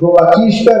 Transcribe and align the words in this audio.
João 0.00 0.12
Batista 0.12 0.72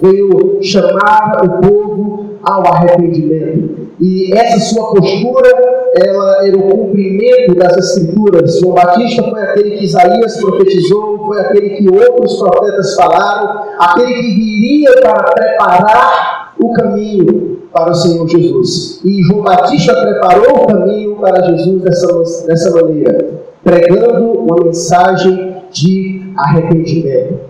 veio 0.00 0.58
chamar 0.62 1.42
o 1.44 1.60
povo 1.60 2.30
ao 2.42 2.66
arrependimento. 2.66 3.82
E 4.00 4.32
essa 4.34 4.58
sua 4.60 4.94
postura, 4.94 5.48
ela 5.94 6.46
era 6.46 6.56
o 6.56 6.62
cumprimento 6.62 7.54
das 7.54 7.76
Escrituras. 7.76 8.58
João 8.58 8.74
Batista 8.74 9.22
foi 9.22 9.42
aquele 9.42 9.76
que 9.76 9.84
Isaías 9.84 10.36
profetizou, 10.38 11.26
foi 11.26 11.40
aquele 11.40 11.70
que 11.70 11.88
outros 11.88 12.36
profetas 12.38 12.94
falaram, 12.96 13.62
aquele 13.78 14.14
que 14.14 14.34
viria 14.34 14.92
para 15.00 15.22
preparar 15.22 16.54
o 16.60 16.72
caminho 16.72 17.58
para 17.72 17.90
o 17.90 17.94
Senhor 17.94 18.28
Jesus. 18.28 19.00
E 19.04 19.22
João 19.22 19.42
Batista 19.42 19.94
preparou 19.94 20.64
o 20.64 20.66
caminho 20.66 21.16
para 21.16 21.42
Jesus 21.42 21.82
dessa, 21.82 22.46
dessa 22.46 22.70
maneira, 22.70 23.30
pregando 23.62 24.32
uma 24.32 24.56
mensagem 24.64 25.56
de 25.70 26.22
arrependimento. 26.36 27.41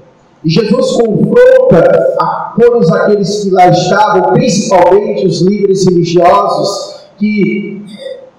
E 0.45 0.51
Jesus 0.51 0.93
confronta 0.93 2.15
a 2.21 2.55
todos 2.61 2.91
aqueles 2.93 3.45
que 3.45 3.51
lá 3.51 3.69
estavam, 3.69 4.33
principalmente 4.33 5.27
os 5.27 5.41
líderes 5.41 5.87
religiosos, 5.87 7.07
que 7.19 7.83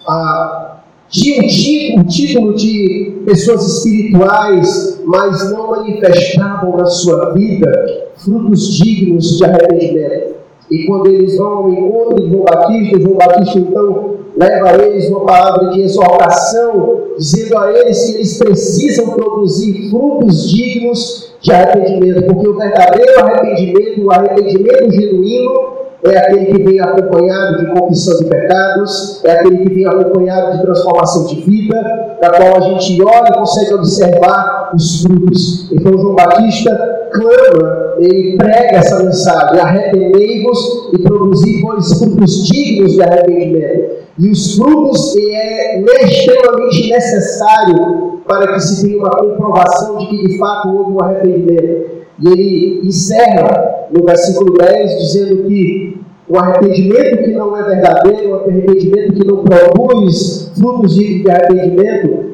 ah, 0.08 0.78
tinham 1.10 2.02
o 2.02 2.04
título 2.06 2.54
de 2.56 3.22
pessoas 3.26 3.78
espirituais, 3.78 5.02
mas 5.06 5.52
não 5.52 5.72
manifestavam 5.72 6.76
na 6.76 6.86
sua 6.86 7.34
vida 7.34 8.12
frutos 8.16 8.76
dignos 8.78 9.38
de 9.38 9.46
arrependimento. 9.46 10.34
E 10.70 10.86
quando 10.86 11.08
eles 11.08 11.38
vão 11.38 11.48
ao 11.48 11.70
encontro 11.70 12.22
de 12.22 12.30
João 12.30 12.44
Batista, 12.44 13.00
João 13.00 13.16
Batista 13.16 13.60
então 13.60 14.23
leva 14.36 14.84
eles 14.84 15.10
uma 15.10 15.26
palavra 15.26 15.70
de 15.70 15.82
exortação, 15.82 17.02
dizendo 17.18 17.58
a 17.58 17.72
eles 17.72 18.06
que 18.06 18.16
eles 18.16 18.38
precisam 18.38 19.10
produzir 19.12 19.90
frutos 19.90 20.50
dignos 20.50 21.34
de 21.42 21.52
arrependimento, 21.52 22.24
porque 22.24 22.48
o 22.48 22.58
verdadeiro 22.58 23.20
arrependimento, 23.20 24.06
o 24.06 24.12
arrependimento 24.12 24.92
genuíno, 24.92 25.74
é 26.06 26.18
aquele 26.18 26.46
que 26.48 26.64
vem 26.64 26.80
acompanhado 26.82 27.60
de 27.60 27.80
confissão 27.80 28.20
de 28.20 28.26
pecados, 28.26 29.24
é 29.24 29.32
aquele 29.32 29.58
que 29.60 29.74
vem 29.74 29.88
acompanhado 29.88 30.58
de 30.58 30.64
transformação 30.64 31.26
de 31.28 31.36
vida, 31.42 31.82
da 32.22 32.30
qual 32.30 32.58
a 32.58 32.60
gente 32.60 33.02
olha 33.02 33.30
e 33.30 33.34
consegue 33.34 33.74
observar 33.74 34.72
os 34.76 35.02
frutos. 35.02 35.72
Então, 35.72 35.98
João 35.98 36.16
Batista 36.16 36.93
clama, 37.14 37.96
ele 38.00 38.38
prega 38.38 38.78
essa 38.78 39.04
mensagem: 39.04 39.60
arrependei-vos 39.60 40.90
e 40.94 40.98
produzi 41.00 41.62
pois 41.62 42.00
frutos 42.00 42.48
dignos 42.48 42.94
de 42.94 43.02
arrependimento. 43.02 44.04
E 44.20 44.30
os 44.30 44.56
frutos 44.56 45.16
é 45.18 45.80
extremamente 46.04 46.92
necessário 46.92 48.22
para 48.28 48.54
que 48.54 48.60
se 48.60 48.86
tenha 48.86 49.00
uma 49.00 49.10
comprovação 49.10 49.98
de 49.98 50.08
que 50.08 50.28
de 50.28 50.38
fato 50.38 50.70
houve 50.70 50.92
um 50.92 51.04
arrependimento. 51.04 51.94
E 52.22 52.28
ele 52.28 52.88
encerra 52.88 53.88
no 53.92 54.06
versículo 54.06 54.54
10 54.54 55.00
dizendo 55.00 55.44
que 55.48 56.00
o 56.30 56.38
arrependimento 56.38 57.24
que 57.24 57.32
não 57.32 57.58
é 57.58 57.64
verdadeiro, 57.64 58.32
o 58.32 58.36
arrependimento 58.36 59.14
que 59.14 59.28
não 59.28 59.44
produz 59.44 60.52
frutos 60.58 60.96
de 60.96 61.24
arrependimento, 61.30 62.34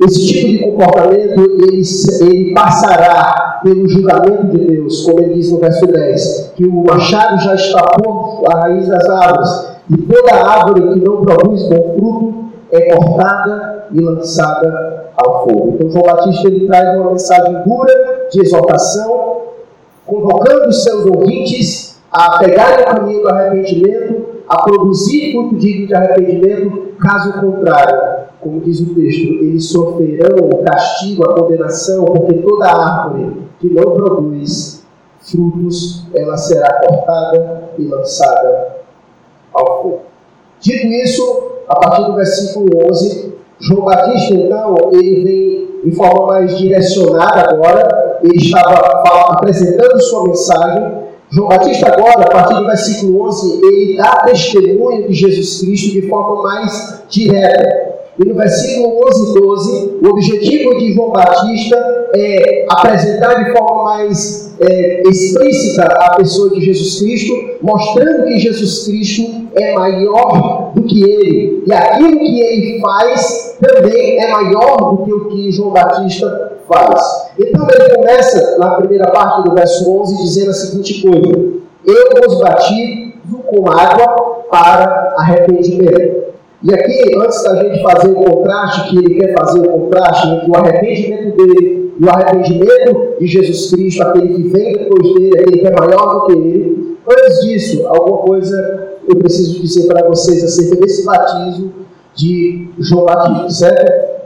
esse 0.00 0.26
tipo 0.26 0.48
de 0.48 0.58
comportamento 0.58 1.40
ele, 1.40 1.82
ele 2.22 2.54
passará 2.54 3.47
pelo 3.62 3.88
julgamento 3.88 4.46
de 4.46 4.58
Deus, 4.58 5.04
como 5.04 5.20
ele 5.20 5.34
diz 5.34 5.50
no 5.52 5.58
verso 5.58 5.86
10, 5.86 6.52
que 6.56 6.64
o 6.64 6.84
machado 6.84 7.40
já 7.42 7.54
está 7.54 7.82
posto 8.02 8.50
à 8.50 8.60
raiz 8.60 8.88
das 8.88 9.08
árvores, 9.08 9.72
e 9.90 9.96
toda 9.96 10.34
árvore 10.34 10.94
que 10.94 11.00
não 11.00 11.22
produz 11.22 11.68
bom 11.68 11.94
fruto 11.98 12.44
é 12.70 12.94
cortada 12.94 13.86
e 13.92 14.00
lançada 14.00 15.10
ao 15.16 15.44
fogo. 15.44 15.74
Então 15.74 15.90
João 15.90 16.04
Batista 16.04 16.48
ele 16.48 16.66
traz 16.66 16.98
uma 16.98 17.10
mensagem 17.10 17.62
dura 17.64 18.28
de 18.30 18.40
exaltação, 18.40 19.42
convocando 20.06 20.68
os 20.68 20.82
seus 20.82 21.06
ouvintes 21.06 22.00
a 22.10 22.38
pegarem 22.38 22.84
o 22.84 22.88
caminho 22.88 23.22
do 23.22 23.28
arrependimento, 23.28 24.26
a 24.48 24.62
produzir 24.62 25.32
fruto 25.32 25.56
digno 25.56 25.86
de 25.86 25.94
arrependimento, 25.94 26.94
caso 26.98 27.32
contrário, 27.40 27.96
como 28.40 28.60
diz 28.60 28.80
o 28.80 28.94
texto, 28.94 29.22
eles 29.42 29.70
sofrerão 29.70 30.48
o 30.48 30.64
castigo, 30.64 31.24
a 31.24 31.34
condenação, 31.34 32.04
porque 32.04 32.34
toda 32.34 32.66
árvore 32.66 33.48
que 33.60 33.68
não 33.68 33.94
produz 33.94 34.86
frutos, 35.20 36.06
ela 36.14 36.36
será 36.36 36.80
cortada 36.80 37.70
e 37.78 37.82
lançada 37.82 38.76
ao 39.52 39.82
fogo. 39.82 40.00
Dito 40.60 40.86
isso, 40.86 41.50
a 41.68 41.76
partir 41.76 42.04
do 42.04 42.14
versículo 42.14 42.68
11, 42.90 43.34
João 43.60 43.84
Batista, 43.84 44.34
então, 44.34 44.76
ele 44.92 45.24
vem 45.24 45.90
de 45.90 45.96
forma 45.96 46.26
mais 46.26 46.56
direcionada 46.56 47.50
agora, 47.50 48.18
ele 48.22 48.36
estava 48.36 49.32
apresentando 49.32 50.00
sua 50.00 50.24
mensagem. 50.24 51.08
João 51.30 51.48
Batista, 51.48 51.92
agora, 51.92 52.22
a 52.22 52.30
partir 52.30 52.54
do 52.54 52.66
versículo 52.66 53.26
11, 53.26 53.60
ele 53.64 53.96
dá 53.96 54.22
testemunho 54.24 55.06
de 55.06 55.14
Jesus 55.14 55.60
Cristo 55.60 55.92
de 55.92 56.08
forma 56.08 56.42
mais 56.42 57.04
direta. 57.08 57.87
E 58.18 58.24
no 58.24 58.34
versículo 58.34 59.06
11 59.06 59.30
e 59.30 59.40
12, 59.40 59.98
o 60.02 60.08
objetivo 60.08 60.76
de 60.76 60.92
João 60.92 61.10
Batista 61.10 61.76
é 62.16 62.66
apresentar 62.68 63.44
de 63.44 63.52
forma 63.52 63.84
mais 63.84 64.56
é, 64.60 65.02
explícita 65.08 65.84
a 65.84 66.16
pessoa 66.16 66.50
de 66.50 66.60
Jesus 66.60 67.00
Cristo, 67.00 67.32
mostrando 67.62 68.26
que 68.26 68.38
Jesus 68.40 68.86
Cristo 68.86 69.46
é 69.54 69.72
maior 69.74 70.72
do 70.74 70.82
que 70.82 71.02
ele. 71.02 71.62
E 71.64 71.72
aquilo 71.72 72.18
que 72.18 72.40
ele 72.40 72.80
faz 72.80 73.56
também 73.60 74.18
é 74.18 74.30
maior 74.32 74.76
do 74.76 75.04
que 75.04 75.12
o 75.12 75.28
que 75.28 75.52
João 75.52 75.70
Batista 75.70 76.58
faz. 76.68 77.00
Então 77.38 77.66
ele 77.70 77.94
começa 77.94 78.58
na 78.58 78.70
primeira 78.70 79.10
parte 79.12 79.48
do 79.48 79.54
verso 79.54 79.88
11 80.00 80.22
dizendo 80.24 80.50
a 80.50 80.54
seguinte 80.54 81.02
coisa: 81.02 81.52
Eu 81.86 82.20
vos 82.20 82.40
batizo 82.40 83.38
com 83.46 83.70
água 83.70 84.44
para 84.50 85.14
arrependimento. 85.18 86.27
E 86.62 86.74
aqui, 86.74 87.16
antes 87.16 87.42
da 87.44 87.62
gente 87.62 87.82
fazer 87.82 88.10
o 88.10 88.14
contraste, 88.14 88.90
que 88.90 88.98
ele 88.98 89.14
quer 89.14 89.34
fazer 89.38 89.60
o 89.60 89.68
contraste 89.68 90.28
entre 90.28 90.50
o 90.50 90.56
arrependimento 90.56 91.36
dele 91.36 91.94
e 91.98 92.04
o 92.04 92.10
arrependimento 92.10 93.20
de 93.20 93.26
Jesus 93.26 93.70
Cristo, 93.70 94.02
aquele 94.02 94.34
que 94.34 94.48
vem 94.48 94.72
depois 94.72 95.14
dele, 95.14 95.38
aquele 95.38 95.58
que 95.58 95.66
é 95.66 95.72
maior 95.72 96.14
do 96.14 96.26
que 96.26 96.32
ele, 96.32 96.96
antes 97.08 97.40
disso, 97.42 97.86
alguma 97.86 98.18
coisa 98.18 98.88
eu 99.08 99.16
preciso 99.16 99.60
dizer 99.60 99.86
para 99.86 100.06
vocês 100.06 100.44
acerca 100.44 100.76
desse 100.76 101.04
batismo 101.04 101.72
de 102.14 102.68
João 102.78 103.06
Batista, 103.06 103.50
certo? 103.50 104.18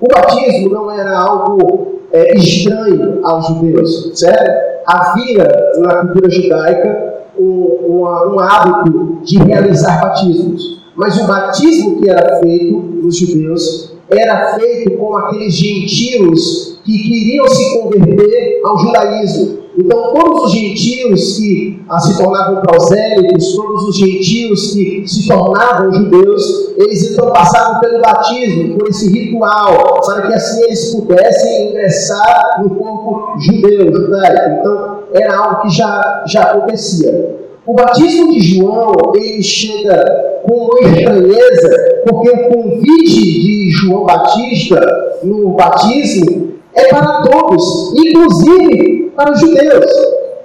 O 0.00 0.08
batismo 0.08 0.70
não 0.70 0.90
era 0.90 1.18
algo 1.18 2.00
é, 2.12 2.34
estranho 2.36 3.20
aos 3.24 3.48
judeus, 3.48 4.12
certo? 4.14 4.80
Havia 4.86 5.44
na 5.78 5.96
cultura 5.96 6.30
judaica 6.30 7.14
um, 7.38 7.98
um 7.98 8.40
hábito 8.40 9.18
de 9.24 9.38
realizar 9.38 10.00
batismos. 10.00 10.85
Mas 10.96 11.18
o 11.18 11.26
batismo 11.26 12.00
que 12.00 12.08
era 12.08 12.40
feito 12.40 12.76
nos 12.76 13.16
judeus 13.16 13.96
era 14.08 14.54
feito 14.54 14.96
com 14.96 15.16
aqueles 15.16 15.54
gentios 15.54 16.78
que 16.84 16.98
queriam 16.98 17.48
se 17.48 17.78
converter 17.78 18.60
ao 18.64 18.78
judaísmo. 18.78 19.66
Então, 19.78 20.14
todos 20.14 20.44
os 20.44 20.52
gentios 20.52 21.36
que 21.36 21.82
ah, 21.86 22.00
se 22.00 22.16
tornavam 22.16 22.62
prosélitos, 22.62 23.54
todos 23.54 23.88
os 23.88 23.98
gentios 23.98 24.72
que 24.72 25.06
se 25.06 25.28
tornavam 25.28 25.92
judeus, 25.92 26.72
eles 26.78 27.10
então 27.10 27.30
passavam 27.30 27.80
pelo 27.80 28.00
batismo, 28.00 28.78
por 28.78 28.88
esse 28.88 29.12
ritual, 29.12 30.00
para 30.06 30.28
que 30.28 30.32
assim 30.32 30.62
eles 30.62 30.94
pudessem 30.94 31.68
ingressar 31.68 32.62
no 32.62 32.70
corpo 32.70 33.38
judeu, 33.38 33.92
judaico. 33.92 34.60
Então, 34.60 34.98
era 35.12 35.36
algo 35.36 35.62
que 35.62 35.70
já, 35.76 36.24
já 36.26 36.42
acontecia. 36.44 37.36
O 37.66 37.74
batismo 37.74 38.32
de 38.32 38.40
João, 38.40 38.94
ele 39.14 39.42
chega 39.42 40.04
com 40.46 40.78
estranheza, 40.86 42.02
porque 42.06 42.30
o 42.30 42.48
convite 42.48 43.40
de 43.40 43.70
João 43.70 44.04
Batista 44.04 44.80
no 45.22 45.50
batismo 45.50 46.54
é 46.74 46.88
para 46.88 47.22
todos, 47.22 47.92
inclusive 47.96 49.12
para 49.16 49.32
os 49.32 49.40
judeus. 49.40 49.90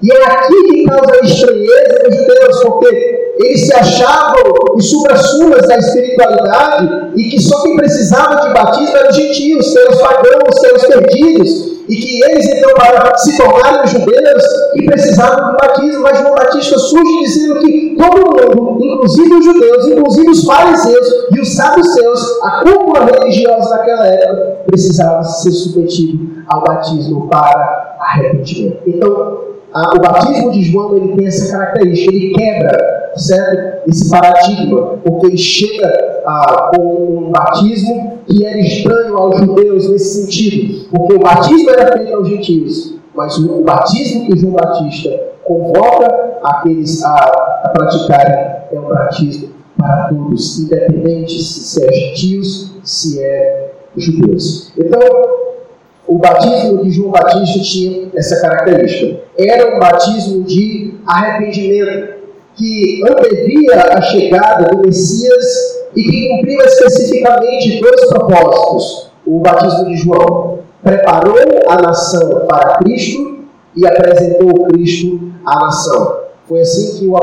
E 0.03 0.11
é 0.11 0.25
aqui 0.25 0.63
que 0.63 0.85
causa 0.85 1.11
a 1.13 1.25
estranheza 1.25 1.99
dos 2.05 2.15
judeus, 2.17 2.63
porque 2.63 3.35
eles 3.39 3.65
se 3.65 3.73
achavam 3.73 4.53
os 4.75 4.89
supra-sumas 4.89 5.67
da 5.67 5.77
espiritualidade 5.77 7.11
e 7.15 7.29
que 7.29 7.39
só 7.39 7.61
quem 7.63 7.75
precisava 7.75 8.47
de 8.47 8.53
batismo 8.53 8.97
eram 8.97 9.09
os 9.09 9.15
gentios, 9.15 9.67
os 9.67 10.01
pagãos, 10.01 10.55
os 10.75 10.85
perdidos 10.85 11.71
e 11.89 11.95
que 11.95 12.23
eles 12.23 12.47
então 12.47 12.73
para 12.75 13.17
se 13.17 13.37
tornarem 13.37 13.87
judeus 13.87 14.43
e 14.75 14.85
precisavam 14.85 15.51
do 15.51 15.57
batismo, 15.57 16.01
mas 16.01 16.19
João 16.19 16.35
Batista 16.35 16.79
surge 16.79 17.23
dizendo 17.23 17.59
que 17.59 17.95
todo 17.97 18.55
mundo, 18.55 18.85
inclusive 18.85 19.33
os 19.33 19.45
judeus, 19.45 19.87
inclusive 19.87 20.29
os 20.29 20.45
fariseus 20.45 21.07
e 21.35 21.39
os 21.41 21.53
saduceus, 21.53 22.21
a 22.43 22.63
cúpula 22.63 23.05
religiosa 23.05 23.69
daquela 23.71 24.07
época, 24.07 24.57
precisava 24.67 25.23
ser 25.23 25.51
submetido 25.51 26.43
ao 26.47 26.63
batismo 26.63 27.27
para 27.27 27.97
arrependimento. 27.99 28.81
Então, 28.87 29.50
o 29.73 29.99
batismo 29.99 30.51
de 30.51 30.63
João 30.63 30.95
ele 30.97 31.15
tem 31.15 31.27
essa 31.27 31.51
característica, 31.51 32.13
ele 32.13 32.33
quebra 32.33 33.01
certo? 33.15 33.89
esse 33.89 34.09
paradigma, 34.09 34.99
porque 35.03 35.27
ele 35.27 35.37
chega 35.37 36.21
ah, 36.25 36.71
com 36.75 37.27
um 37.27 37.31
batismo 37.31 38.19
que 38.25 38.45
era 38.45 38.59
estranho 38.59 39.17
aos 39.17 39.39
judeus 39.39 39.89
nesse 39.89 40.23
sentido, 40.23 40.89
porque 40.89 41.13
o 41.15 41.19
batismo 41.19 41.69
era 41.69 41.91
feito 41.97 42.15
aos 42.15 42.27
gentios, 42.27 42.95
mas 43.15 43.37
o 43.37 43.63
batismo 43.63 44.27
que 44.27 44.37
João 44.37 44.53
Batista 44.53 45.09
convoca 45.43 46.39
aqueles 46.43 47.03
a, 47.03 47.15
a 47.63 47.69
praticarem 47.69 48.61
é 48.71 48.79
um 48.79 48.87
batismo 48.87 49.49
para 49.77 50.09
todos, 50.09 50.59
independente 50.59 51.41
se 51.41 51.83
é 51.83 51.91
gentios, 51.91 52.71
se 52.83 53.21
é 53.21 53.71
judeus. 53.97 54.71
Então, 54.77 55.01
o 56.11 56.17
batismo 56.17 56.83
de 56.83 56.91
João 56.91 57.09
Batista 57.09 57.61
tinha 57.61 58.09
essa 58.13 58.41
característica. 58.41 59.21
Era 59.37 59.73
um 59.73 59.79
batismo 59.79 60.43
de 60.43 60.93
arrependimento, 61.07 62.15
que 62.53 63.01
antevia 63.09 63.81
a 63.93 64.01
chegada 64.01 64.75
do 64.75 64.79
Messias 64.79 65.87
e 65.95 66.03
que 66.03 66.27
cumpriu 66.27 66.59
especificamente 66.65 67.79
dois 67.79 68.09
propósitos. 68.09 69.09
O 69.25 69.39
batismo 69.39 69.85
de 69.85 69.95
João 69.95 70.59
preparou 70.83 71.37
a 71.69 71.81
nação 71.81 72.45
para 72.45 72.79
Cristo 72.79 73.45
e 73.77 73.87
apresentou 73.87 74.65
Cristo 74.65 75.31
à 75.45 75.59
nação. 75.61 76.20
Foi 76.51 76.59
assim 76.59 76.99
que, 76.99 77.07
o, 77.07 77.15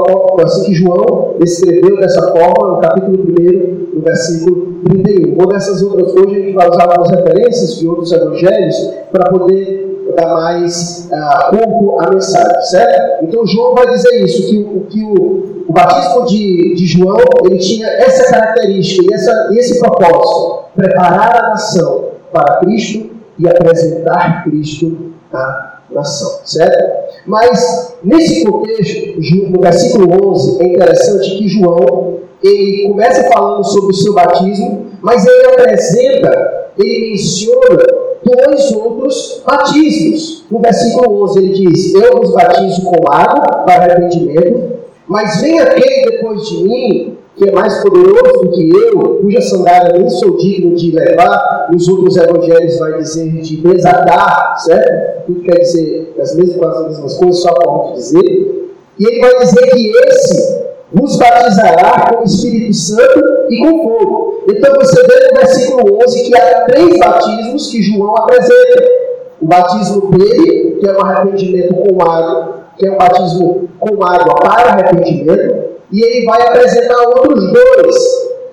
assim 0.43 0.65
que 0.65 0.75
João 0.75 1.35
descreveu 1.39 2.01
dessa 2.01 2.33
forma 2.33 2.77
no 2.77 2.81
capítulo 2.81 3.25
1, 3.39 3.97
no 3.97 4.01
versículo 4.01 4.81
31. 4.85 5.37
Ou 5.39 5.47
dessas 5.49 5.83
outras, 5.83 6.15
hoje 6.15 6.35
a 6.35 6.39
gente 6.45 6.55
vai 6.55 6.71
usar 6.71 6.85
algumas 6.85 7.11
referências 7.11 7.79
de 7.79 7.87
outros 7.87 8.11
evangelhos 8.11 8.75
para 9.13 9.31
poder 9.31 10.15
dar 10.17 10.29
mais 10.29 11.11
uh, 11.13 11.51
corpo 11.51 12.01
à 12.01 12.09
mensagem, 12.09 12.63
certo? 12.63 13.27
Então 13.27 13.47
João 13.47 13.75
vai 13.75 13.89
dizer 13.89 14.25
isso, 14.25 14.49
que, 14.49 14.61
o, 14.61 14.81
que 14.89 15.05
o, 15.05 15.65
o 15.69 15.73
batismo 15.75 16.25
de, 16.25 16.75
de 16.75 16.87
João 16.87 17.19
ele 17.45 17.59
tinha 17.59 17.87
essa 17.87 18.31
característica 18.31 19.05
e 19.11 19.15
essa, 19.15 19.51
esse 19.53 19.79
propósito, 19.79 20.71
preparar 20.75 21.45
a 21.45 21.49
nação 21.51 22.13
para 22.33 22.61
Cristo 22.61 23.11
e 23.39 23.47
apresentar 23.47 24.45
Cristo 24.45 25.13
à 25.35 25.68
nação, 25.91 26.41
certo? 26.45 27.09
Mas, 27.27 27.97
nesse 28.03 28.45
contexto, 28.45 29.21
no 29.51 29.61
versículo 29.61 30.31
11, 30.31 30.63
é 30.63 30.67
interessante 30.67 31.37
que 31.37 31.49
João, 31.49 32.19
ele 32.43 32.89
começa 32.89 33.29
falando 33.33 33.65
sobre 33.65 33.93
o 33.93 33.97
seu 33.97 34.15
batismo, 34.15 34.87
mas 35.03 35.27
ele 35.27 35.47
apresenta, 35.47 36.71
ele 36.79 37.11
menciona 37.11 37.85
dois 38.23 38.73
outros 38.73 39.43
batismos. 39.47 40.45
No 40.51 40.61
versículo 40.61 41.23
11 41.25 41.39
ele 41.39 41.53
diz, 41.53 41.95
eu 41.95 42.19
vos 42.19 42.33
batizo 42.33 42.85
com 42.85 43.11
água 43.11 43.65
para 43.65 43.85
arrependimento, 43.85 44.79
mas 45.07 45.41
vem 45.41 45.59
aquele 45.59 46.11
depois 46.11 46.49
de 46.49 46.63
mim, 46.65 47.18
que 47.39 47.49
é 47.49 47.53
mais 47.53 47.81
poderoso 47.83 48.43
do 48.43 48.51
que 48.51 48.69
eu, 48.69 49.21
cuja 49.23 49.41
sandália 49.41 49.97
nem 49.97 50.11
sou 50.11 50.37
digno 50.37 50.75
de 50.75 50.91
levar, 50.91 51.69
nos 51.71 51.87
outros 51.87 52.17
evangelhos 52.17 52.79
vai 52.81 52.99
dizer 52.99 53.31
de 53.31 53.57
desatar, 53.59 54.59
certo? 54.59 55.27
Tudo 55.27 55.43
quer 55.43 55.61
dizer 55.61 56.15
as 56.21 56.35
mesmas, 56.35 56.77
as 56.77 56.89
mesmas 56.89 57.15
coisas, 57.17 57.41
só 57.41 57.53
para 57.55 57.93
dizer. 57.93 58.73
E 58.99 59.07
ele 59.07 59.21
vai 59.21 59.39
dizer 59.39 59.71
que 59.71 59.93
esse 60.09 60.59
vos 60.93 61.17
batizará 61.17 62.11
com 62.13 62.23
o 62.23 62.25
Espírito 62.25 62.75
Santo 62.75 63.25
e 63.49 63.59
com 63.59 63.83
fogo. 63.85 64.45
Então 64.49 64.75
você 64.75 65.01
vê 65.07 65.29
no 65.29 65.37
versículo 65.37 65.99
11 66.05 66.23
que 66.25 66.37
há 66.37 66.65
três 66.65 66.99
batismos 66.99 67.71
que 67.71 67.83
João 67.83 68.17
apresenta. 68.17 68.99
O 69.41 69.47
batismo 69.47 70.11
dele, 70.11 70.79
que 70.81 70.89
é 70.89 70.93
um 70.93 71.01
arrependimento 71.01 71.73
com 71.73 72.03
água, 72.03 72.65
que 72.77 72.85
é 72.85 72.91
um 72.91 72.99
batismo 72.99 73.69
com 73.79 74.03
água 74.03 74.35
para 74.35 74.73
arrependimento 74.73 75.78
e 75.91 76.03
ele 76.03 76.27
vai 76.27 76.43
apresentar 76.43 77.01
outros 77.09 77.53
dois, 77.53 77.97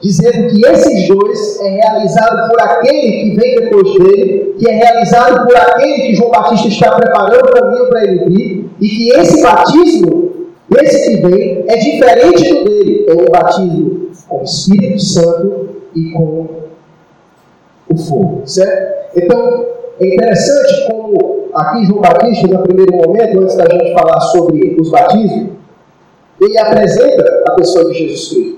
dizendo 0.02 0.50
que 0.50 0.66
esses 0.66 1.08
dois 1.08 1.60
é 1.62 1.70
realizado 1.70 2.50
por 2.50 2.62
aquele 2.62 3.12
que 3.12 3.36
vem 3.36 3.56
depois 3.56 3.94
dele, 3.94 4.56
que 4.58 4.70
é 4.70 4.74
realizado 4.74 5.46
por 5.46 5.56
aquele 5.56 6.08
que 6.08 6.16
João 6.16 6.32
Batista 6.32 6.68
está 6.68 6.96
preparando 6.96 7.50
o 7.50 7.54
caminho 7.54 7.90
para 7.90 8.04
ele 8.04 8.26
vir, 8.26 8.70
e 8.80 8.88
que 8.88 9.10
esse 9.12 9.42
batismo, 9.42 10.32
esse 10.78 11.10
que 11.12 11.28
vem, 11.28 11.66
é 11.68 11.78
diferente 11.78 12.50
do 12.50 12.64
dele, 12.64 13.06
é 13.08 13.14
um 13.14 13.26
batismo 13.26 14.10
com 14.28 14.40
o 14.40 14.44
Espírito 14.44 15.02
Santo 15.02 15.70
e 15.96 16.12
com 16.12 16.48
o 17.90 17.98
fogo, 17.98 18.42
certo? 18.46 19.18
Então, 19.18 19.66
é 20.00 20.14
interessante 20.14 20.88
como 20.88 21.50
aqui 21.54 21.86
João 21.86 22.02
Batista, 22.02 22.48
no 22.48 22.64
primeiro 22.64 22.94
momento, 22.96 23.42
antes 23.42 23.56
da 23.56 23.66
gente 23.66 23.94
falar 23.94 24.20
sobre 24.20 24.76
os 24.80 24.90
batismos, 24.90 25.55
ele 26.46 26.58
apresenta 26.58 27.44
a 27.48 27.52
pessoa 27.52 27.92
de 27.92 27.98
Jesus 27.98 28.30
Cristo. 28.30 28.56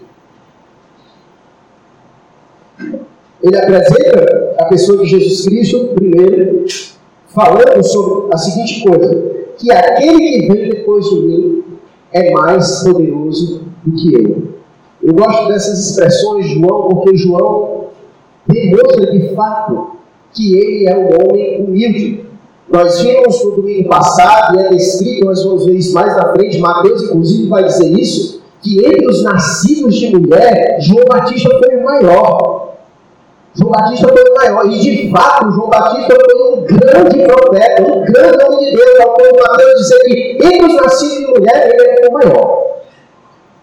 Ele 3.41 3.57
apresenta 3.57 4.55
a 4.59 4.65
pessoa 4.65 5.03
de 5.03 5.05
Jesus 5.05 5.45
Cristo, 5.45 5.89
primeiro, 5.95 6.65
falando 7.27 7.83
sobre 7.83 8.33
a 8.33 8.37
seguinte 8.37 8.83
coisa: 8.83 9.37
que 9.57 9.71
aquele 9.71 10.19
que 10.19 10.51
vem 10.51 10.69
depois 10.69 11.05
de 11.09 11.15
mim 11.19 11.63
é 12.11 12.31
mais 12.31 12.83
poderoso 12.83 13.63
do 13.85 13.95
que 13.95 14.13
eu. 14.13 14.57
Eu 15.01 15.13
gosto 15.13 15.47
dessas 15.47 15.89
expressões 15.89 16.47
João, 16.47 16.89
porque 16.89 17.15
João 17.15 17.87
demonstra 18.47 19.11
de 19.11 19.33
fato 19.35 19.97
que 20.33 20.57
ele 20.57 20.87
é 20.89 20.97
um 20.97 21.07
homem 21.07 21.63
humilde. 21.63 22.26
Nós 22.69 22.99
vimos 22.99 23.43
no 23.45 23.51
domingo 23.51 23.87
passado, 23.87 24.57
e 24.57 24.59
é 24.59 24.69
descrito, 24.69 25.25
nós 25.25 25.41
vamos 25.43 25.65
ver 25.65 25.75
isso 25.75 25.93
mais 25.93 26.15
na 26.17 26.33
frente, 26.33 26.59
Mateus 26.59 27.03
inclusive 27.03 27.47
vai 27.47 27.63
dizer 27.63 27.97
isso, 27.97 28.41
que 28.61 28.85
entre 28.85 29.07
os 29.07 29.23
nascidos 29.23 29.95
de 29.95 30.13
mulher, 30.13 30.77
João 30.81 31.05
Batista 31.05 31.49
foi 31.49 31.77
o 31.77 31.83
maior. 31.85 32.73
João 33.53 33.71
Batista 33.71 34.09
foi 34.09 34.21
o 34.21 34.35
maior, 34.35 34.65
e 34.65 34.79
de 34.79 35.09
fato, 35.11 35.51
João 35.51 35.69
Batista 35.69 36.13
foi 36.13 36.51
um 36.51 36.61
grande 36.65 37.25
profeta, 37.25 37.83
um 37.83 38.03
grande 38.03 38.43
homem 38.43 38.65
de 38.65 38.75
Deus, 38.75 38.99
ao 38.99 39.13
ponto 39.13 39.33
de 39.33 39.41
Mateus 39.41 39.73
dizer 39.79 39.99
que 39.99 40.37
entre 40.41 40.65
os 40.65 40.75
nascidos 40.75 41.17
de 41.19 41.27
mulher, 41.27 41.69
ele 41.73 41.97
foi 41.99 42.09
o 42.09 42.13
maior. 42.13 42.67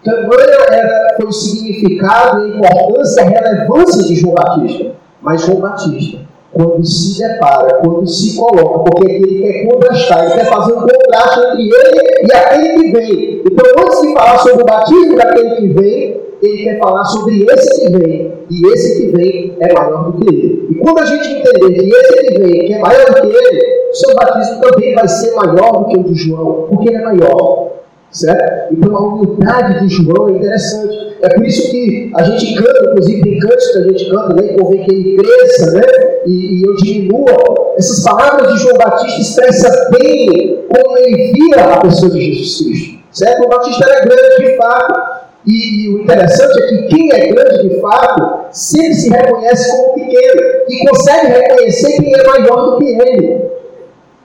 Tamanha 0.03 0.65
era, 0.71 1.15
foi 1.17 1.27
o 1.27 1.31
significado, 1.31 2.41
a 2.41 2.47
importância, 2.47 3.23
a 3.23 3.25
relevância 3.25 4.03
de 4.03 4.15
João 4.15 4.33
Batista. 4.33 4.91
Mas 5.21 5.41
João 5.41 5.59
Batista 5.59 6.24
quando 6.55 6.85
se 6.85 7.21
depara, 7.21 7.81
quando 7.81 8.07
se 8.07 8.37
coloca, 8.37 8.89
porque 8.89 9.11
ele 9.11 9.41
quer 9.41 9.67
contrastar, 9.67 10.23
ele 10.23 10.35
quer 10.35 10.45
fazer 10.45 10.71
um 10.71 10.81
contraste 10.81 11.39
entre 11.41 11.63
ele 11.63 12.27
e 12.27 12.33
aquele 12.33 12.79
que 12.79 12.91
vem. 12.93 13.43
Então, 13.45 13.83
antes 13.83 14.01
de 14.01 14.13
falar 14.13 14.39
sobre 14.39 14.63
o 14.63 14.65
batismo 14.65 15.15
daquele 15.17 15.55
que 15.57 15.67
vem, 15.67 16.21
ele 16.41 16.63
quer 16.63 16.79
falar 16.79 17.03
sobre 17.05 17.45
esse 17.49 17.81
que 17.81 17.97
vem, 17.97 18.33
e 18.49 18.67
esse 18.73 19.01
que 19.01 19.17
vem 19.17 19.57
é 19.59 19.73
maior 19.73 20.11
do 20.11 20.17
que 20.17 20.33
ele. 20.33 20.67
E 20.69 20.75
quando 20.75 20.99
a 20.99 21.05
gente 21.05 21.27
entender 21.27 21.73
que 21.73 21.89
esse 21.89 22.25
que 22.25 22.39
vem 22.39 22.65
que 22.67 22.73
é 22.73 22.79
maior 22.79 23.05
do 23.05 23.13
que 23.13 23.27
ele, 23.27 23.89
o 23.91 23.93
seu 23.93 24.15
batismo 24.15 24.61
também 24.61 24.95
vai 24.95 25.07
ser 25.09 25.35
maior 25.35 25.71
do 25.73 25.85
que 25.87 25.97
o 25.97 26.03
de 26.03 26.15
João, 26.15 26.67
porque 26.69 26.87
ele 26.87 26.97
é 26.97 27.03
maior. 27.03 27.71
Certo? 28.11 28.73
Então 28.73 28.95
a 28.95 28.99
humildade 29.01 29.85
de 29.85 29.93
João 29.93 30.29
é 30.29 30.31
interessante. 30.31 31.04
É 31.21 31.29
por 31.29 31.45
isso 31.45 31.69
que 31.71 32.11
a 32.15 32.23
gente 32.23 32.55
canta, 32.55 32.89
inclusive 32.89 33.21
tem 33.21 33.39
cantos 33.39 33.67
que 33.71 33.77
a 33.77 33.83
gente 33.83 34.09
canta, 34.09 34.33
né? 34.33 34.53
Convém 34.59 34.83
que 34.83 34.93
ele 34.93 35.17
cresça, 35.17 35.71
né? 35.71 35.81
E, 36.25 36.59
e, 36.59 36.63
eu 36.65 36.75
diminua. 36.75 37.73
Essas 37.77 38.03
palavras 38.03 38.53
de 38.53 38.59
João 38.59 38.77
Batista 38.77 39.21
expressam 39.21 39.71
bem 39.91 40.65
como 40.69 40.97
ele 40.97 41.33
via 41.33 41.63
a 41.63 41.81
pessoa 41.81 42.11
de 42.11 42.33
Jesus 42.33 42.61
Cristo. 42.61 42.99
Certo? 43.11 43.45
O 43.45 43.49
Batista 43.49 43.85
era 43.89 44.05
grande 44.05 44.45
de 44.45 44.57
fato. 44.57 45.25
E, 45.47 45.85
e, 45.85 45.95
o 45.95 46.01
interessante 46.01 46.63
é 46.63 46.67
que 46.67 46.87
quem 46.87 47.11
é 47.13 47.27
grande 47.27 47.69
de 47.69 47.79
fato 47.79 48.45
sempre 48.51 48.93
se 48.95 49.09
reconhece 49.09 49.71
como 49.71 49.93
pequeno 49.93 50.41
e 50.67 50.87
consegue 50.87 51.27
reconhecer 51.27 52.01
quem 52.01 52.13
é 52.13 52.23
maior 52.23 52.71
do 52.71 52.77
que 52.79 52.85
ele. 52.85 53.45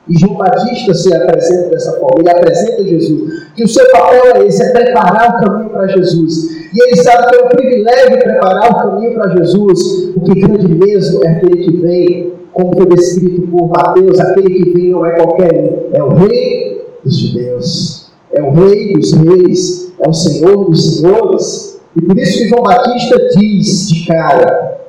E 0.08 0.18
João 0.18 0.34
Batista 0.34 0.94
se 0.94 1.14
apresenta 1.14 1.68
dessa 1.68 1.92
forma, 2.00 2.20
ele 2.20 2.30
apresenta 2.30 2.82
Jesus, 2.82 3.48
que 3.54 3.62
o 3.62 3.68
seu 3.68 3.88
papel 3.90 4.36
é 4.36 4.46
esse, 4.46 4.62
é 4.62 4.70
preparar 4.70 5.36
o 5.36 5.44
caminho 5.44 5.70
para 5.70 5.86
Jesus. 5.88 6.59
E 6.72 6.82
ele 6.82 6.96
sabe 7.02 7.28
que 7.28 7.36
é 7.36 7.44
um 7.44 7.48
privilégio 7.48 8.18
preparar 8.18 8.70
o 8.70 8.74
caminho 8.76 9.14
para 9.14 9.36
Jesus, 9.36 10.10
porque 10.14 10.40
grande 10.40 10.68
mesmo 10.68 11.24
é 11.24 11.28
aquele 11.28 11.64
que 11.64 11.76
vem, 11.78 12.32
como 12.52 12.76
foi 12.76 12.86
descrito 12.86 13.42
por 13.48 13.68
Mateus, 13.68 14.20
aquele 14.20 14.54
que 14.54 14.70
vem 14.70 14.90
não 14.90 15.04
é 15.04 15.12
qualquer 15.12 15.52
um, 15.52 15.96
é 15.96 16.02
o 16.02 16.08
rei 16.10 16.84
dos 17.04 17.18
judeus, 17.18 18.12
é 18.32 18.42
o 18.42 18.52
rei 18.52 18.92
dos 18.92 19.12
reis, 19.12 19.92
é 19.98 20.08
o 20.08 20.12
Senhor 20.12 20.70
dos 20.70 20.98
senhores. 20.98 21.80
E 21.96 22.02
por 22.02 22.16
isso 22.16 22.38
que 22.38 22.48
João 22.48 22.62
Batista 22.62 23.18
diz 23.36 23.88
de 23.88 24.06
cara, 24.06 24.80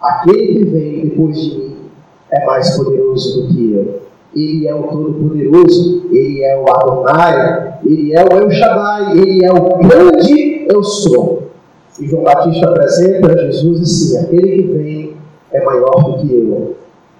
aquele 0.00 0.54
que 0.54 0.64
vem 0.64 1.00
depois 1.08 1.36
de 1.36 1.58
mim 1.58 1.76
é 2.30 2.44
mais 2.46 2.76
poderoso 2.76 3.42
do 3.42 3.48
que 3.48 3.72
eu. 3.72 4.02
Ele 4.34 4.66
é 4.66 4.74
o 4.74 4.84
Todo-Poderoso, 4.84 6.06
Ele 6.10 6.42
é 6.42 6.58
o 6.58 6.64
Adonai, 6.70 7.74
Ele 7.84 8.14
é 8.14 8.24
o 8.24 8.38
El 8.38 8.50
Shaddai, 8.50 9.18
Ele 9.18 9.44
é 9.44 9.52
o 9.52 9.78
grande 9.78 10.51
Eu 10.68 10.82
Sou. 10.82 11.44
E 12.00 12.06
João 12.06 12.24
Batista 12.24 12.68
apresenta 12.68 13.36
Jesus 13.36 13.80
assim: 13.82 14.24
aquele 14.24 14.62
que 14.62 14.72
vem 14.72 15.16
é 15.52 15.64
maior 15.64 15.90
do 15.90 16.18
que 16.18 16.34
eu. 16.34 16.76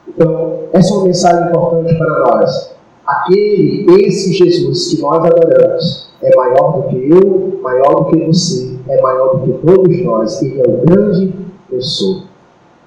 Então, 0.08 0.61
essa 0.72 0.92
é 0.92 0.96
uma 0.96 1.04
mensagem 1.04 1.49
importante 1.49 1.96
para 1.96 2.18
nós. 2.20 2.75
Aquele, 3.06 3.87
esse 4.06 4.32
Jesus 4.32 4.88
que 4.88 5.02
nós 5.02 5.25
adoramos, 5.25 6.12
é 6.22 6.34
maior 6.37 6.82
do 6.82 6.88
que 6.88 7.11
eu, 7.11 7.58
maior 7.62 8.04
do 8.04 8.04
que 8.06 8.26
você, 8.26 8.76
é 8.88 9.00
maior 9.00 9.37
do 9.37 9.46
que 9.46 9.66
todos 9.66 10.04
nós. 10.04 10.42
Ele 10.42 10.61
é 10.61 10.68
o 10.68 10.84
grande 10.84 11.34
Eu 11.70 11.80
Sou. 11.80 12.22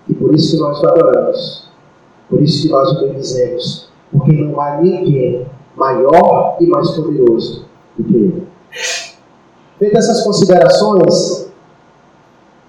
E 0.07 0.13
por 0.13 0.33
isso 0.33 0.55
que 0.55 0.61
nós 0.61 0.81
o 0.81 0.87
adoramos. 0.87 1.69
Por 2.29 2.41
isso 2.41 2.63
que 2.63 2.69
nós 2.69 2.91
o 2.91 3.01
bendizemos 3.01 3.85
porque 4.11 4.31
não 4.31 4.59
há 4.59 4.81
ninguém 4.81 5.45
maior 5.75 6.57
e 6.59 6.67
mais 6.67 6.91
poderoso 6.91 7.65
do 7.97 8.03
que 8.03 8.15
ele. 8.15 8.47
Feitas 9.77 10.05
essas 10.05 10.23
considerações, 10.23 11.51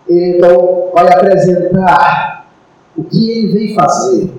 ele 0.08 0.38
então 0.38 0.90
vai 0.92 1.06
apresentar 1.06 2.46
o 2.96 3.04
que 3.04 3.30
ele 3.30 3.52
veio 3.52 3.74
fazer, 3.74 4.30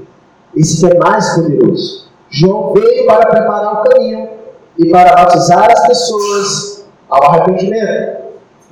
esse 0.56 0.80
que 0.80 0.94
é 0.94 0.98
mais 0.98 1.36
poderoso. 1.36 2.08
João 2.30 2.74
veio 2.74 3.06
para 3.06 3.26
preparar 3.28 3.74
o 3.74 3.84
caminho 3.84 4.30
e 4.78 4.90
para 4.90 5.16
batizar 5.16 5.72
as 5.72 5.88
pessoas 5.88 6.86
ao 7.10 7.24
arrependimento. 7.24 8.18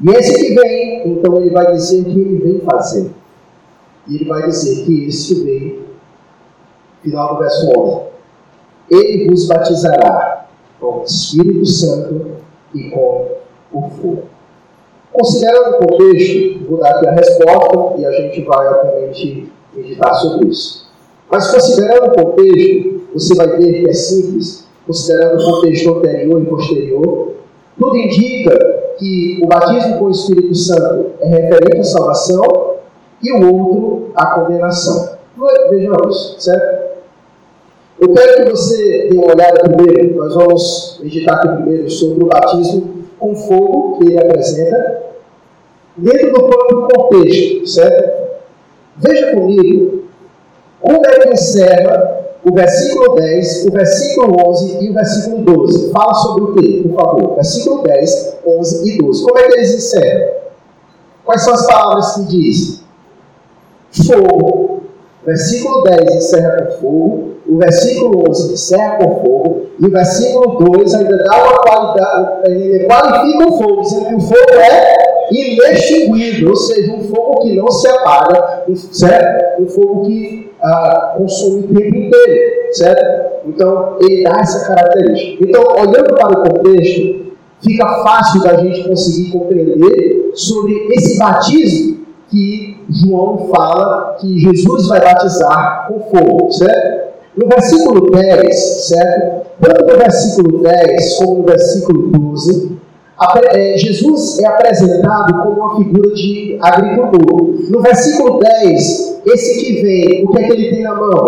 E 0.01 0.09
esse 0.11 0.33
que 0.33 0.55
vem, 0.55 1.07
então 1.07 1.37
ele 1.37 1.51
vai 1.51 1.71
dizer 1.71 2.01
o 2.01 2.05
que 2.05 2.19
ele 2.19 2.37
vem 2.37 2.61
fazer. 2.61 3.11
E 4.07 4.15
ele 4.15 4.25
vai 4.25 4.43
dizer 4.43 4.85
que 4.85 5.07
esse 5.07 5.35
que 5.35 5.43
vem, 5.43 5.85
final 7.01 7.35
do 7.35 7.39
verso 7.39 7.71
11, 7.77 8.01
ele 8.89 9.29
vos 9.29 9.47
batizará 9.47 10.47
com 10.79 10.99
o 10.99 11.03
Espírito 11.03 11.65
Santo 11.65 12.31
e 12.73 12.89
com 12.89 13.34
o 13.71 13.89
fogo. 13.89 14.23
Considerando 15.11 15.75
o 15.75 15.87
contexto, 15.87 16.65
vou 16.69 16.79
dar 16.79 16.89
aqui 16.91 17.07
a 17.07 17.11
resposta 17.11 18.01
e 18.01 18.05
a 18.05 18.11
gente 18.11 18.41
vai, 18.41 18.67
obviamente, 18.67 19.49
meditar 19.73 20.13
sobre 20.15 20.47
isso. 20.47 20.89
Mas 21.31 21.51
considerando 21.51 22.11
o 22.11 22.15
contexto, 22.15 23.01
você 23.13 23.35
vai 23.35 23.47
ver 23.57 23.81
que 23.81 23.89
é 23.89 23.93
simples, 23.93 24.67
considerando 24.85 25.41
o 25.41 25.45
contexto 25.45 25.95
anterior 25.95 26.41
e 26.41 26.45
posterior, 26.45 27.33
tudo 27.79 27.97
indica 27.97 28.57
que 28.97 29.41
o 29.43 29.47
batismo 29.47 29.99
com 29.99 30.05
o 30.05 30.11
Espírito 30.11 30.55
Santo 30.55 31.11
é 31.21 31.27
referente 31.27 31.79
à 31.79 31.83
salvação 31.83 32.75
e 33.21 33.31
o 33.31 33.53
outro 33.53 34.11
à 34.15 34.27
condenação. 34.27 35.15
Vejamos, 35.69 36.35
certo? 36.39 36.85
Eu 37.99 38.13
quero 38.13 38.43
que 38.43 38.51
você 38.51 39.07
dê 39.09 39.17
uma 39.17 39.33
olhada 39.33 39.61
primeiro, 39.63 40.15
nós 40.17 40.35
vamos 40.35 40.99
meditar 41.01 41.37
aqui 41.37 41.47
primeiro 41.47 41.89
sobre 41.89 42.23
o 42.23 42.27
batismo 42.27 43.04
com 43.25 43.35
fogo 43.35 43.97
que 43.97 44.05
ele 44.05 44.19
apresenta, 44.19 45.03
dentro 45.97 46.33
do 46.33 46.43
próprio 46.43 46.87
contexto, 46.87 47.67
certo? 47.67 48.25
Veja 48.97 49.33
comigo 49.33 50.03
como 50.79 51.05
é 51.05 51.19
que 51.19 51.29
encerra 51.29 52.25
o 52.43 52.53
versículo 52.53 53.15
10, 53.15 53.65
o 53.65 53.71
versículo 53.71 54.49
11 54.49 54.77
e 54.85 54.89
o 54.91 54.93
versículo 54.93 55.37
12. 55.43 55.91
Fala 55.91 56.13
sobre 56.13 56.43
o 56.43 56.53
que, 56.53 56.83
por 56.83 56.95
favor? 56.95 57.35
Versículo 57.35 57.83
10, 57.83 58.37
11 58.45 58.93
e 58.93 58.97
12. 58.99 59.23
Como 59.23 59.39
é 59.39 59.47
que 59.47 59.53
eles 59.55 59.73
encerram? 59.73 60.33
Quais 61.23 61.41
são 61.41 61.53
as 61.55 61.65
palavras 61.65 62.13
que 62.13 62.21
diz? 62.25 62.83
Fogo. 64.05 64.83
Versículo 65.25 65.83
10 65.83 66.15
encerra 66.15 66.61
com 66.61 66.71
fogo, 66.79 67.34
o 67.47 67.57
versículo 67.57 68.29
11 68.29 68.53
encerra 68.53 68.97
com 68.97 69.15
fogo, 69.21 69.65
e 69.79 69.85
o 69.85 69.91
versículo 69.91 70.57
2 70.57 70.93
ainda 70.95 71.17
dá 71.17 71.43
uma 71.43 71.57
qualidade, 71.59 72.51
ele 72.51 72.85
qualifica 72.85 73.47
o 73.47 73.57
fogo, 73.57 73.81
dizendo 73.81 74.05
que 74.07 74.15
o 74.15 74.21
fogo 74.21 74.59
é 74.59 75.05
inextinguível, 75.31 76.49
ou 76.49 76.55
seja, 76.55 76.93
um 76.93 77.03
fogo 77.03 77.41
que 77.41 77.55
não 77.55 77.69
se 77.69 77.87
apaga, 77.87 78.63
certo? 78.75 79.61
Um 79.61 79.67
fogo 79.67 80.05
que 80.05 80.51
ah, 80.61 81.15
consome 81.17 81.59
o 81.59 81.67
tempo 81.67 81.95
inteiro, 81.95 82.73
certo? 82.73 83.35
Então, 83.47 83.97
ele 84.01 84.23
dá 84.23 84.39
essa 84.39 84.67
característica. 84.67 85.43
Então, 85.43 85.63
olhando 85.77 86.15
para 86.15 86.39
o 86.39 86.49
contexto, 86.49 87.25
fica 87.61 88.03
fácil 88.03 88.41
da 88.41 88.57
gente 88.57 88.87
conseguir 88.87 89.31
compreender 89.31 90.31
sobre 90.33 90.87
esse 90.91 91.17
batismo 91.17 92.05
que 92.29 92.77
João 92.89 93.49
fala 93.53 94.17
que 94.19 94.39
Jesus 94.39 94.87
vai 94.87 94.99
batizar 94.99 95.87
com 95.87 95.99
fogo, 96.01 96.51
certo? 96.51 97.04
No 97.37 97.47
versículo 97.47 98.11
10, 98.11 98.87
certo? 98.87 99.45
Tanto 99.61 99.85
no 99.85 99.97
versículo 99.97 100.63
10 100.63 101.17
como 101.17 101.35
no 101.39 101.43
versículo 101.43 102.07
12, 102.11 102.77
é, 103.53 103.77
Jesus 103.77 104.39
é 104.39 104.47
apresentado 104.47 105.33
como 105.41 105.51
uma 105.51 105.77
figura 105.77 106.13
de 106.13 106.59
agricultor. 106.61 107.55
No 107.69 107.81
versículo 107.81 108.39
10, 108.39 109.21
esse 109.25 109.59
que 109.59 109.81
vem, 109.81 110.25
o 110.25 110.31
que 110.31 110.39
é 110.39 110.47
que 110.47 110.53
ele 110.53 110.69
tem 110.75 110.83
na 110.83 110.95
mão? 110.95 111.25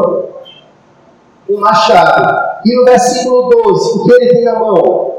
Um 1.49 1.59
machado. 1.59 2.61
E 2.65 2.75
no 2.75 2.85
versículo 2.85 3.49
12, 3.49 3.99
o 3.99 4.03
que 4.03 4.13
ele 4.13 4.27
tem 4.27 4.43
na 4.43 4.59
mão? 4.59 5.13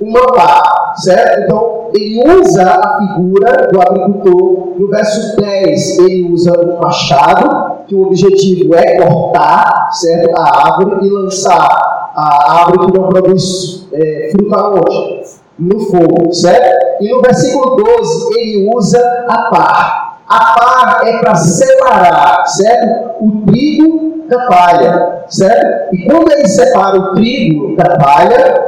Uma 0.00 0.26
pá, 0.26 0.94
certo? 0.96 1.42
Então, 1.44 1.90
ele 1.94 2.22
usa 2.28 2.62
a 2.62 2.98
figura 2.98 3.68
do 3.72 3.80
agricultor. 3.80 4.74
No 4.78 4.88
verso 4.88 5.36
10, 5.40 5.98
ele 6.00 6.32
usa 6.32 6.52
um 6.60 6.80
machado, 6.80 7.71
que 7.92 7.94
o 7.94 8.06
objetivo 8.06 8.74
é 8.74 8.96
cortar, 8.96 9.90
certo? 9.92 10.34
A 10.34 10.66
árvore 10.66 11.06
e 11.06 11.10
lançar 11.10 11.68
a 12.16 12.60
árvore 12.60 12.86
que 12.86 12.98
não 12.98 13.08
produz 13.08 13.86
é, 13.92 14.30
fruto 14.32 14.54
aonde? 14.54 15.22
no 15.58 15.78
fogo, 15.80 16.32
certo? 16.32 17.02
E 17.02 17.10
no 17.10 17.20
versículo 17.20 17.76
12 17.76 18.40
ele 18.40 18.70
usa 18.74 18.98
a 19.28 19.50
par. 19.50 20.18
A 20.26 20.58
par 20.58 21.06
é 21.06 21.18
para 21.18 21.36
separar, 21.36 22.46
certo? 22.46 23.10
O 23.20 23.42
trigo 23.46 24.24
da 24.28 24.46
palha, 24.46 25.24
certo? 25.28 25.94
E 25.94 26.06
quando 26.06 26.32
ele 26.32 26.48
separa 26.48 26.98
o 26.98 27.14
trigo 27.14 27.76
da 27.76 27.98
palha, 27.98 28.64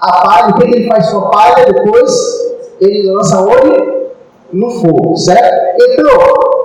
a 0.00 0.12
palha, 0.20 0.50
o 0.50 0.58
que 0.58 0.64
ele 0.64 0.86
faz 0.86 1.10
com 1.10 1.18
a 1.18 1.30
palha 1.30 1.64
depois? 1.72 2.12
Ele 2.78 3.10
lança 3.10 3.40
onde? 3.40 3.98
No 4.52 4.70
fogo, 4.70 5.16
certo? 5.16 5.82
Então, 5.82 6.57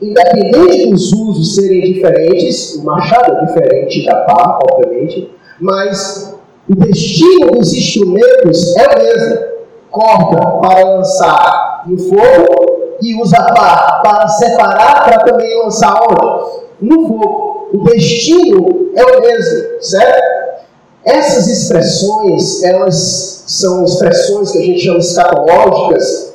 independente 0.00 0.90
dos 0.90 1.12
usos 1.12 1.56
serem 1.56 1.92
diferentes, 1.92 2.76
o 2.76 2.84
machado 2.84 3.32
é 3.32 3.44
diferente 3.46 4.06
da 4.06 4.16
pá, 4.16 4.58
obviamente, 4.70 5.30
mas 5.60 6.34
o 6.68 6.74
destino 6.76 7.50
dos 7.52 7.72
instrumentos 7.72 8.76
é 8.76 8.86
o 8.86 8.98
mesmo. 9.02 9.48
Corta 9.90 10.36
para 10.60 10.84
lançar 10.84 11.84
no 11.86 11.98
fogo 11.98 12.98
e 13.00 13.20
usa 13.20 13.42
pá 13.54 14.00
para 14.04 14.28
separar 14.28 15.04
para 15.04 15.18
também 15.20 15.58
lançar 15.62 16.00
onde? 16.02 16.66
No 16.80 17.08
fogo. 17.08 17.68
O 17.72 17.84
destino 17.84 18.90
é 18.94 19.04
o 19.04 19.20
mesmo, 19.20 19.80
certo? 19.80 20.38
Essas 21.04 21.46
expressões, 21.46 22.62
elas 22.62 23.44
são 23.46 23.84
expressões 23.84 24.50
que 24.52 24.58
a 24.58 24.62
gente 24.62 24.80
chama 24.80 24.98
escatológicas 24.98 26.34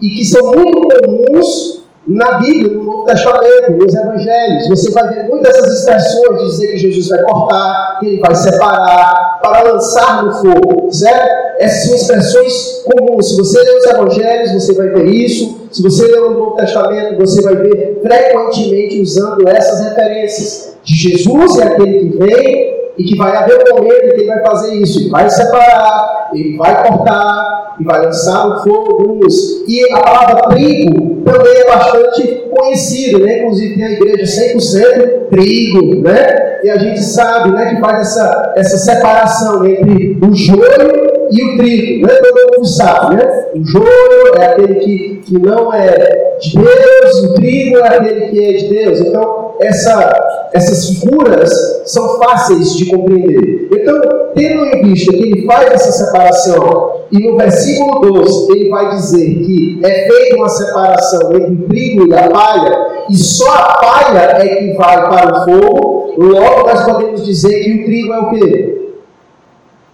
e 0.00 0.08
que 0.08 0.24
são 0.24 0.52
muito 0.52 0.88
comuns 0.88 1.84
na 2.06 2.38
Bíblia, 2.38 2.75
Novo 2.96 3.04
Testamento, 3.04 3.72
nos 3.72 3.94
Evangelhos. 3.94 4.68
Você 4.68 4.90
vai 4.90 5.14
ver 5.14 5.28
muitas 5.28 5.52
dessas 5.52 5.80
expressões 5.80 6.38
de 6.38 6.46
dizer 6.46 6.66
que 6.68 6.78
Jesus 6.78 7.08
vai 7.08 7.22
cortar, 7.22 7.98
que 8.00 8.06
ele 8.06 8.20
vai 8.20 8.34
separar, 8.34 9.38
para 9.42 9.62
lançar 9.72 10.24
no 10.24 10.32
fogo, 10.32 10.92
certo? 10.92 11.28
Essas 11.58 11.84
são 11.84 11.94
expressões 11.96 12.84
comuns. 12.84 13.30
Se 13.30 13.36
você 13.36 13.58
ler 13.62 13.76
os 13.76 13.86
Evangelhos, 13.86 14.52
você 14.52 14.72
vai 14.74 14.88
ver 14.88 15.06
isso. 15.06 15.68
Se 15.70 15.82
você 15.82 16.06
ler 16.06 16.20
o 16.20 16.30
Novo 16.30 16.56
Testamento, 16.56 17.18
você 17.18 17.42
vai 17.42 17.56
ver 17.56 18.00
frequentemente 18.02 19.00
usando 19.00 19.46
essas 19.48 19.80
referências. 19.88 20.76
De 20.82 20.94
Jesus 20.94 21.58
é 21.58 21.64
aquele 21.64 22.10
que 22.10 22.18
vem 22.18 22.75
e 22.98 23.04
que 23.04 23.16
vai 23.16 23.36
haver 23.36 23.58
um 23.58 23.76
momento 23.76 24.06
em 24.06 24.08
que 24.10 24.20
ele 24.20 24.26
vai 24.26 24.40
fazer 24.44 24.74
isso. 24.74 25.00
Ele 25.00 25.10
vai 25.10 25.28
separar, 25.28 26.30
ele 26.32 26.56
vai 26.56 26.88
cortar 26.88 27.76
e 27.78 27.84
vai 27.84 28.04
lançar 28.04 28.48
no 28.48 28.62
fogo 28.62 29.02
luz. 29.02 29.34
E 29.68 29.84
a 29.92 30.00
palavra 30.00 30.48
trigo 30.48 31.22
também 31.24 31.56
é 31.56 31.66
bastante 31.66 32.46
conhecida, 32.50 33.18
né? 33.18 33.40
Inclusive 33.40 33.74
tem 33.74 33.84
a 33.84 33.90
igreja 33.92 34.54
100% 34.54 35.28
trigo, 35.30 36.02
né? 36.02 36.60
E 36.64 36.70
a 36.70 36.78
gente 36.78 37.02
sabe, 37.02 37.52
né, 37.52 37.74
que 37.74 37.80
faz 37.80 38.00
essa, 38.00 38.54
essa 38.56 38.76
separação 38.78 39.64
entre 39.66 40.18
o 40.22 40.34
joio 40.34 41.28
e 41.30 41.44
o 41.44 41.56
trigo, 41.58 42.06
né? 42.06 42.14
Todo 42.14 42.56
mundo 42.56 42.66
sabe, 42.66 43.16
né? 43.16 43.46
O 43.54 43.64
joio 43.64 44.34
é 44.38 44.46
aquele 44.46 44.74
que, 44.76 45.20
que 45.24 45.38
não 45.38 45.72
é 45.72 46.38
de 46.40 46.56
Deus, 46.56 47.24
o 47.24 47.34
trigo 47.34 47.76
é 47.78 47.88
aquele 47.88 48.20
que 48.28 48.44
é 48.44 48.52
de 48.52 48.68
Deus. 48.68 49.00
Então, 49.00 49.45
essa, 49.60 50.48
essas 50.52 50.88
figuras 50.90 51.50
são 51.86 52.18
fáceis 52.18 52.74
de 52.76 52.86
compreender. 52.86 53.68
Então, 53.72 54.00
tendo 54.34 54.66
em 54.66 54.82
vista 54.82 55.12
que 55.12 55.22
ele 55.22 55.46
faz 55.46 55.72
essa 55.72 55.92
separação, 55.92 56.92
e 57.10 57.18
no 57.20 57.36
versículo 57.36 58.00
12 58.00 58.52
ele 58.52 58.68
vai 58.68 58.90
dizer 58.90 59.24
que 59.24 59.80
é 59.82 60.08
feita 60.08 60.36
uma 60.36 60.48
separação 60.48 61.32
entre 61.36 61.52
o 61.52 61.68
trigo 61.68 62.06
e 62.08 62.14
a 62.14 62.28
palha, 62.28 62.86
e 63.08 63.16
só 63.16 63.50
a 63.50 63.74
palha 63.74 64.18
é 64.18 64.48
que 64.56 64.72
vai 64.74 65.08
para 65.08 65.40
o 65.40 65.44
fogo, 65.44 66.14
logo 66.18 66.66
nós 66.66 66.84
podemos 66.84 67.24
dizer 67.24 67.62
que 67.62 67.82
o 67.82 67.84
trigo 67.84 68.12
é 68.12 68.18
o 68.18 68.30
quê? 68.30 68.92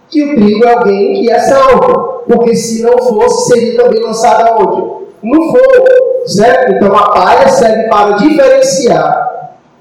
Que 0.09 0.23
o 0.23 0.35
trigo 0.35 0.65
é 0.65 0.73
alguém 0.73 1.13
que 1.13 1.29
é 1.29 1.39
salvo, 1.39 2.23
porque 2.27 2.55
se 2.55 2.83
não 2.83 2.97
fosse, 2.97 3.53
seria 3.53 3.81
também 3.81 4.01
lançado 4.01 4.47
aonde? 4.47 5.03
No 5.23 5.41
fogo, 5.45 5.87
certo? 6.25 6.73
Então 6.73 6.95
a 6.95 7.11
palha 7.11 7.47
serve 7.47 7.83
para 7.87 8.17
diferenciar 8.17 9.22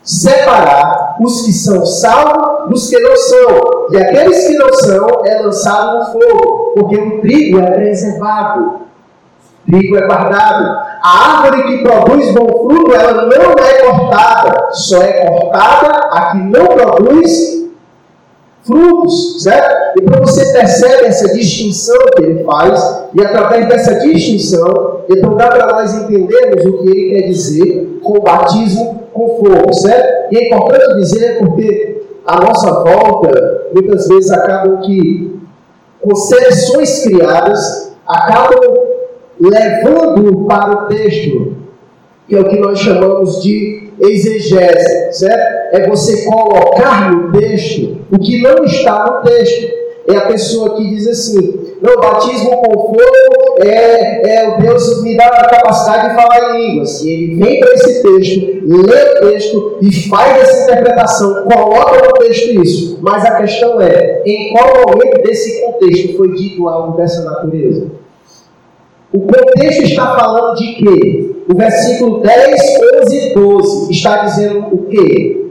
separar 0.02 1.16
os 1.20 1.42
que 1.42 1.52
são 1.52 1.84
salvos 1.86 2.70
dos 2.70 2.88
que 2.88 2.98
não 2.98 3.16
são. 3.16 3.88
E 3.90 3.96
aqueles 3.96 4.46
que 4.46 4.54
não 4.56 4.72
são 4.72 5.08
é 5.24 5.40
lançado 5.40 5.98
no 5.98 6.04
fogo, 6.12 6.72
porque 6.74 6.96
o 6.96 7.20
trigo 7.20 7.60
é 7.60 7.70
preservado, 7.70 8.80
trigo 9.66 9.96
é 9.96 10.06
guardado. 10.06 10.92
A 11.02 11.42
árvore 11.42 11.64
que 11.64 11.82
produz 11.82 12.32
bom 12.32 12.46
fruto, 12.46 12.94
ela 12.94 13.26
não 13.26 13.32
é 13.32 13.82
cortada, 13.82 14.68
só 14.72 15.02
é 15.02 15.26
cortada 15.26 15.88
a 16.12 16.32
que 16.32 16.38
não 16.38 16.66
produz 16.66 17.62
frutos, 18.64 19.42
certo? 19.42 20.00
Então 20.00 20.20
você 20.20 20.52
percebe 20.52 21.06
essa 21.06 21.32
distinção 21.34 21.98
que 22.16 22.22
ele 22.22 22.44
faz, 22.44 23.04
e 23.12 23.20
através 23.20 23.68
dessa 23.68 23.96
distinção, 23.96 25.02
então 25.10 25.36
dá 25.36 25.48
para 25.48 25.66
nós 25.66 25.92
entendermos 25.94 26.64
o 26.64 26.78
que 26.78 26.88
ele 26.88 27.10
quer 27.10 27.26
dizer 27.26 28.00
com 28.02 28.18
o 28.18 28.22
batismo 28.22 29.01
com 29.12 29.28
fogo, 29.38 29.72
certo? 29.72 30.32
E 30.32 30.38
é 30.38 30.46
importante 30.48 30.96
dizer 30.96 31.38
porque 31.38 32.02
a 32.26 32.40
nossa 32.40 32.84
volta, 32.84 33.68
muitas 33.74 34.08
vezes, 34.08 34.30
acabam 34.30 34.80
que 34.80 35.40
concepções 36.00 37.04
criadas 37.04 37.94
acabam 38.06 38.60
levando 39.40 40.46
para 40.46 40.72
o 40.72 40.86
texto, 40.86 41.56
que 42.28 42.36
é 42.36 42.40
o 42.40 42.48
que 42.48 42.58
nós 42.58 42.78
chamamos 42.78 43.42
de 43.42 43.90
exegese, 44.00 45.12
certo? 45.12 45.76
É 45.76 45.88
você 45.88 46.24
colocar 46.24 47.12
no 47.12 47.32
texto 47.32 47.98
o 48.10 48.18
que 48.18 48.42
não 48.42 48.64
está 48.64 49.04
no 49.06 49.30
texto. 49.30 49.81
É 50.08 50.16
a 50.16 50.26
pessoa 50.26 50.76
que 50.76 50.88
diz 50.88 51.06
assim: 51.06 51.76
não, 51.80 51.96
batismo 51.96 52.56
com 52.58 52.72
fogo 52.72 52.96
é, 53.58 54.36
é 54.36 54.48
o 54.48 54.60
Deus 54.60 55.02
me 55.02 55.16
dá 55.16 55.26
a 55.26 55.48
capacidade 55.48 56.08
de 56.08 56.14
falar 56.14 56.56
em 56.56 56.68
línguas. 56.68 57.02
E 57.02 57.10
ele 57.10 57.34
vem 57.36 57.60
para 57.60 57.72
esse 57.74 58.02
texto, 58.02 58.40
lê 58.66 59.18
o 59.18 59.30
texto 59.30 59.78
e 59.80 60.08
faz 60.08 60.42
essa 60.42 60.64
interpretação, 60.64 61.44
coloca 61.44 62.06
no 62.06 62.12
texto 62.14 62.50
isso. 62.62 62.98
Mas 63.00 63.24
a 63.24 63.36
questão 63.36 63.80
é: 63.80 64.22
em 64.26 64.52
qual 64.52 64.86
momento 64.86 65.22
desse 65.22 65.60
contexto 65.64 66.16
foi 66.16 66.32
dito 66.34 66.68
algo 66.68 66.96
dessa 66.96 67.22
natureza? 67.22 67.86
O 69.12 69.20
contexto 69.20 69.82
está 69.82 70.16
falando 70.16 70.56
de 70.56 70.74
quê? 70.74 71.34
O 71.48 71.56
versículo 71.56 72.20
10, 72.20 72.60
11 73.02 73.16
e 73.18 73.34
12 73.34 73.92
está 73.92 74.24
dizendo 74.24 74.68
o 74.72 74.86
quê? 74.86 75.46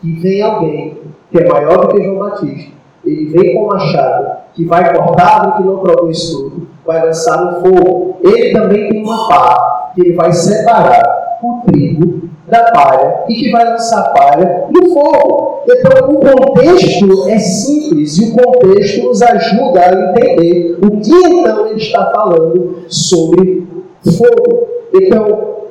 Que 0.00 0.12
vem 0.20 0.42
alguém 0.42 0.98
que 1.30 1.38
é 1.38 1.48
maior 1.48 1.86
do 1.86 1.94
que 1.94 2.02
João 2.02 2.18
Batista. 2.18 2.79
Ele 3.10 3.30
vem 3.30 3.54
com 3.54 3.66
machado, 3.66 4.26
que 4.54 4.64
vai 4.64 4.94
cortar 4.94 5.48
o 5.48 5.56
que 5.56 5.62
não 5.62 5.78
produz 5.78 6.30
tudo, 6.30 6.68
vai 6.86 7.04
lançar 7.04 7.44
no 7.44 7.60
fogo. 7.60 8.16
Ele 8.22 8.52
também 8.52 8.88
tem 8.88 9.02
uma 9.02 9.28
pá, 9.28 9.92
que 9.94 10.02
ele 10.02 10.14
vai 10.14 10.32
separar 10.32 11.02
o 11.42 11.62
trigo 11.66 12.30
da 12.46 12.70
palha 12.72 13.24
e 13.28 13.34
que 13.34 13.50
vai 13.50 13.64
lançar 13.64 14.12
palha 14.12 14.66
no 14.70 14.92
fogo. 14.92 15.60
Então, 15.68 16.08
o 16.08 16.18
contexto 16.18 17.28
é 17.28 17.38
simples 17.38 18.18
e 18.18 18.30
o 18.30 18.32
contexto 18.34 19.06
nos 19.06 19.22
ajuda 19.22 19.80
a 19.80 19.92
entender 19.92 20.78
o 20.82 21.00
que 21.00 21.14
então 21.14 21.66
ele 21.66 21.76
está 21.76 22.10
falando 22.10 22.84
sobre 22.88 23.66
fogo. 24.04 24.68
Então, 24.92 25.24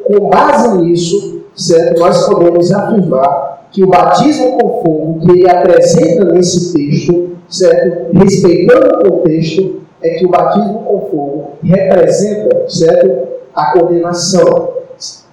com 0.07 0.29
base 0.29 0.77
nisso, 0.77 1.43
certo, 1.53 1.99
nós 1.99 2.27
podemos 2.27 2.71
afirmar 2.71 3.67
que 3.71 3.83
o 3.83 3.87
batismo 3.87 4.57
com 4.57 4.81
fogo 4.81 5.19
que 5.19 5.31
ele 5.31 5.49
apresenta 5.49 6.25
nesse 6.25 6.73
texto, 6.73 7.28
certo, 7.49 8.15
respeitando 8.17 8.95
o 8.95 9.11
contexto, 9.11 9.81
é 10.01 10.11
que 10.11 10.25
o 10.25 10.29
batismo 10.29 10.83
com 10.83 11.01
fogo 11.09 11.51
representa, 11.63 12.69
certo, 12.69 13.27
a 13.53 13.73
condenação. 13.73 14.79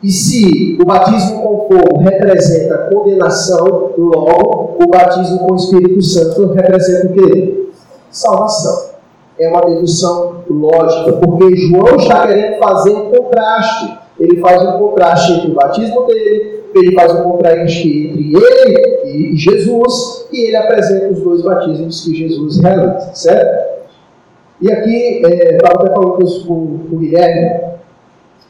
E 0.02 0.10
se 0.10 0.78
o 0.80 0.84
batismo 0.84 1.42
com 1.42 1.68
fogo 1.68 2.00
representa 2.00 2.88
condenação, 2.92 3.92
logo 3.96 4.76
o 4.82 4.86
batismo 4.88 5.38
com 5.40 5.52
o 5.52 5.56
Espírito 5.56 6.02
Santo 6.02 6.52
representa 6.52 7.06
o 7.08 7.12
quê? 7.12 7.68
Salvação. 8.10 8.96
É 9.38 9.48
uma 9.48 9.60
dedução 9.62 10.36
lógica, 10.48 11.12
porque 11.14 11.56
João 11.56 11.96
está 11.96 12.26
querendo 12.26 12.58
fazer 12.58 12.90
um 12.90 13.10
contraste. 13.10 13.98
Ele 14.18 14.40
faz 14.40 14.62
um 14.62 14.78
contraste 14.78 15.32
entre 15.32 15.50
o 15.50 15.54
batismo 15.54 16.06
dele, 16.06 16.64
ele 16.74 16.94
faz 16.94 17.12
um 17.12 17.22
contraste 17.22 17.88
entre 17.88 18.32
ele 18.34 19.32
e 19.32 19.36
Jesus, 19.36 20.26
e 20.32 20.48
ele 20.48 20.56
apresenta 20.56 21.12
os 21.12 21.22
dois 21.22 21.42
batismos 21.42 22.04
que 22.04 22.14
Jesus 22.14 22.60
realiza, 22.60 23.14
certo? 23.14 23.76
E 24.60 24.72
aqui, 24.72 25.24
é, 25.24 25.56
estava 25.56 25.84
até 25.84 25.94
falando 25.94 26.46
com 26.46 26.52
o 26.52 26.98
Guilherme, 26.98 27.76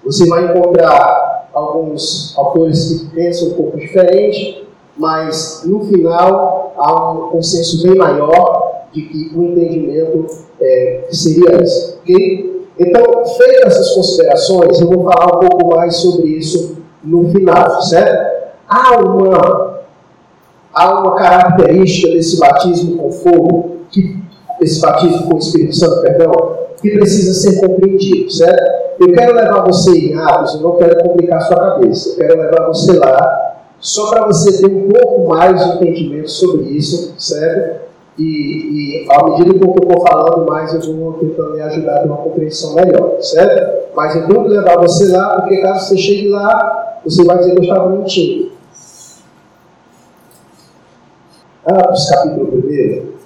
você 0.04 0.26
vai 0.28 0.44
encontrar 0.44 1.48
alguns 1.52 2.34
autores 2.38 3.00
que 3.00 3.14
pensam 3.14 3.48
um 3.48 3.54
pouco 3.54 3.78
diferente, 3.78 4.66
mas 4.96 5.62
no 5.64 5.84
final 5.84 6.74
há 6.76 7.12
um 7.12 7.30
consenso 7.30 7.82
bem 7.82 7.96
maior 7.96 8.86
de 8.92 9.02
que 9.02 9.32
o 9.36 9.42
entendimento 9.42 10.26
é, 10.60 11.08
seria 11.10 11.62
esse. 11.62 11.96
Okay? 11.98 12.66
Então, 12.78 13.02
feitas 13.36 13.72
essas 13.72 13.90
considerações, 13.94 14.80
eu 14.80 14.86
vou 14.88 15.04
falar 15.04 15.36
um 15.36 15.48
pouco 15.48 15.76
mais 15.76 15.96
sobre 15.96 16.28
isso 16.28 16.76
no 17.02 17.28
final, 17.30 17.80
certo? 17.82 18.54
Há 18.68 18.98
uma, 19.00 19.80
há 20.74 21.00
uma 21.00 21.14
característica 21.16 22.12
desse 22.12 22.38
batismo 22.38 22.96
com 22.96 23.10
fogo, 23.12 23.76
que, 23.90 24.16
esse 24.60 24.80
batismo 24.80 25.28
com 25.28 25.36
o 25.36 25.38
Espírito 25.38 25.76
Santo, 25.76 26.02
perdão, 26.02 26.32
que 26.80 26.90
precisa 26.90 27.32
ser 27.34 27.60
compreendido, 27.60 28.30
certo? 28.30 28.86
Eu 28.98 29.12
quero 29.12 29.34
levar 29.34 29.64
você 29.64 29.90
em 29.90 30.14
Atos, 30.18 30.54
eu 30.54 30.60
não 30.60 30.76
quero 30.76 31.02
complicar 31.02 31.42
sua 31.42 31.56
cabeça, 31.56 32.10
eu 32.10 32.16
quero 32.16 32.40
levar 32.40 32.66
você 32.66 32.98
lá, 32.98 33.56
só 33.78 34.10
para 34.10 34.26
você 34.26 34.58
ter 34.58 34.74
um 34.74 34.88
pouco 34.88 35.28
mais 35.28 35.62
de 35.62 35.76
entendimento 35.76 36.30
sobre 36.30 36.70
isso, 36.70 37.14
certo? 37.18 37.85
E, 38.18 39.04
e 39.04 39.06
à 39.10 39.24
medida 39.24 39.58
que 39.58 39.62
eu 39.62 39.74
for 39.74 40.08
falando 40.08 40.46
mais, 40.46 40.72
eu 40.72 40.96
vou 40.96 41.12
tentando 41.14 41.52
me 41.52 41.60
ajudar 41.60 41.96
a 41.96 41.98
ter 42.00 42.06
uma 42.06 42.16
compreensão 42.16 42.74
melhor, 42.74 43.20
certo? 43.20 43.94
Mas 43.94 44.16
eu 44.16 44.26
tenho 44.26 44.44
que 44.44 44.48
levar 44.48 44.78
você 44.78 45.12
lá, 45.12 45.40
porque 45.40 45.60
caso 45.60 45.88
você 45.88 45.98
chegue 45.98 46.28
lá, 46.28 47.00
você 47.04 47.24
vai 47.24 47.38
dizer 47.38 47.52
que 47.52 47.58
eu 47.58 47.62
estava 47.62 47.90
mentindo. 47.90 48.52
Atos 51.66 52.08
capítulo 52.08 52.62
1. 52.64 53.16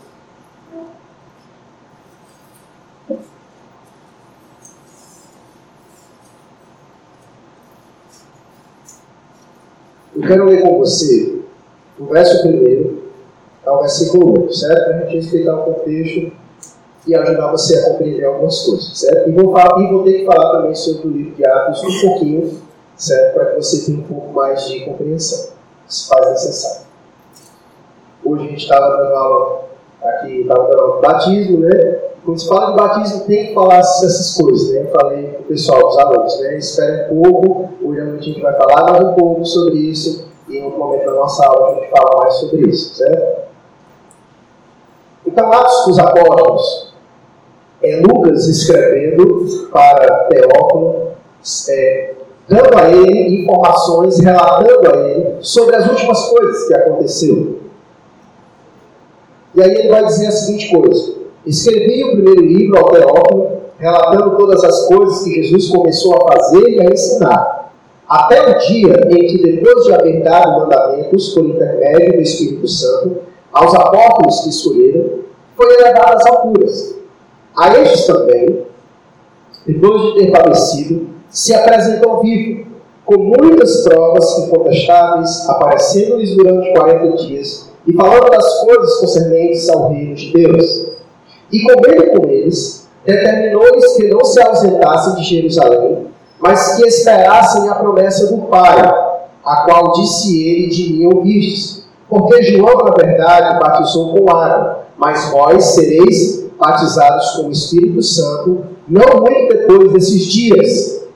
Eu 10.16 10.26
quero 10.26 10.44
ler 10.46 10.62
com 10.62 10.78
você 10.78 11.40
o 11.98 12.06
verso 12.06 12.42
primeiro 12.42 12.99
ao 13.64 13.80
versículo 13.80 14.40
8, 14.42 14.54
certo? 14.54 14.84
Para 14.84 14.96
a 14.96 15.00
gente 15.06 15.18
explicar 15.18 15.56
o 15.56 15.62
contexto 15.62 16.32
e 17.06 17.14
ajudar 17.14 17.50
você 17.50 17.78
a 17.78 17.90
compreender 17.90 18.24
algumas 18.24 18.62
coisas, 18.62 18.98
certo? 18.98 19.28
E 19.28 19.32
vou, 19.32 19.52
falar, 19.52 19.80
e 19.82 19.90
vou 19.90 20.04
ter 20.04 20.20
que 20.20 20.24
falar 20.26 20.52
também 20.52 20.74
sobre 20.74 21.08
o 21.08 21.10
livro 21.10 21.34
de 21.34 21.46
Atos 21.46 21.82
um 21.82 22.08
pouquinho, 22.08 22.60
certo? 22.96 23.34
Para 23.34 23.46
que 23.46 23.56
você 23.56 23.86
tenha 23.86 23.98
um 23.98 24.02
pouco 24.02 24.32
mais 24.32 24.66
de 24.66 24.84
compreensão, 24.84 25.50
se 25.88 26.08
faz 26.08 26.28
necessário. 26.30 26.86
Hoje 28.24 28.44
a 28.44 28.48
gente 28.48 28.62
estava 28.62 28.96
dando 28.96 29.14
aula 29.14 29.64
aqui, 30.02 30.42
estava 30.42 30.68
dando 30.68 30.80
aula 30.80 30.96
de 30.96 31.02
batismo, 31.02 31.58
né? 31.60 31.98
Quando 32.24 32.38
se 32.38 32.48
fala 32.48 32.70
de 32.72 32.76
batismo, 32.76 33.24
tem 33.24 33.46
que 33.48 33.54
falar 33.54 33.78
essas 33.78 34.36
coisas, 34.36 34.70
né? 34.72 34.82
Eu 34.82 34.90
falei 34.90 35.26
para 35.28 35.40
o 35.40 35.44
pessoal, 35.44 35.88
os 35.88 35.98
alunos, 35.98 36.40
né? 36.40 36.58
Espera 36.58 37.08
um 37.10 37.22
pouco, 37.22 37.70
hoje 37.82 38.00
a 38.00 38.04
gente 38.20 38.40
vai 38.42 38.54
falar 38.56 38.92
mais 38.92 39.04
um 39.04 39.14
pouco 39.14 39.44
sobre 39.44 39.78
isso, 39.78 40.28
e 40.48 40.58
em 40.58 40.64
outro 40.64 40.78
momento 40.78 41.06
da 41.06 41.12
nossa 41.12 41.46
aula 41.46 41.70
a 41.70 41.74
gente 41.76 41.90
fala 41.90 42.22
mais 42.22 42.34
sobre 42.34 42.68
isso, 42.68 42.94
certo? 42.94 43.39
Então, 45.32 45.52
Atos 45.52 45.86
dos 45.86 45.98
Apóstolos 46.00 46.92
é 47.82 48.00
Lucas 48.00 48.48
escrevendo 48.48 49.68
para 49.70 50.24
Teófilo, 50.24 51.12
é, 51.68 52.14
dando 52.48 52.76
a 52.76 52.90
ele 52.90 53.42
informações, 53.42 54.18
relatando 54.18 54.92
a 54.92 55.08
ele 55.08 55.36
sobre 55.40 55.76
as 55.76 55.88
últimas 55.88 56.28
coisas 56.30 56.66
que 56.66 56.74
aconteceram. 56.74 57.54
E 59.54 59.62
aí 59.62 59.70
ele 59.70 59.88
vai 59.88 60.04
dizer 60.04 60.26
a 60.26 60.32
seguinte 60.32 60.74
coisa: 60.74 61.14
Escrevi 61.46 62.04
o 62.04 62.12
primeiro 62.12 62.42
livro 62.42 62.78
ao 62.78 62.90
Teófilo, 62.90 63.50
relatando 63.78 64.36
todas 64.36 64.64
as 64.64 64.88
coisas 64.88 65.22
que 65.22 65.42
Jesus 65.42 65.68
começou 65.70 66.16
a 66.16 66.32
fazer 66.32 66.68
e 66.68 66.80
a 66.80 66.84
ensinar, 66.86 67.72
até 68.08 68.50
o 68.50 68.58
dia 68.58 69.00
em 69.10 69.26
que, 69.28 69.42
depois 69.42 69.84
de 69.84 69.92
haver 69.92 70.24
dado 70.24 70.60
mandamentos 70.60 71.28
por 71.28 71.46
intermédio 71.46 72.14
do 72.14 72.20
Espírito 72.20 72.66
Santo 72.66 73.29
aos 73.52 73.74
apóstolos 73.74 74.40
que 74.40 74.48
escolheram, 74.50 75.20
foi 75.56 75.74
elevado 75.74 76.16
às 76.16 76.26
alturas. 76.26 76.96
A 77.56 77.78
estes 77.78 78.06
também, 78.06 78.64
depois 79.66 80.02
de 80.02 80.20
ter 80.20 80.30
padecido, 80.30 81.08
se 81.28 81.54
apresentou 81.54 82.22
vivo, 82.22 82.70
com 83.04 83.18
muitas 83.18 83.82
provas 83.82 84.38
incontestáveis, 84.38 85.48
aparecendo-lhes 85.48 86.36
durante 86.36 86.72
40 86.72 87.16
dias 87.24 87.70
e 87.86 87.92
falando 87.92 88.30
das 88.30 88.60
coisas 88.60 89.00
concernentes 89.00 89.68
ao 89.68 89.90
reino 89.90 90.14
de 90.14 90.32
Deus. 90.32 90.90
E 91.52 91.60
comendo 91.62 92.20
com 92.20 92.28
eles, 92.28 92.88
determinou-lhes 93.04 93.96
que 93.96 94.08
não 94.08 94.24
se 94.24 94.40
ausentassem 94.40 95.16
de 95.16 95.24
Jerusalém, 95.24 96.06
mas 96.38 96.76
que 96.76 96.86
esperassem 96.86 97.68
a 97.68 97.74
promessa 97.74 98.28
do 98.28 98.42
Pai, 98.42 98.80
a 99.44 99.64
qual 99.64 99.92
disse 99.92 100.46
ele 100.46 100.68
de 100.68 100.92
mim 100.92 101.06
ouvistes. 101.06 101.79
Porque 102.10 102.42
João, 102.42 102.76
na 102.84 102.90
verdade, 102.90 103.60
batizou 103.60 104.12
com 104.12 104.28
água, 104.36 104.80
mas 104.98 105.30
vós 105.30 105.64
sereis 105.64 106.50
batizados 106.58 107.30
com 107.36 107.46
o 107.46 107.52
Espírito 107.52 108.02
Santo, 108.02 108.64
não 108.86 109.20
muito 109.20 109.54
depois 109.54 109.92
desses 109.92 110.24
dias. 110.24 111.08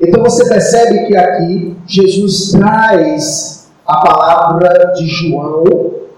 Então 0.00 0.22
você 0.22 0.46
percebe 0.48 1.06
que 1.06 1.16
aqui 1.16 1.76
Jesus 1.86 2.50
traz 2.50 3.68
a 3.86 4.00
palavra 4.00 4.92
de 4.96 5.06
João, 5.06 5.64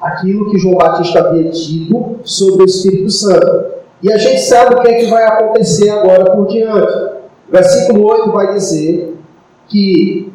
aquilo 0.01 0.51
que 0.51 0.59
João 0.59 0.77
Batista 0.77 1.21
havia 1.21 1.51
dito 1.51 2.17
sobre 2.25 2.63
o 2.63 2.67
Espírito 2.67 3.11
Santo. 3.11 3.79
E 4.03 4.13
a 4.13 4.17
gente 4.17 4.41
sabe 4.41 4.75
o 4.75 4.81
que 4.81 4.89
é 4.89 4.95
que 4.95 5.07
vai 5.07 5.25
acontecer 5.25 5.91
agora 5.91 6.35
por 6.35 6.47
diante. 6.47 7.19
Versículo 7.51 8.07
8 8.07 8.33
vai 8.33 8.55
dizer 8.55 9.17
que 9.69 10.33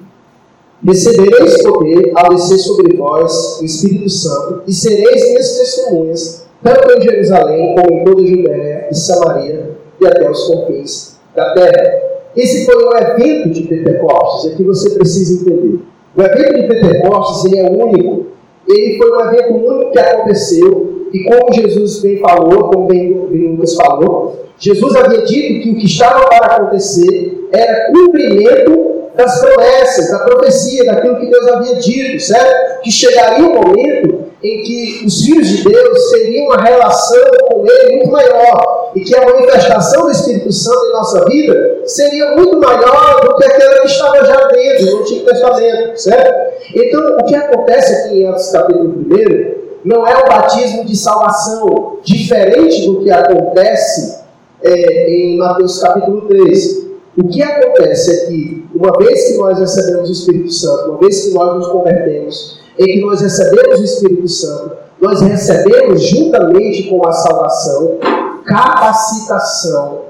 recebereis 0.86 1.63
poder 1.63 2.12
ao 2.15 2.30
descer 2.30 2.58
sobre 2.60 2.96
vós 2.98 3.60
o 3.62 3.65
Espírito 3.65 4.10
Santo 4.10 4.63
e 4.67 4.74
sereis 4.74 5.30
minhas 5.30 5.58
testemunhas, 5.58 6.46
tanto 6.62 6.98
em 6.98 7.02
Jerusalém 7.02 7.76
como 7.76 8.00
em 8.00 8.04
toda 8.04 8.22
a 8.22 8.26
Judéia 8.26 8.88
e 8.91 8.96
Samaria 8.96 9.72
e 10.00 10.08
até 10.08 10.30
os 10.30 10.43
confins 10.46 11.17
da 11.36 11.54
terra. 11.54 12.02
Esse 12.36 12.65
foi 12.65 12.76
o 12.76 12.98
evento 12.98 13.50
de 13.50 13.63
Pentecostes, 13.63 14.52
é 14.52 14.56
que 14.56 14.63
você 14.63 14.89
precisa 14.91 15.41
entender. 15.41 15.80
O 16.15 16.22
evento 16.22 16.62
de 16.62 16.67
Pentecostes 16.67 17.46
ele 17.46 17.60
é 17.60 17.69
único. 17.69 18.28
Ele 18.67 18.98
foi 18.98 19.12
um 19.12 19.22
evento 19.22 19.54
único 19.54 19.91
que 19.91 20.00
aconteceu 20.00 21.08
e 21.13 21.24
como 21.26 21.54
Jesus 21.54 22.02
bem 22.02 22.17
falou, 22.17 22.69
como 22.69 22.88
bem, 22.88 23.13
bem 23.28 23.52
Lucas 23.52 23.76
falou, 23.76 24.48
Jesus 24.58 24.96
havia 24.96 25.22
dito 25.26 25.62
que 25.62 25.72
o 25.72 25.76
que 25.76 25.86
estava 25.86 26.28
para 26.28 26.56
acontecer 26.56 27.48
era 27.52 27.91
cumprimento 27.91 28.93
das 29.15 29.39
promessas, 29.39 30.10
da 30.10 30.19
profecia, 30.19 30.86
daquilo 30.86 31.19
que 31.19 31.28
Deus 31.28 31.47
havia 31.47 31.76
dito, 31.76 32.19
certo? 32.23 32.82
Que 32.82 32.91
chegaria 32.91 33.45
um 33.45 33.54
momento 33.54 34.23
em 34.43 34.62
que 34.63 35.04
os 35.06 35.23
filhos 35.23 35.47
de 35.47 35.63
Deus 35.63 36.12
teriam 36.12 36.47
uma 36.47 36.62
relação 36.62 37.23
com 37.47 37.65
Ele 37.65 37.97
muito 37.97 38.12
maior 38.12 38.91
e 38.95 39.02
que 39.02 39.15
a 39.15 39.26
manifestação 39.26 40.06
do 40.06 40.12
Espírito 40.12 40.52
Santo 40.52 40.86
em 40.86 40.91
nossa 40.91 41.26
vida 41.26 41.82
seria 41.86 42.36
muito 42.36 42.58
maior 42.60 43.21
do 43.21 43.36
que 43.38 43.45
aquela 43.45 43.80
que 43.80 43.88
estava 43.88 44.26
já 44.26 44.47
dentro 44.47 44.86
no 44.91 45.02
Antigo 45.02 45.26
Testamento, 45.26 45.97
certo? 45.97 46.54
Então, 46.76 47.17
o 47.17 47.26
que 47.26 47.36
acontece 47.36 47.93
aqui 47.93 48.21
em 48.21 48.28
Atos 48.28 48.52
capítulo 48.52 48.89
1 48.89 49.63
não 49.86 50.08
é 50.08 50.17
o 50.17 50.28
batismo 50.28 50.86
de 50.86 50.95
salvação, 50.95 51.99
diferente 52.04 52.86
do 52.86 53.02
que 53.02 53.12
acontece 53.12 54.23
é, 54.63 55.10
em 55.10 55.38
Mateus 55.38 55.80
capítulo 55.80 56.21
3. 56.21 56.83
O 57.15 57.28
que 57.28 57.43
acontece 57.43 58.12
é 58.12 58.26
que, 58.26 58.65
uma 58.73 58.91
vez 58.97 59.28
que 59.28 59.38
nós 59.38 59.60
recebemos 59.60 60.10
o 60.10 60.12
Espírito 60.12 60.52
Santo, 60.52 60.91
uma 60.91 60.99
vez 60.99 61.26
que 61.26 61.34
nós 61.34 61.56
nos 61.56 61.67
convertemos, 61.67 62.60
em 62.80 62.86
que 62.86 63.02
nós 63.02 63.21
recebemos 63.21 63.80
o 63.80 63.84
Espírito 63.84 64.28
Santo, 64.28 64.78
nós 64.99 65.21
recebemos 65.21 66.02
juntamente 66.08 66.89
com 66.89 67.06
a 67.08 67.12
salvação 67.12 67.99
capacitação 68.45 70.02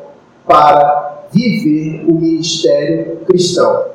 para 0.47 1.25
viver 1.31 2.05
o 2.07 2.13
ministério 2.13 3.17
cristão. 3.25 3.85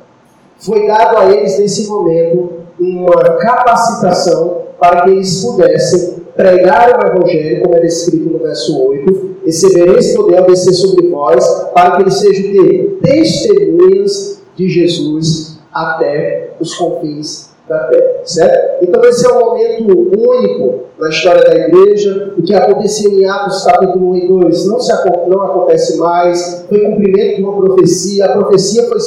Foi 0.57 0.87
dado 0.87 1.17
a 1.17 1.25
eles 1.31 1.57
nesse 1.57 1.87
momento 1.87 2.59
uma 2.79 3.37
capacitação 3.37 4.63
para 4.79 5.01
que 5.01 5.11
eles 5.11 5.43
pudessem 5.43 6.08
pregar 6.39 6.97
o 6.97 7.05
Evangelho, 7.05 7.61
como 7.61 7.75
é 7.75 7.81
descrito 7.81 8.29
no 8.29 8.39
verso 8.39 8.81
8, 8.81 9.39
recebereis 9.45 10.15
poder 10.15 10.37
ao 10.37 10.45
descer 10.45 10.71
sobre 10.71 11.09
vós, 11.09 11.45
para 11.73 11.97
que 11.97 12.03
eles 12.03 12.13
sejam 12.13 12.95
testemunhas 13.01 14.41
de 14.55 14.69
Jesus 14.69 15.59
até 15.73 16.51
os 16.57 16.73
confins 16.75 17.49
da 17.67 17.77
terra, 17.87 18.21
certo? 18.23 18.85
Então 18.85 19.03
esse 19.03 19.25
é 19.25 19.33
um 19.33 19.39
momento 19.41 20.17
único 20.17 20.83
na 20.97 21.09
história 21.09 21.43
da 21.43 21.55
igreja, 21.57 22.33
o 22.37 22.41
que 22.41 22.53
aconteceu 22.53 23.11
em 23.11 23.25
Atos 23.25 23.65
capítulo 23.65 24.11
1 24.11 24.15
e 24.15 24.27
2 24.29 24.65
não, 24.67 24.79
se, 24.79 24.93
não 25.27 25.41
acontece 25.41 25.97
mais, 25.97 26.65
foi 26.69 26.79
cumprimento 26.79 27.35
de 27.35 27.43
uma 27.43 27.57
profecia, 27.57 28.25
a 28.25 28.37
profecia 28.37 28.83
foi, 28.83 28.97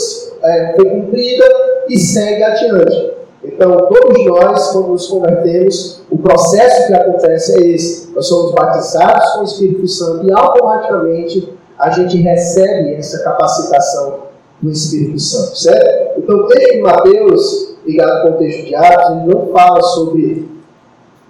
é, 0.45 0.75
foi 0.77 0.85
cumprida 0.85 1.45
e 1.89 1.99
segue 1.99 2.43
adiante. 2.43 3.22
Então, 3.45 3.77
todos 3.89 4.25
nós, 4.25 4.71
quando 4.71 4.89
nos 4.89 5.07
convertemos, 5.09 6.03
o 6.11 6.19
processo 6.19 6.87
que 6.87 6.95
acontece 6.95 7.59
é 7.59 7.67
esse. 7.69 8.13
Nós 8.13 8.27
somos 8.27 8.53
batizados 8.53 9.31
com 9.33 9.41
o 9.41 9.45
Espírito 9.45 9.89
Santo 9.89 10.27
e 10.27 10.33
automaticamente 10.33 11.53
a 11.79 11.91
gente 11.91 12.19
recebe 12.19 12.95
essa 12.95 13.25
capacitação 13.25 14.21
do 14.61 14.71
Espírito 14.71 15.19
Santo, 15.19 15.59
certo? 15.59 16.21
Então, 16.21 16.37
o 16.37 16.47
texto 16.47 16.73
de 16.73 16.83
Mateus 16.83 17.73
ligado 17.85 18.11
ao 18.11 18.33
contexto 18.33 18.65
de 18.67 18.75
Atos, 18.75 19.11
ele 19.11 19.35
não 19.35 19.53
fala 19.53 19.83
sobre 19.83 20.49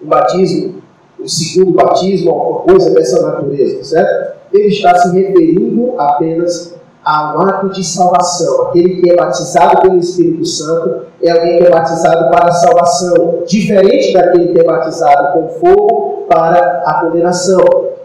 o 0.01 0.07
batismo, 0.07 0.83
o 1.18 1.29
segundo 1.29 1.72
batismo, 1.72 2.31
alguma 2.31 2.61
coisa 2.61 2.90
dessa 2.90 3.22
natureza, 3.22 3.83
certo? 3.85 4.37
Ele 4.53 4.68
está 4.68 4.94
se 4.98 5.16
referindo 5.16 5.94
apenas 5.98 6.75
ao 7.05 7.41
ato 7.43 7.71
de 7.71 7.85
salvação. 7.85 8.69
Aquele 8.69 9.01
que 9.01 9.11
é 9.11 9.17
batizado 9.17 9.83
pelo 9.83 9.99
Espírito 9.99 10.45
Santo 10.45 11.07
é 11.23 11.31
alguém 11.31 11.59
que 11.59 11.65
é 11.65 11.71
batizado 11.71 12.31
para 12.31 12.49
a 12.49 12.53
salvação, 12.53 13.43
diferente 13.47 14.12
daquele 14.12 14.53
que 14.53 14.61
é 14.61 14.65
batizado 14.65 15.33
com 15.33 15.49
fogo 15.61 16.27
para 16.29 16.83
a 16.87 17.01
condenação. 17.01 17.61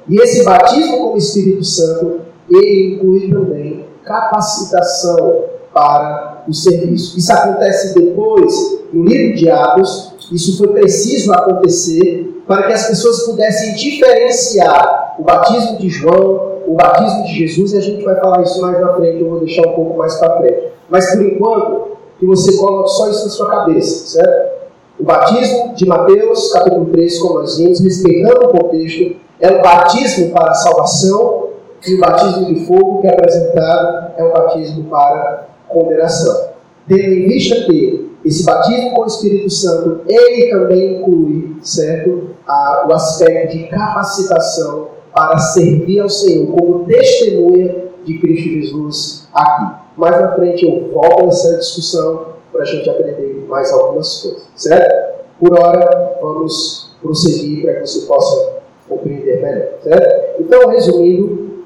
E 0.08 0.20
esse 0.22 0.44
batismo 0.44 0.98
com 1.00 1.14
o 1.14 1.18
Espírito 1.18 1.64
Santo, 1.64 2.22
ele 2.50 2.96
inclui 2.96 3.30
também 3.30 3.86
capacitação 4.04 5.44
para 5.74 6.44
o 6.48 6.54
serviço. 6.54 7.18
Isso 7.18 7.32
acontece 7.32 7.94
depois, 7.94 8.54
no 8.94 9.04
livro 9.04 9.36
de 9.36 9.50
Atos, 9.50 10.14
isso 10.32 10.58
foi 10.58 10.70
preciso 10.70 11.34
acontecer 11.34 12.44
para 12.48 12.64
que 12.64 12.74
as 12.74 12.88
pessoas 12.88 13.24
pudessem 13.24 13.76
diferenciar 13.76 15.16
o 15.20 15.24
batismo 15.24 15.78
de 15.78 15.90
João, 15.90 16.57
o 16.68 16.74
batismo 16.76 17.24
de 17.24 17.34
Jesus, 17.34 17.72
e 17.72 17.78
a 17.78 17.82
gente 17.82 18.04
vai 18.04 18.20
falar 18.20 18.44
isso 18.44 18.62
mais 18.62 18.80
na 18.82 18.94
frente, 18.94 19.22
eu 19.22 19.30
vou 19.30 19.40
deixar 19.40 19.66
um 19.70 19.72
pouco 19.72 19.98
mais 19.98 20.16
para 20.18 20.38
frente. 20.38 20.68
Mas 20.90 21.10
por 21.12 21.22
enquanto, 21.26 21.98
que 22.20 22.26
você 22.26 22.58
coloque 22.58 22.90
só 22.90 23.10
isso 23.10 23.24
na 23.24 23.32
sua 23.32 23.50
cabeça, 23.50 24.20
certo? 24.20 24.58
O 25.00 25.04
batismo 25.04 25.76
de 25.76 25.86
Mateus, 25.86 26.52
capítulo 26.52 26.88
3, 26.88 27.20
como 27.20 27.40
nós 27.40 27.58
vimos, 27.58 27.80
respeitando 27.80 28.48
o 28.48 28.50
contexto, 28.50 29.16
é 29.40 29.50
o 29.52 29.62
batismo 29.62 30.32
para 30.32 30.52
a 30.52 30.56
salvação, 30.56 31.48
e 31.88 31.94
o 31.96 32.00
batismo 32.02 32.46
de 32.54 32.66
fogo 32.66 33.02
que 33.02 33.08
é 33.08 33.12
apresentado 33.12 34.12
é 34.18 34.24
o 34.24 34.34
batismo 34.34 34.84
para 34.86 35.48
condenação. 35.70 36.50
Tendo 36.88 37.02
em 37.02 37.28
vista 37.28 37.56
que 37.66 38.12
esse 38.26 38.44
batismo 38.44 38.96
com 38.96 39.04
o 39.04 39.06
Espírito 39.06 39.50
Santo, 39.50 40.02
ele 40.06 40.50
também 40.50 41.00
inclui, 41.00 41.56
certo, 41.62 42.32
a, 42.46 42.88
o 42.90 42.94
aspecto 42.94 43.56
de 43.56 43.68
capacitação 43.68 44.97
para 45.18 45.40
servir 45.40 46.00
ao 46.00 46.08
Senhor 46.08 46.46
como 46.56 46.86
testemunha 46.86 47.86
de 48.06 48.20
Cristo 48.20 48.50
Jesus 48.50 49.28
aqui. 49.34 49.76
Mais 49.98 50.22
na 50.22 50.36
frente 50.36 50.64
eu 50.64 50.94
volto 50.94 51.24
a 51.24 51.28
essa 51.30 51.58
discussão 51.58 52.28
para 52.52 52.62
a 52.62 52.66
gente 52.66 52.88
aprender 52.88 53.44
mais 53.50 53.74
algumas 53.74 54.22
coisas, 54.22 54.48
certo? 54.56 55.18
Por 55.40 55.60
hora, 55.60 56.20
vamos 56.22 56.96
prosseguir 57.02 57.64
para 57.64 57.74
que 57.76 57.88
você 57.88 58.06
possa 58.06 58.60
compreender 58.88 59.42
melhor, 59.42 59.70
certo? 59.82 60.40
Então, 60.40 60.70
resumindo, 60.70 61.64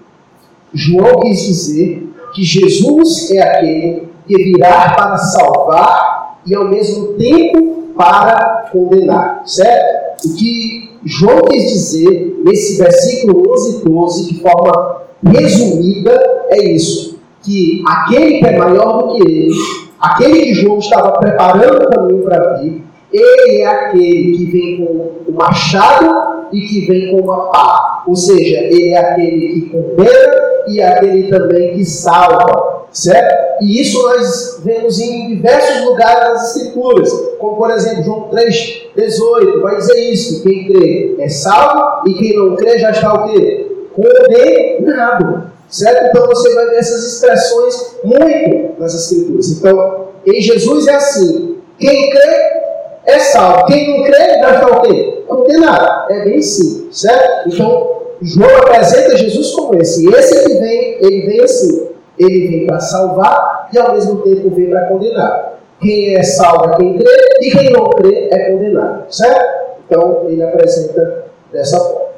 João 0.74 1.20
quis 1.20 1.42
dizer 1.42 2.10
que 2.34 2.44
Jesus 2.44 3.32
é 3.32 3.42
aquele 3.42 4.08
que 4.28 4.38
virá 4.38 4.96
para 4.96 5.18
salvar 5.18 6.40
e 6.46 6.56
ao 6.56 6.70
mesmo 6.70 7.16
tempo 7.16 7.90
para 7.98 8.70
condenar, 8.72 9.44
certo? 9.46 10.26
O 10.26 10.36
que 10.36 10.91
João 11.04 11.42
quis 11.42 11.72
dizer 11.72 12.42
nesse 12.46 12.78
versículo 12.78 13.52
11 13.54 13.78
e 13.78 13.90
12, 13.90 14.34
de 14.34 14.42
forma 14.42 15.02
resumida, 15.26 16.12
é 16.50 16.72
isso: 16.72 17.20
que 17.42 17.84
aquele 17.88 18.40
que 18.40 18.46
é 18.46 18.58
maior 18.58 19.04
do 19.04 19.16
que 19.16 19.22
ele, 19.30 19.52
aquele 20.00 20.42
que 20.42 20.54
João 20.54 20.80
estava 20.80 21.12
preparando 21.14 21.86
o 21.86 21.90
caminho 21.90 22.24
para 22.24 22.58
vir, 22.58 22.84
ele 23.12 23.58
é 23.58 23.66
aquele 23.66 24.38
que 24.38 24.46
vem 24.46 24.86
com 24.86 25.32
o 25.32 25.36
machado 25.36 26.48
e 26.54 26.62
que 26.62 26.86
vem 26.86 27.12
com 27.12 27.22
uma 27.22 27.52
pá. 27.52 28.04
Ou 28.08 28.16
seja, 28.16 28.60
ele 28.62 28.90
é 28.90 28.98
aquele 28.98 29.48
que 29.48 29.62
condena 29.70 30.42
e 30.68 30.80
é 30.80 30.88
aquele 30.88 31.24
também 31.24 31.74
que 31.74 31.84
salva, 31.84 32.86
certo? 32.92 33.51
E 33.62 33.80
isso 33.80 34.02
nós 34.02 34.60
vemos 34.64 35.00
em 35.00 35.28
diversos 35.36 35.86
lugares 35.86 36.20
das 36.20 36.56
Escrituras, 36.56 37.12
como 37.38 37.58
por 37.58 37.70
exemplo 37.70 38.04
João 38.04 38.22
3, 38.30 38.88
18, 38.96 39.62
vai 39.62 39.78
dizer 39.78 40.00
isso, 40.12 40.42
que 40.42 40.50
quem 40.50 40.68
crê 40.68 41.16
é 41.20 41.30
salvo 41.30 42.08
e 42.08 42.14
quem 42.16 42.36
não 42.36 42.56
crê 42.56 42.80
já 42.80 42.90
está 42.90 43.14
o 43.14 43.32
quê? 43.32 43.72
Condenado, 43.94 45.52
certo? 45.70 46.08
Então 46.08 46.28
você 46.28 46.54
vai 46.56 46.70
ver 46.70 46.78
essas 46.78 47.14
expressões 47.14 47.98
muito 48.04 48.80
nas 48.80 48.96
Escrituras. 48.96 49.52
Então, 49.52 50.08
em 50.26 50.42
Jesus 50.42 50.88
é 50.88 50.96
assim, 50.96 51.58
quem 51.78 52.10
crê 52.10 52.62
é 53.06 53.20
salvo, 53.20 53.66
quem 53.68 53.98
não 54.00 54.06
crê 54.06 54.40
já 54.40 54.54
está 54.56 54.68
o 54.68 54.82
quê? 54.82 55.24
Condenado, 55.28 56.12
é 56.12 56.26
bem 56.26 56.42
simples, 56.42 57.00
certo? 57.00 57.50
Então, 57.50 58.02
João 58.24 58.56
apresenta 58.58 59.18
Jesus 59.18 59.52
como 59.52 59.80
esse. 59.82 60.08
Esse 60.08 60.44
que 60.44 60.54
vem, 60.56 60.98
ele 61.00 61.26
vem 61.28 61.42
assim. 61.42 61.90
Ele 62.20 62.48
vem 62.48 62.68
para 62.68 62.80
salvar 62.80 63.51
e 63.72 63.78
ao 63.78 63.94
mesmo 63.94 64.22
tempo 64.22 64.50
vem 64.50 64.70
para 64.70 64.88
condenar. 64.88 65.54
Quem 65.80 66.16
é 66.16 66.24
salvo 66.24 66.74
é 66.74 66.78
quem 66.78 66.98
crê 66.98 67.38
e 67.42 67.52
quem 67.52 67.72
não 67.72 67.90
crê 67.90 68.30
é 68.32 68.52
condenado. 68.52 69.04
Certo? 69.10 69.62
Então 69.86 70.26
ele 70.28 70.44
apresenta 70.44 71.26
dessa 71.52 71.80
forma. 71.80 72.12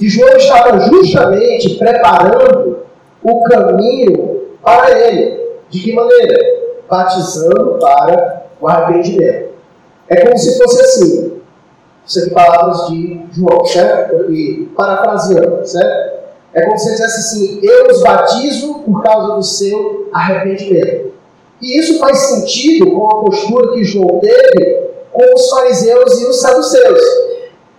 E 0.00 0.08
João 0.08 0.36
estava 0.36 0.80
justamente 0.80 1.76
preparando 1.76 2.78
o 3.22 3.44
caminho 3.44 4.48
para 4.62 4.90
ele. 4.90 5.42
De 5.68 5.80
que 5.80 5.94
maneira? 5.94 6.38
Batizando 6.88 7.78
para 7.78 8.44
o 8.60 8.68
arrependimento. 8.68 9.52
É 10.08 10.20
como 10.24 10.36
se 10.36 10.58
fosse 10.58 10.80
assim: 10.82 11.40
Isso 12.06 12.18
aqui 12.20 12.30
palavras 12.30 12.88
de 12.88 13.26
João, 13.32 13.64
certo? 13.64 14.32
E 14.32 14.70
parafraseando, 14.76 15.66
certo? 15.66 16.11
É 16.54 16.62
como 16.62 16.78
se 16.78 16.88
ele 16.88 16.96
dissesse 16.96 17.18
assim: 17.18 17.60
Eu 17.62 17.86
os 17.88 18.02
batizo 18.02 18.74
por 18.80 19.02
causa 19.02 19.34
do 19.34 19.42
seu 19.42 20.08
arrependimento. 20.12 21.12
E 21.60 21.78
isso 21.78 21.98
faz 21.98 22.18
sentido 22.18 22.90
com 22.90 23.08
a 23.08 23.20
postura 23.22 23.72
que 23.72 23.84
João 23.84 24.18
teve 24.18 24.82
com 25.12 25.34
os 25.34 25.48
fariseus 25.50 26.20
e 26.20 26.26
os 26.26 26.40
saduceus. 26.40 27.00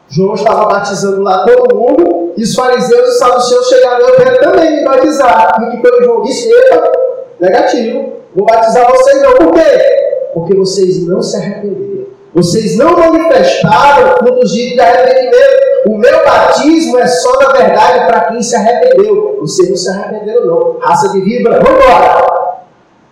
João 0.08 0.36
estava 0.36 0.66
batizando 0.66 1.22
lá 1.22 1.46
todo 1.46 1.76
mundo, 1.76 2.34
e 2.38 2.44
os 2.44 2.56
fariseus 2.56 3.08
e 3.08 3.12
os 3.12 3.18
saduceus 3.18 3.68
chegaram, 3.68 4.08
eu 4.08 4.16
quero 4.16 4.40
também 4.40 4.78
me 4.78 4.86
batizar. 4.86 5.52
E 5.60 5.78
o 5.78 5.82
que 5.82 6.04
João 6.04 6.22
disse? 6.22 6.52
Epa, 6.52 6.92
negativo, 7.40 8.14
vou 8.36 8.46
batizar 8.46 8.90
vocês 8.92 9.22
não. 9.22 9.34
Por 9.34 9.54
quê? 9.54 10.30
Porque 10.34 10.56
vocês 10.56 11.06
não 11.08 11.22
se 11.22 11.36
arrependeram. 11.36 12.06
Vocês 12.34 12.78
não 12.78 12.98
manifestaram 12.98 14.18
frutos 14.18 14.52
de 14.52 14.80
arrependimento. 14.80 15.73
O 15.86 15.98
meu 15.98 16.24
batismo 16.24 16.98
é 16.98 17.08
só, 17.08 17.40
na 17.40 17.52
verdade, 17.52 18.06
para 18.06 18.22
quem 18.26 18.42
se 18.42 18.56
arrependeu. 18.56 19.38
Vocês 19.42 19.70
não 19.70 19.76
se 19.76 19.90
arrependeram, 19.90 20.46
não. 20.46 20.80
Raça 20.80 21.10
de 21.10 21.22
vibra, 21.22 21.62
vamos 21.62 21.84
embora. 21.84 22.64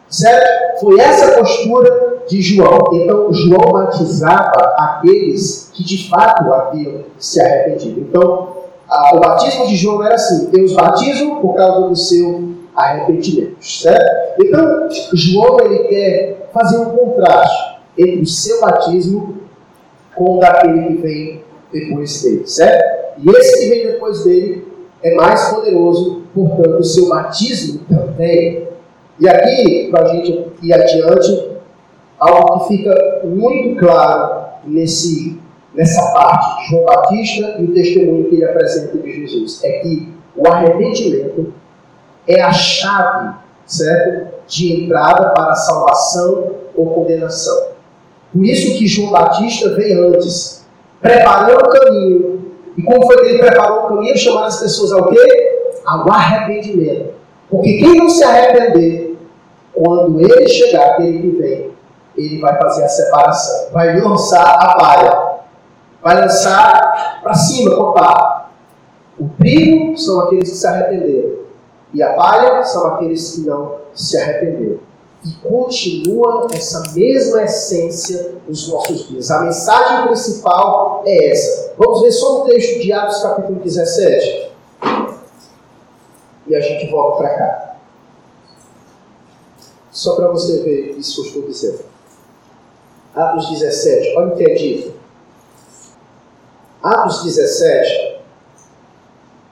Certo? 0.07 0.79
Foi 0.79 0.99
essa 0.99 1.37
postura 1.37 2.11
de 2.27 2.41
João. 2.41 2.89
Então, 2.93 3.31
João 3.33 3.71
batizava 3.71 4.73
aqueles 4.77 5.69
que 5.73 5.83
de 5.83 6.09
fato 6.09 6.53
haviam 6.53 7.03
se 7.17 7.41
arrependido. 7.41 8.01
Então, 8.01 8.47
a, 8.89 9.15
o 9.15 9.19
batismo 9.19 9.67
de 9.67 9.75
João 9.75 10.03
era 10.03 10.15
assim: 10.15 10.49
Deus 10.49 10.73
batiza 10.73 11.25
por 11.35 11.55
causa 11.55 11.87
do 11.87 11.95
seu 11.95 12.51
arrependimento. 12.75 13.57
Certo? 13.61 14.41
Então, 14.41 14.87
João 15.13 15.59
ele 15.61 15.79
quer 15.85 16.49
fazer 16.53 16.77
um 16.77 16.89
contraste 16.91 17.81
entre 17.97 18.21
o 18.21 18.27
seu 18.27 18.61
batismo 18.61 19.37
com 20.15 20.37
o 20.37 20.39
daquele 20.39 20.87
que 20.87 21.01
vem 21.01 21.40
depois 21.71 22.21
dele, 22.21 22.47
certo? 22.47 23.13
E 23.17 23.29
esse 23.29 23.59
que 23.59 23.69
vem 23.69 23.87
depois 23.87 24.23
dele 24.23 24.67
é 25.03 25.15
mais 25.15 25.49
poderoso, 25.49 26.23
portanto, 26.33 26.79
o 26.79 26.83
seu 26.83 27.09
batismo 27.09 27.81
também. 27.89 28.67
E 29.19 29.27
aqui, 29.27 29.89
para 29.91 30.03
a 30.03 30.13
gente 30.13 30.51
ir 30.61 30.73
adiante, 30.73 31.51
algo 32.19 32.59
que 32.59 32.77
fica 32.77 33.21
muito 33.23 33.79
claro 33.79 34.45
nesse, 34.65 35.39
nessa 35.73 36.13
parte 36.13 36.63
de 36.63 36.69
João 36.69 36.85
Batista 36.85 37.55
e 37.59 37.63
o 37.65 37.73
testemunho 37.73 38.29
que 38.29 38.35
ele 38.35 38.45
apresenta 38.45 38.97
de 38.97 39.11
Jesus 39.11 39.63
é 39.63 39.79
que 39.79 40.13
o 40.35 40.47
arrependimento 40.47 41.53
é 42.27 42.41
a 42.41 42.51
chave, 42.51 43.35
certo? 43.65 44.31
De 44.47 44.83
entrada 44.83 45.29
para 45.29 45.55
salvação 45.55 46.51
ou 46.75 46.85
condenação. 46.87 47.71
Por 48.33 48.45
isso 48.45 48.77
que 48.77 48.87
João 48.87 49.11
Batista 49.11 49.69
veio 49.75 50.07
antes, 50.09 50.60
preparando 51.01 51.65
o 51.65 51.69
caminho. 51.69 52.51
E 52.77 52.83
como 52.83 53.05
foi 53.05 53.17
que 53.17 53.25
ele 53.29 53.39
preparou 53.39 53.79
o 53.79 53.87
caminho? 53.87 54.17
Chamar 54.17 54.45
as 54.45 54.59
pessoas 54.59 54.91
ao 54.91 55.07
quê? 55.07 55.61
Ao 55.85 56.09
arrependimento. 56.09 57.13
Porque 57.49 57.79
quem 57.79 57.97
não 57.97 58.09
se 58.09 58.23
arrepender, 58.23 59.17
quando 59.73 60.21
ele 60.21 60.47
chegar, 60.47 60.91
aquele 60.91 61.19
que 61.19 61.37
vem, 61.37 61.71
ele 62.15 62.39
vai 62.39 62.57
fazer 62.57 62.83
a 62.83 62.87
separação. 62.87 63.71
Vai 63.73 63.99
lançar 63.99 64.43
a 64.43 64.75
palha. 64.77 65.31
Vai 66.01 66.21
lançar 66.21 67.19
para 67.21 67.33
cima, 67.33 67.75
papá. 67.75 68.49
O 69.19 69.29
trigo 69.37 69.97
são 69.97 70.21
aqueles 70.21 70.49
que 70.49 70.55
se 70.55 70.67
arrependeram. 70.67 71.41
E 71.93 72.01
a 72.01 72.13
palha 72.13 72.63
são 72.63 72.87
aqueles 72.87 73.35
que 73.35 73.41
não 73.41 73.75
se 73.93 74.17
arrependeram. 74.17 74.79
E 75.23 75.31
continua 75.33 76.47
essa 76.51 76.93
mesma 76.93 77.43
essência 77.43 78.35
nos 78.47 78.67
nossos 78.67 79.07
dias. 79.07 79.29
A 79.29 79.41
mensagem 79.41 80.07
principal 80.07 81.03
é 81.05 81.31
essa. 81.31 81.73
Vamos 81.77 82.01
ver 82.01 82.11
só 82.11 82.41
o 82.41 82.45
texto 82.45 82.81
de 82.81 82.91
Atos 82.91 83.21
capítulo 83.21 83.59
17. 83.59 84.51
E 86.47 86.55
a 86.55 86.59
gente 86.59 86.89
volta 86.89 87.17
para 87.17 87.37
cá. 87.37 87.75
Só 89.91 90.15
para 90.15 90.29
você 90.29 90.63
ver 90.63 90.97
isso 90.97 91.21
que 91.21 91.21
eu 91.21 91.25
estou 91.25 91.47
dizendo. 91.47 91.85
Atos 93.13 93.49
17, 93.49 94.17
olha 94.17 94.33
o 94.33 94.37
que 94.37 94.49
é 94.49 94.53
dito. 94.55 94.93
Atos 96.81 97.23
17, 97.25 98.21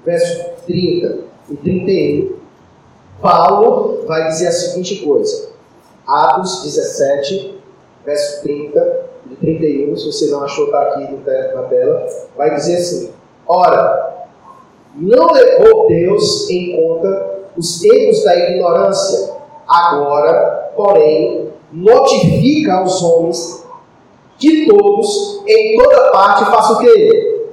verso 0.04 0.50
30 0.66 1.20
e 1.50 1.58
31, 1.58 2.40
Paulo 3.22 4.06
vai 4.08 4.30
dizer 4.30 4.48
a 4.48 4.52
seguinte 4.52 5.04
coisa. 5.06 5.49
Atos 6.10 6.64
17, 6.64 7.62
verso 8.04 8.42
30 8.42 9.10
e 9.32 9.36
31, 9.36 9.96
se 9.96 10.06
você 10.08 10.32
não 10.32 10.44
achou, 10.44 10.66
está 10.66 10.82
aqui 10.82 11.08
na 11.54 11.64
tela, 11.64 12.08
vai 12.36 12.56
dizer 12.56 12.78
assim: 12.78 13.12
Ora, 13.48 14.26
não 14.96 15.32
levou 15.32 15.88
Deus 15.88 16.50
em 16.50 16.76
conta 16.76 17.40
os 17.56 17.80
tempos 17.80 18.24
da 18.24 18.36
ignorância, 18.36 19.36
agora, 19.68 20.72
porém, 20.76 21.50
notifica 21.72 22.74
aos 22.74 23.04
homens 23.04 23.66
que 24.40 24.68
todos, 24.68 25.44
em 25.46 25.78
toda 25.78 26.12
parte, 26.12 26.46
façam 26.46 26.78
o 26.78 26.80
quê? 26.80 27.46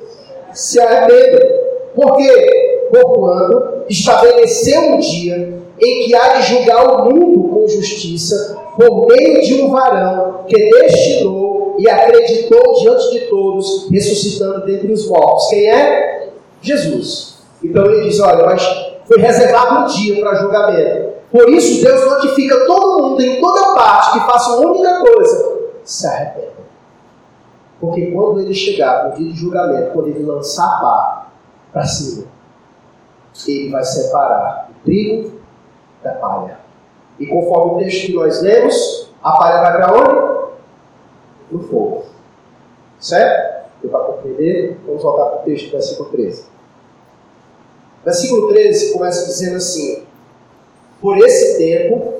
Se 0.52 0.80
arrependam. 0.80 1.56
Por 1.94 2.16
quê? 2.16 2.88
Porquanto 2.90 3.84
estabeleceu 3.88 4.80
um 4.80 4.98
dia 4.98 5.55
em 5.80 6.04
que 6.04 6.14
há 6.14 6.38
de 6.38 6.42
julgar 6.42 6.86
o 6.86 7.04
mundo 7.04 7.48
com 7.48 7.68
justiça 7.68 8.58
por 8.76 9.06
meio 9.06 9.42
de 9.42 9.62
um 9.62 9.70
varão 9.70 10.44
que 10.46 10.70
destinou 10.70 11.76
e 11.78 11.88
acreditou 11.88 12.74
diante 12.80 13.10
de 13.10 13.20
todos, 13.28 13.88
ressuscitando 13.90 14.64
dentre 14.64 14.92
os 14.92 15.08
mortos. 15.08 15.48
Quem 15.48 15.70
é? 15.70 16.30
Jesus. 16.60 17.38
Então 17.62 17.86
ele 17.86 18.08
diz: 18.08 18.20
olha, 18.20 18.44
mas 18.44 18.62
foi 19.06 19.18
reservado 19.18 19.80
um 19.80 19.86
dia 19.86 20.20
para 20.20 20.34
julgamento. 20.36 21.16
Por 21.30 21.50
isso 21.50 21.84
Deus 21.84 22.04
notifica 22.06 22.66
todo 22.66 23.02
mundo 23.02 23.20
em 23.20 23.40
toda 23.40 23.74
parte 23.74 24.12
que 24.12 24.26
faça 24.26 24.56
uma 24.56 24.70
única 24.70 25.00
coisa: 25.00 25.58
se 25.84 26.06
arrependa. 26.06 26.56
Porque 27.80 28.06
quando 28.06 28.40
ele 28.40 28.54
chegar 28.54 29.08
no 29.08 29.16
dia 29.16 29.32
de 29.32 29.38
julgamento, 29.38 29.92
quando 29.92 30.08
ele 30.08 30.24
lançar 30.24 30.64
a 30.64 30.80
pá 30.80 31.26
para 31.72 31.84
cima, 31.84 32.24
ele 33.46 33.70
vai 33.70 33.84
separar 33.84 34.70
o 34.70 34.84
trigo 34.84 35.35
da 36.06 36.14
palha. 36.14 36.60
E 37.18 37.26
conforme 37.26 37.72
o 37.72 37.78
texto 37.78 38.06
que 38.06 38.14
nós 38.14 38.42
lemos, 38.42 39.10
a 39.22 39.32
palha 39.32 39.62
vai 39.62 39.76
para 39.76 39.94
onde? 39.94 40.52
No 41.50 41.60
fogo. 41.60 42.04
Certo? 42.98 43.70
Deu 43.82 43.90
para 43.90 44.00
compreender? 44.00 44.78
Vamos 44.86 45.02
voltar 45.02 45.26
para 45.26 45.40
o 45.40 45.44
texto 45.44 45.66
do 45.66 45.72
versículo 45.72 46.08
13. 46.10 46.44
Versículo 48.04 48.48
13 48.48 48.92
começa 48.92 49.26
dizendo 49.26 49.56
assim: 49.56 50.04
Por 51.00 51.18
esse 51.18 51.58
tempo, 51.58 52.14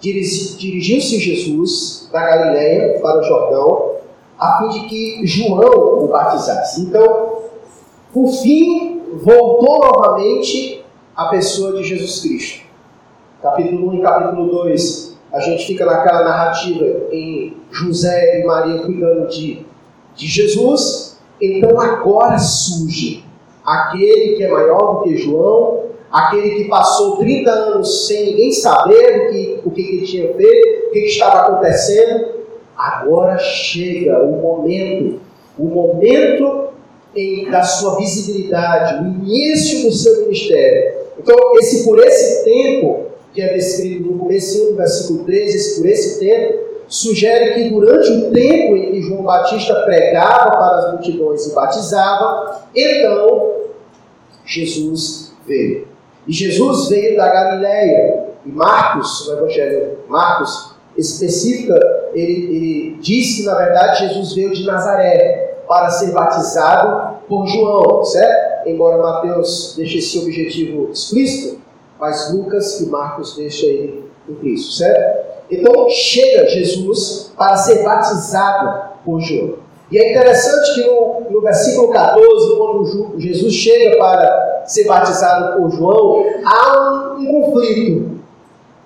dirigiu-se 0.00 1.18
Jesus 1.18 2.08
da 2.12 2.20
Galiléia 2.20 3.00
para 3.00 3.20
o 3.20 3.22
Jordão, 3.22 3.96
a 4.38 4.58
fim 4.58 4.68
de 4.68 4.88
que 4.88 5.26
João 5.26 6.04
o 6.04 6.08
batizasse. 6.08 6.82
Então, 6.82 7.42
por 8.12 8.28
fim, 8.42 9.02
voltou 9.14 9.78
novamente 9.80 10.84
a 11.14 11.26
pessoa 11.26 11.74
de 11.74 11.82
Jesus 11.82 12.20
Cristo. 12.20 12.65
Capítulo 13.46 13.90
1 13.90 13.94
e 13.94 14.02
capítulo 14.02 14.48
2, 14.64 15.16
a 15.32 15.38
gente 15.38 15.66
fica 15.68 15.86
naquela 15.86 16.24
narrativa 16.24 16.84
em 17.12 17.56
José 17.70 18.40
e 18.40 18.44
Maria 18.44 18.82
cuidando 18.82 19.28
de, 19.28 19.64
de 20.16 20.26
Jesus. 20.26 21.20
Então 21.40 21.80
agora 21.80 22.40
surge 22.40 23.24
aquele 23.64 24.34
que 24.34 24.42
é 24.42 24.50
maior 24.50 24.94
do 24.94 25.04
que 25.04 25.16
João, 25.18 25.84
aquele 26.10 26.56
que 26.56 26.64
passou 26.64 27.18
30 27.18 27.48
anos 27.48 28.08
sem 28.08 28.30
ninguém 28.30 28.50
saber 28.50 29.28
o 29.28 29.30
que, 29.30 29.60
o 29.64 29.70
que 29.70 29.80
ele 29.80 30.06
tinha 30.06 30.34
feito, 30.34 30.88
o 30.88 30.90
que, 30.90 31.00
que 31.02 31.06
estava 31.06 31.42
acontecendo. 31.42 32.26
Agora 32.76 33.38
chega 33.38 34.24
o 34.24 34.42
momento, 34.42 35.20
o 35.56 35.66
momento 35.66 36.70
em, 37.14 37.48
da 37.48 37.62
sua 37.62 37.96
visibilidade, 37.96 39.04
o 39.04 39.06
início 39.06 39.88
do 39.88 39.94
seu 39.94 40.22
ministério. 40.22 40.96
Então, 41.16 41.36
esse 41.58 41.84
por 41.84 41.98
esse 42.00 42.44
tempo, 42.44 43.06
que 43.36 43.42
é 43.42 43.52
descrito 43.52 44.10
no 44.10 44.18
começo 44.18 44.70
do 44.70 44.76
versículo 44.76 45.24
13, 45.24 45.56
esse 45.56 45.78
por 45.78 45.86
esse 45.86 46.18
tempo, 46.18 46.58
sugere 46.88 47.52
que 47.52 47.68
durante 47.68 48.10
o 48.10 48.32
tempo 48.32 48.76
em 48.76 48.92
que 48.92 49.02
João 49.02 49.24
Batista 49.24 49.74
pregava 49.84 50.52
para 50.52 50.76
as 50.78 50.92
multidões 50.92 51.46
e 51.46 51.54
batizava, 51.54 52.62
então 52.74 53.52
Jesus 54.46 55.34
veio. 55.46 55.86
E 56.26 56.32
Jesus 56.32 56.88
veio 56.88 57.16
da 57.16 57.28
Galiléia. 57.28 58.26
E 58.46 58.48
Marcos, 58.48 59.28
o 59.28 59.32
Evangelho 59.34 59.98
Marcos, 60.08 60.74
especifica, 60.96 61.78
ele, 62.14 62.56
ele 62.56 62.98
diz 63.00 63.36
que 63.36 63.42
na 63.42 63.54
verdade 63.54 64.08
Jesus 64.08 64.32
veio 64.32 64.54
de 64.54 64.64
Nazaré 64.64 65.58
para 65.68 65.90
ser 65.90 66.12
batizado 66.12 67.18
por 67.28 67.46
João, 67.46 68.02
certo? 68.04 68.68
Embora 68.68 68.96
Mateus 68.96 69.74
deixe 69.76 69.98
esse 69.98 70.18
objetivo 70.20 70.90
explícito, 70.90 71.65
mas 71.98 72.32
Lucas 72.32 72.80
e 72.80 72.86
Marcos 72.86 73.36
deixam 73.36 73.68
ele 73.68 74.10
implícito, 74.28 74.72
certo? 74.72 75.26
Então 75.50 75.88
chega 75.88 76.48
Jesus 76.48 77.32
para 77.36 77.56
ser 77.56 77.82
batizado 77.82 78.96
por 79.04 79.20
João. 79.20 79.54
E 79.90 79.98
é 79.98 80.10
interessante 80.10 80.74
que 80.74 80.86
no, 80.88 81.30
no 81.30 81.40
versículo 81.40 81.92
14, 81.92 82.56
quando 82.56 83.14
Jesus 83.18 83.54
chega 83.54 83.96
para 83.98 84.64
ser 84.66 84.84
batizado 84.84 85.60
por 85.60 85.70
João, 85.70 86.24
há 86.44 87.14
um, 87.16 87.26
conflito. 87.26 88.16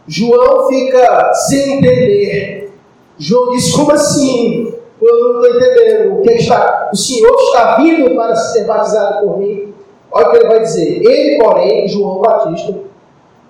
João 0.07 0.69
fica 0.69 1.33
sem 1.33 1.79
entender. 1.79 2.71
João 3.17 3.53
diz: 3.53 3.73
Como 3.73 3.93
assim? 3.93 4.75
Eu 5.01 5.21
não 5.21 5.41
estou 5.41 5.57
entendendo. 5.57 6.19
O, 6.19 6.23
que 6.23 6.33
está, 6.33 6.91
o 6.93 6.97
Senhor 6.97 7.35
está 7.35 7.77
vindo 7.77 8.15
para 8.15 8.37
ser 8.37 8.65
batizado 8.65 9.27
por 9.27 9.39
mim. 9.39 9.73
Olha 10.13 10.29
o 10.29 10.31
que 10.33 10.37
ele 10.37 10.49
vai 10.49 10.61
dizer. 10.61 11.03
Ele, 11.03 11.39
porém, 11.39 11.89
João 11.89 12.21
Batista, 12.21 12.75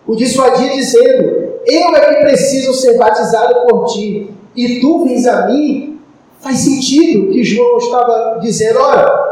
o 0.06 0.16
dissuadia 0.16 0.72
dizendo: 0.72 1.50
Eu 1.66 1.96
é 1.96 2.14
que 2.14 2.24
preciso 2.24 2.72
ser 2.74 2.96
batizado 2.96 3.66
por 3.66 3.86
ti, 3.86 4.34
e 4.56 4.80
tu 4.80 5.04
vens 5.04 5.26
a 5.26 5.46
mim. 5.46 5.98
Faz 6.40 6.58
sentido 6.60 7.30
que 7.30 7.44
João 7.44 7.76
estava 7.78 8.38
dizendo: 8.40 8.80
Olha, 8.80 9.30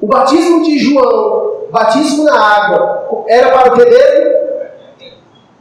o 0.00 0.06
batismo 0.06 0.62
de 0.62 0.78
João, 0.78 1.66
batismo 1.70 2.24
na 2.24 2.38
água, 2.38 3.24
era 3.28 3.50
para 3.50 3.74
o 3.74 3.76
dele? 3.76 4.36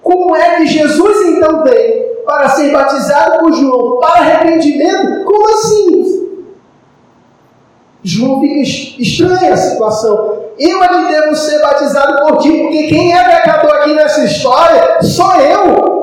Como 0.02 0.36
é 0.36 0.58
que 0.58 0.68
Jesus 0.68 1.30
então 1.30 1.64
vem 1.64 2.06
para 2.26 2.50
ser 2.50 2.72
batizado 2.72 3.40
por 3.40 3.52
João 3.54 3.98
para 3.98 4.20
arrependimento? 4.22 5.26
Como 5.26 5.50
assim? 5.50 6.26
João 8.04 8.40
fica 8.40 8.62
estranha 9.02 9.54
a 9.54 9.58
situação. 9.58 10.45
Eu 10.58 10.84
é 10.84 10.88
que 10.88 11.12
devo 11.12 11.36
ser 11.36 11.62
batizado 11.62 12.26
por 12.26 12.38
ti, 12.38 12.52
porque 12.62 12.88
quem 12.88 13.18
é 13.18 13.24
pecador 13.24 13.72
aqui 13.76 13.94
nessa 13.94 14.24
história 14.24 15.02
sou 15.02 15.34
eu. 15.36 15.96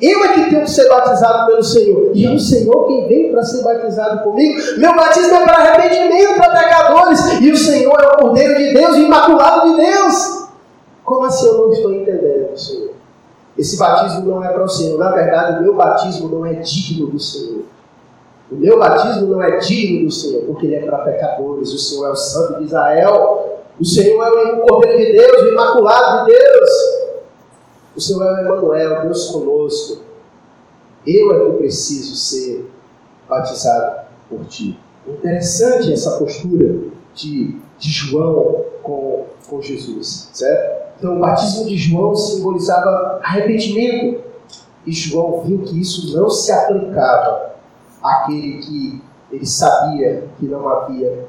Eu 0.00 0.24
é 0.24 0.28
que 0.34 0.50
tenho 0.50 0.62
que 0.62 0.70
ser 0.70 0.88
batizado 0.88 1.46
pelo 1.46 1.62
Senhor. 1.62 2.10
E 2.14 2.26
é 2.26 2.30
o 2.30 2.38
Senhor 2.38 2.86
quem 2.86 3.08
vem 3.08 3.32
para 3.32 3.42
ser 3.42 3.62
batizado 3.62 4.22
comigo. 4.22 4.60
Meu 4.78 4.94
batismo 4.94 5.36
é 5.36 5.44
para 5.44 5.56
arrependimento 5.56 6.36
para 6.36 6.50
pecadores. 6.50 7.40
E 7.40 7.50
o 7.50 7.56
Senhor 7.56 7.98
é 7.98 8.06
o 8.06 8.16
Cordeiro 8.18 8.58
de 8.58 8.74
Deus, 8.74 8.96
o 8.96 9.00
Imaculado 9.00 9.70
de 9.70 9.76
Deus. 9.76 10.48
Como 11.02 11.24
assim 11.24 11.46
eu 11.46 11.58
não 11.58 11.72
estou 11.72 11.94
entendendo, 11.94 12.56
Senhor? 12.58 12.90
Esse 13.56 13.78
batismo 13.78 14.26
não 14.26 14.44
é 14.44 14.48
para 14.48 14.64
o 14.64 14.68
Senhor. 14.68 14.98
Na 14.98 15.12
verdade, 15.12 15.60
o 15.60 15.62
meu 15.62 15.74
batismo 15.74 16.28
não 16.28 16.44
é 16.44 16.54
digno 16.54 17.06
do 17.06 17.18
Senhor. 17.18 17.62
O 18.50 18.54
meu 18.56 18.78
batismo 18.78 19.26
não 19.28 19.42
é 19.42 19.56
digno 19.56 20.06
do 20.06 20.12
Senhor, 20.12 20.42
porque 20.42 20.66
ele 20.66 20.74
é 20.74 20.80
para 20.80 20.98
pecadores. 20.98 21.72
O 21.72 21.78
Senhor 21.78 22.08
é 22.08 22.10
o 22.10 22.16
Santo 22.16 22.58
de 22.58 22.64
Israel. 22.64 23.45
O 23.78 23.84
Senhor 23.84 24.24
é 24.24 24.52
o 24.54 24.60
Cordeiro 24.62 24.98
de 24.98 25.12
Deus, 25.12 25.42
o 25.42 25.48
Imaculado 25.48 26.26
de 26.26 26.32
Deus. 26.32 26.70
O 27.94 28.00
Senhor 28.00 28.22
é 28.22 28.32
o 28.32 28.44
Emmanuel, 28.46 29.02
Deus 29.02 29.26
conosco. 29.30 30.02
Eu 31.06 31.32
é 31.32 31.50
que 31.50 31.56
preciso 31.58 32.16
ser 32.16 32.70
batizado 33.28 34.06
por 34.28 34.44
ti. 34.46 34.78
Interessante 35.06 35.92
essa 35.92 36.18
postura 36.18 36.88
de, 37.14 37.60
de 37.78 37.90
João 37.90 38.64
com, 38.82 39.26
com 39.48 39.60
Jesus, 39.60 40.30
certo? 40.32 40.86
Então, 40.98 41.16
o 41.16 41.20
batismo 41.20 41.66
de 41.66 41.76
João 41.76 42.14
simbolizava 42.14 43.20
arrependimento. 43.22 44.24
E 44.86 44.92
João 44.92 45.42
viu 45.42 45.58
que 45.58 45.80
isso 45.80 46.16
não 46.16 46.30
se 46.30 46.50
aplicava 46.50 47.56
àquele 48.02 48.58
que 48.58 49.02
ele 49.32 49.46
sabia 49.46 50.28
que 50.38 50.46
não 50.46 50.68
havia 50.68 51.26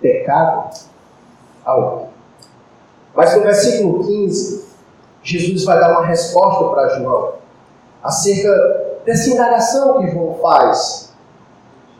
pecado 0.00 0.70
algum. 1.64 2.06
Mas 3.14 3.34
no 3.36 3.42
versículo 3.42 4.04
15, 4.04 4.64
Jesus 5.22 5.64
vai 5.64 5.78
dar 5.78 5.92
uma 5.92 6.06
resposta 6.06 6.64
para 6.70 6.98
João 6.98 7.34
acerca 8.02 9.00
dessa 9.04 9.30
indagação 9.30 9.98
que 9.98 10.10
João 10.10 10.38
faz. 10.40 11.14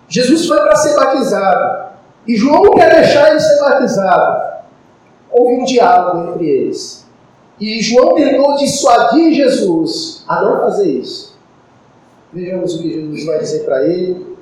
Jesus 0.08 0.46
foi 0.46 0.58
para 0.58 0.76
ser 0.76 0.94
batizado 0.96 1.94
e 2.26 2.36
João 2.36 2.70
quer 2.72 2.94
deixar 2.94 3.30
ele 3.30 3.40
ser 3.40 3.60
batizado. 3.60 4.64
Houve 5.30 5.54
um 5.54 5.64
diálogo 5.64 6.32
entre 6.32 6.48
eles. 6.48 7.04
E 7.58 7.80
João 7.80 8.14
tentou 8.14 8.56
dissuadir 8.56 9.32
Jesus 9.32 10.24
a 10.28 10.42
não 10.42 10.60
fazer 10.60 10.88
isso. 10.88 11.38
Vejamos 12.32 12.74
o 12.74 12.82
que 12.82 12.92
Jesus 12.92 13.24
vai 13.24 13.38
dizer 13.38 13.64
para 13.64 13.84
ele, 13.84 14.36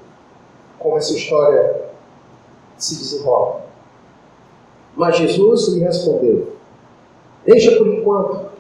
como 0.78 0.96
essa 0.96 1.12
história 1.12 1.82
se 2.76 2.96
desenrola. 2.96 3.61
Mas 4.96 5.16
Jesus 5.16 5.68
lhe 5.68 5.80
respondeu: 5.80 6.52
Deixa 7.46 7.76
por 7.76 7.86
enquanto, 7.86 8.50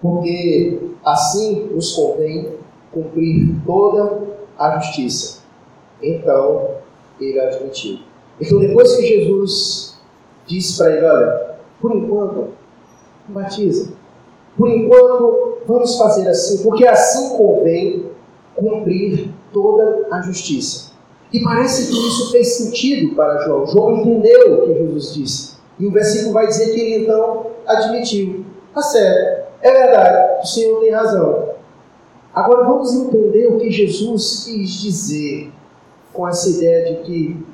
porque 0.00 0.78
assim 1.04 1.66
nos 1.72 1.94
convém 1.94 2.54
cumprir 2.92 3.54
toda 3.66 4.22
a 4.58 4.78
justiça. 4.78 5.42
Então 6.02 6.76
ele 7.20 7.40
admitiu. 7.40 7.98
Então, 8.40 8.60
depois 8.60 8.96
que 8.96 9.06
Jesus 9.06 9.98
disse 10.46 10.78
para 10.78 10.92
ele: 10.92 11.06
Olha, 11.06 11.56
por 11.80 11.94
enquanto, 11.94 12.48
batiza. 13.28 13.92
Por 14.56 14.68
enquanto, 14.68 15.58
vamos 15.66 15.96
fazer 15.96 16.28
assim, 16.28 16.62
porque 16.62 16.86
assim 16.86 17.36
convém 17.36 18.06
cumprir 18.56 19.30
toda 19.52 20.08
a 20.10 20.20
justiça. 20.22 20.87
E 21.32 21.42
parece 21.42 21.88
que 21.88 22.08
isso 22.08 22.32
fez 22.32 22.56
sentido 22.56 23.14
para 23.14 23.44
João. 23.44 23.66
João 23.66 23.98
entendeu 23.98 24.54
o 24.54 24.66
que 24.66 24.74
Jesus 24.74 25.14
disse. 25.14 25.58
E 25.78 25.86
o 25.86 25.90
versículo 25.90 26.32
vai 26.32 26.46
dizer 26.46 26.72
que 26.72 26.80
ele 26.80 27.04
então 27.04 27.46
admitiu: 27.66 28.44
Tá 28.74 28.82
certo, 28.82 29.46
é 29.62 29.70
verdade, 29.70 30.42
o 30.42 30.46
Senhor 30.46 30.80
tem 30.80 30.90
razão. 30.90 31.48
Agora 32.34 32.64
vamos 32.64 32.94
entender 32.94 33.48
o 33.48 33.58
que 33.58 33.70
Jesus 33.70 34.44
quis 34.44 34.70
dizer 34.80 35.52
com 36.12 36.26
essa 36.26 36.48
ideia 36.48 36.94
de 36.94 37.02
que, 37.02 37.46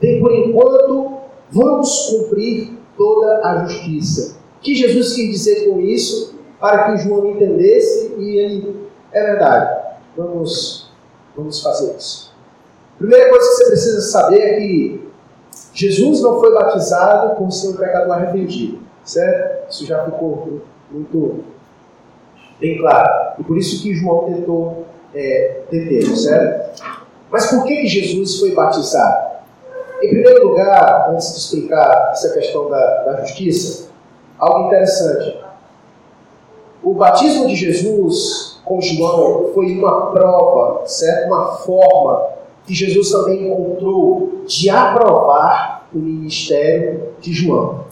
de 0.00 0.20
por 0.20 0.32
enquanto, 0.32 1.18
vamos 1.50 2.06
cumprir 2.10 2.78
toda 2.96 3.46
a 3.46 3.66
justiça. 3.66 4.38
O 4.58 4.60
que 4.60 4.74
Jesus 4.74 5.14
quis 5.14 5.30
dizer 5.30 5.68
com 5.68 5.80
isso 5.80 6.38
para 6.60 6.84
que 6.92 7.04
João 7.04 7.30
entendesse 7.30 8.14
e 8.18 8.38
ele 8.38 8.88
é 9.12 9.22
verdade. 9.22 9.88
Vamos, 10.16 10.90
vamos 11.36 11.62
fazer 11.62 11.96
isso. 11.96 12.27
Primeira 12.98 13.30
coisa 13.30 13.48
que 13.48 13.54
você 13.54 13.66
precisa 13.66 14.00
saber 14.00 14.40
é 14.40 14.56
que 14.56 15.08
Jesus 15.72 16.20
não 16.20 16.40
foi 16.40 16.52
batizado 16.52 17.36
por 17.36 17.50
ser 17.52 17.68
um 17.68 17.76
pecador 17.76 18.16
arrependido, 18.16 18.80
certo? 19.04 19.70
Isso 19.70 19.86
já 19.86 20.04
ficou 20.04 20.60
muito 20.90 21.44
bem 22.58 22.78
claro. 22.78 23.34
E 23.38 23.44
por 23.44 23.56
isso 23.56 23.80
que 23.82 23.94
João 23.94 24.32
tentou 24.32 24.84
é, 25.14 25.60
entender, 25.70 26.04
certo? 26.16 26.82
Mas 27.30 27.46
por 27.46 27.64
que 27.64 27.86
Jesus 27.86 28.40
foi 28.40 28.52
batizado? 28.52 29.28
Em 30.02 30.08
primeiro 30.08 30.48
lugar, 30.48 31.10
antes 31.10 31.32
de 31.32 31.38
explicar 31.38 32.10
essa 32.12 32.32
questão 32.32 32.68
da, 32.68 33.02
da 33.04 33.20
justiça, 33.24 33.90
algo 34.38 34.66
interessante. 34.66 35.38
O 36.82 36.94
batismo 36.94 37.46
de 37.46 37.54
Jesus 37.54 38.60
com 38.64 38.80
João 38.80 39.52
foi 39.54 39.66
uma 39.76 40.10
prova, 40.10 40.86
certo? 40.86 41.26
Uma 41.26 41.56
forma 41.58 42.37
que 42.68 42.74
Jesus 42.74 43.10
também 43.10 43.48
encontrou 43.48 44.42
de 44.46 44.68
aprovar 44.68 45.88
o 45.92 45.98
ministério 45.98 47.14
de 47.18 47.32
João, 47.32 47.86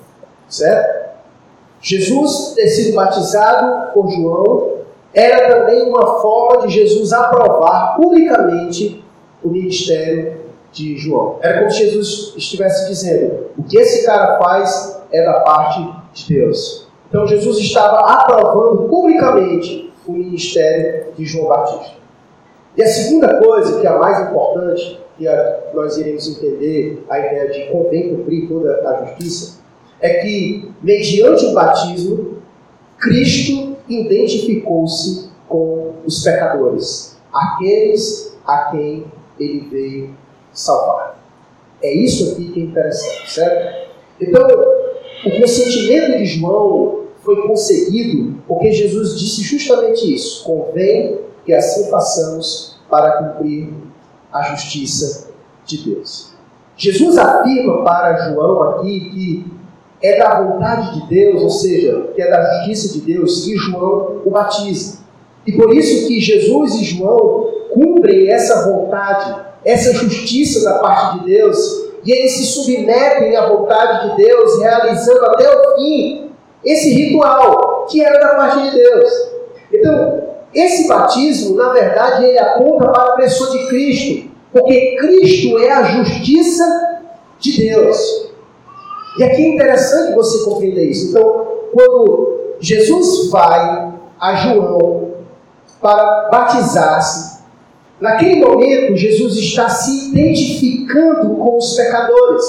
certo? 0.46 1.16
Jesus 1.80 2.52
ter 2.54 2.68
sido 2.68 2.94
batizado 2.94 3.92
por 3.94 4.10
João 4.10 4.76
era 5.14 5.48
também 5.48 5.88
uma 5.88 6.20
forma 6.20 6.66
de 6.66 6.74
Jesus 6.74 7.10
aprovar 7.10 7.96
publicamente 7.96 9.02
o 9.42 9.48
ministério 9.48 10.42
de 10.72 10.98
João. 10.98 11.38
Era 11.40 11.60
como 11.60 11.70
se 11.70 11.78
Jesus 11.78 12.34
estivesse 12.36 12.86
dizendo: 12.88 13.46
o 13.56 13.62
que 13.62 13.78
esse 13.78 14.04
cara 14.04 14.38
faz 14.38 15.00
é 15.10 15.24
da 15.24 15.40
parte 15.40 15.88
de 16.12 16.34
Deus. 16.34 16.86
Então 17.08 17.26
Jesus 17.26 17.58
estava 17.58 18.00
aprovando 18.00 18.88
publicamente 18.90 19.90
o 20.06 20.12
ministério 20.12 21.14
de 21.16 21.24
João 21.24 21.48
Batista. 21.48 21.95
E 22.76 22.82
a 22.82 22.86
segunda 22.86 23.38
coisa, 23.38 23.80
que 23.80 23.86
é 23.86 23.90
a 23.90 23.98
mais 23.98 24.28
importante, 24.28 25.00
que 25.16 25.24
nós 25.72 25.96
iremos 25.96 26.28
entender 26.28 27.04
a 27.08 27.18
ideia 27.18 27.50
de 27.50 27.72
convém 27.72 28.14
cumprir 28.14 28.48
toda 28.48 28.86
a 28.86 29.06
justiça, 29.06 29.60
é 30.00 30.20
que, 30.20 30.70
mediante 30.82 31.46
o 31.46 31.54
batismo, 31.54 32.36
Cristo 32.98 33.76
identificou-se 33.88 35.30
com 35.48 35.94
os 36.04 36.22
pecadores, 36.22 37.16
aqueles 37.32 38.36
a 38.46 38.70
quem 38.70 39.04
ele 39.40 39.68
veio 39.70 40.10
salvar. 40.52 41.18
É 41.82 41.92
isso 41.92 42.32
aqui 42.32 42.50
que 42.52 42.60
é 42.60 42.64
interessante, 42.64 43.30
certo? 43.30 43.90
Então, 44.20 44.46
o 45.24 45.40
consentimento 45.40 46.18
de 46.18 46.26
João 46.26 47.06
foi 47.20 47.42
conseguido 47.46 48.42
porque 48.46 48.72
Jesus 48.72 49.18
disse 49.18 49.42
justamente 49.42 50.14
isso: 50.14 50.44
convém 50.44 51.20
que 51.46 51.54
assim 51.54 51.88
façamos 51.88 52.76
para 52.90 53.12
cumprir 53.12 53.72
a 54.32 54.42
justiça 54.42 55.30
de 55.64 55.78
Deus. 55.78 56.34
Jesus 56.76 57.16
afirma 57.16 57.82
para 57.84 58.28
João 58.28 58.62
aqui 58.62 59.00
que 59.10 59.56
é 60.02 60.18
da 60.18 60.42
vontade 60.42 61.00
de 61.00 61.08
Deus, 61.08 61.42
ou 61.42 61.48
seja, 61.48 62.10
que 62.14 62.20
é 62.20 62.28
da 62.28 62.58
justiça 62.58 62.92
de 62.92 63.00
Deus, 63.00 63.44
que 63.44 63.56
João 63.56 64.20
o 64.24 64.30
batiza. 64.30 64.98
E 65.46 65.52
por 65.52 65.72
isso 65.72 66.06
que 66.06 66.20
Jesus 66.20 66.74
e 66.74 66.84
João 66.84 67.50
cumprem 67.72 68.28
essa 68.30 68.70
vontade, 68.70 69.40
essa 69.64 69.92
justiça 69.94 70.64
da 70.64 70.78
parte 70.80 71.20
de 71.20 71.26
Deus 71.26 71.86
e 72.04 72.12
eles 72.12 72.32
se 72.32 72.44
submetem 72.46 73.36
à 73.36 73.48
vontade 73.48 74.10
de 74.10 74.24
Deus, 74.24 74.60
realizando 74.60 75.24
até 75.26 75.48
o 75.48 75.76
fim 75.76 76.30
esse 76.64 76.92
ritual 76.92 77.86
que 77.86 78.02
era 78.02 78.18
da 78.20 78.34
parte 78.34 78.62
de 78.62 78.70
Deus. 78.76 79.10
Então, 79.72 80.25
esse 80.54 80.88
batismo, 80.88 81.56
na 81.56 81.70
verdade, 81.70 82.24
ele 82.24 82.38
aponta 82.38 82.88
para 82.88 83.12
a 83.12 83.16
pessoa 83.16 83.50
de 83.50 83.66
Cristo, 83.66 84.30
porque 84.52 84.96
Cristo 84.96 85.58
é 85.58 85.70
a 85.70 85.82
justiça 85.82 86.64
de 87.38 87.58
Deus. 87.58 88.30
E 89.18 89.24
aqui 89.24 89.42
é 89.42 89.48
interessante 89.54 90.14
você 90.14 90.44
compreender 90.44 90.90
isso. 90.90 91.10
Então, 91.10 91.46
quando 91.72 92.54
Jesus 92.60 93.30
vai 93.30 93.92
a 94.18 94.34
João 94.34 95.12
para 95.80 96.28
batizar-se, 96.30 97.42
naquele 98.00 98.40
momento 98.44 98.96
Jesus 98.96 99.36
está 99.36 99.68
se 99.68 100.10
identificando 100.10 101.36
com 101.36 101.56
os 101.58 101.74
pecadores. 101.74 102.44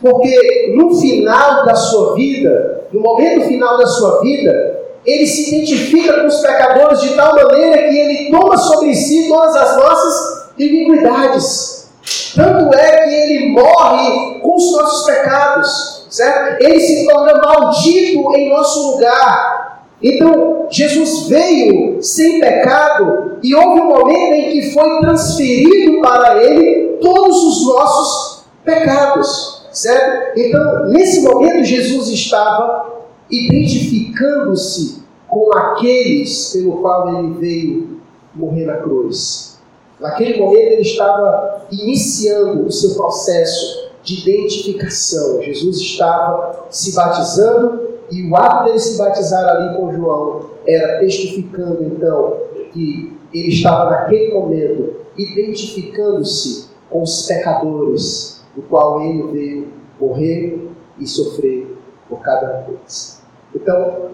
Porque 0.00 0.74
no 0.76 0.94
final 0.94 1.64
da 1.64 1.74
sua 1.74 2.14
vida, 2.14 2.84
no 2.92 3.00
momento 3.00 3.46
final 3.46 3.78
da 3.78 3.86
sua 3.86 4.20
vida, 4.20 4.65
ele 5.06 5.26
se 5.26 5.54
identifica 5.54 6.20
com 6.20 6.26
os 6.26 6.40
pecadores 6.40 7.00
de 7.00 7.10
tal 7.10 7.34
maneira 7.34 7.88
que 7.88 7.96
ele 7.96 8.30
toma 8.30 8.56
sobre 8.58 8.94
si 8.94 9.28
todas 9.28 9.54
as 9.54 9.76
nossas 9.76 10.48
iniquidades. 10.58 11.88
Tanto 12.34 12.74
é 12.74 13.02
que 13.04 13.14
ele 13.14 13.48
morre 13.50 14.40
com 14.40 14.56
os 14.56 14.72
nossos 14.72 15.06
pecados, 15.06 16.06
certo? 16.10 16.62
Ele 16.62 16.80
se 16.80 17.06
torna 17.06 17.40
maldito 17.40 18.34
em 18.34 18.50
nosso 18.50 18.92
lugar. 18.92 19.84
Então, 20.02 20.66
Jesus 20.70 21.28
veio 21.28 22.02
sem 22.02 22.40
pecado 22.40 23.38
e 23.42 23.54
houve 23.54 23.80
um 23.80 23.88
momento 23.88 24.34
em 24.34 24.50
que 24.50 24.72
foi 24.72 25.00
transferido 25.00 26.02
para 26.02 26.42
ele 26.42 26.98
todos 27.00 27.36
os 27.42 27.66
nossos 27.66 28.44
pecados, 28.64 29.66
certo? 29.72 30.38
Então, 30.38 30.88
nesse 30.88 31.22
momento, 31.22 31.64
Jesus 31.64 32.08
estava 32.08 32.95
identificando-se 33.30 35.02
com 35.26 35.52
aqueles 35.56 36.52
pelo 36.52 36.78
qual 36.78 37.08
ele 37.18 37.34
veio 37.34 38.00
morrer 38.34 38.66
na 38.66 38.76
cruz. 38.76 39.58
Naquele 40.00 40.38
momento 40.38 40.72
ele 40.72 40.82
estava 40.82 41.66
iniciando 41.70 42.66
o 42.66 42.72
seu 42.72 42.94
processo 42.94 43.90
de 44.02 44.20
identificação. 44.20 45.42
Jesus 45.42 45.78
estava 45.78 46.66
se 46.70 46.94
batizando 46.94 47.86
e 48.10 48.28
o 48.28 48.36
ato 48.36 48.66
dele 48.66 48.78
se 48.78 48.98
batizar 48.98 49.44
ali 49.48 49.76
com 49.76 49.92
João 49.92 50.50
era 50.66 51.00
testificando 51.00 51.82
então 51.84 52.36
que 52.72 53.16
ele 53.32 53.48
estava 53.48 53.90
naquele 53.90 54.34
momento 54.34 54.94
identificando-se 55.16 56.68
com 56.90 57.02
os 57.02 57.26
pecadores, 57.26 58.44
do 58.54 58.62
qual 58.62 59.00
ele 59.00 59.22
veio 59.32 59.72
morrer 60.00 60.70
e 60.98 61.06
sofrer 61.06 61.76
por 62.08 62.20
cada 62.20 62.60
um 62.60 62.70
deles. 62.70 63.15
Então, 63.56 64.10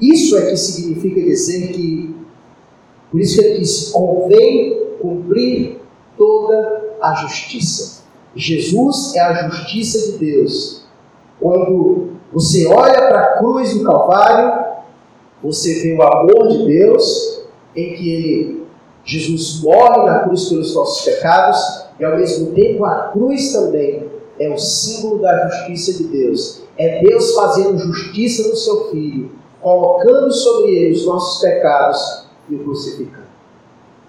isso 0.00 0.36
é 0.38 0.50
que 0.50 0.56
significa 0.56 1.20
dizer 1.20 1.72
que, 1.72 2.14
por 3.10 3.20
isso 3.20 3.38
que 3.40 3.44
ele 3.44 3.58
diz, 3.58 3.90
convém 3.90 4.84
cumprir 5.00 5.80
toda 6.16 6.94
a 7.02 7.14
justiça. 7.14 8.04
Jesus 8.34 9.14
é 9.14 9.20
a 9.20 9.48
justiça 9.48 10.12
de 10.12 10.18
Deus. 10.18 10.84
Quando 11.40 12.10
você 12.32 12.66
olha 12.66 13.08
para 13.08 13.20
a 13.20 13.38
cruz 13.38 13.74
do 13.74 13.84
Calvário, 13.84 14.64
você 15.42 15.82
vê 15.82 15.94
o 15.94 16.02
amor 16.02 16.48
de 16.48 16.66
Deus, 16.66 17.44
em 17.76 17.94
que 17.94 18.10
ele, 18.10 18.64
Jesus 19.04 19.60
morre 19.62 20.06
na 20.06 20.20
cruz 20.20 20.48
pelos 20.48 20.74
nossos 20.74 21.04
pecados, 21.04 21.84
e 21.98 22.04
ao 22.04 22.16
mesmo 22.16 22.52
tempo 22.52 22.84
a 22.84 23.08
cruz 23.08 23.52
também 23.52 24.13
é 24.38 24.48
o 24.48 24.58
símbolo 24.58 25.20
da 25.20 25.48
justiça 25.48 25.92
de 25.94 26.04
Deus. 26.04 26.62
É 26.76 27.00
Deus 27.02 27.34
fazendo 27.34 27.78
justiça 27.78 28.48
no 28.48 28.56
seu 28.56 28.90
Filho, 28.90 29.30
colocando 29.60 30.32
sobre 30.32 30.72
ele 30.72 30.94
os 30.94 31.06
nossos 31.06 31.40
pecados 31.40 32.26
e 32.48 32.54
o 32.54 32.64
crucificando. 32.64 33.24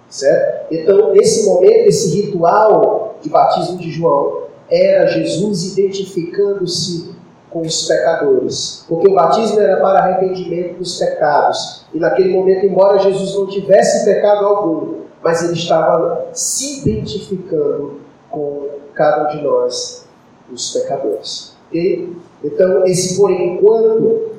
Certo? 0.09 0.73
Então, 0.73 1.13
nesse 1.13 1.45
momento, 1.45 1.87
esse 1.87 2.21
ritual 2.21 3.17
de 3.21 3.29
batismo 3.29 3.77
de 3.77 3.91
João 3.91 4.45
era 4.69 5.07
Jesus 5.07 5.77
identificando-se 5.77 7.13
com 7.49 7.61
os 7.61 7.87
pecadores. 7.87 8.85
Porque 8.87 9.07
o 9.07 9.13
batismo 9.13 9.59
era 9.59 9.77
para 9.77 9.99
arrependimento 9.99 10.77
dos 10.77 10.99
pecados. 10.99 11.85
E 11.93 11.99
naquele 11.99 12.33
momento, 12.33 12.65
embora 12.65 12.99
Jesus 12.99 13.35
não 13.35 13.47
tivesse 13.47 14.05
pecado 14.05 14.45
algum, 14.45 14.95
mas 15.23 15.43
ele 15.43 15.53
estava 15.53 16.27
se 16.33 16.81
identificando 16.81 18.01
com 18.29 18.67
cada 18.93 19.25
um 19.25 19.37
de 19.37 19.43
nós, 19.43 20.04
os 20.51 20.73
pecadores. 20.73 21.55
Okay? 21.69 22.13
Então, 22.43 22.85
esse 22.85 23.15
por 23.17 23.31
enquanto, 23.31 24.31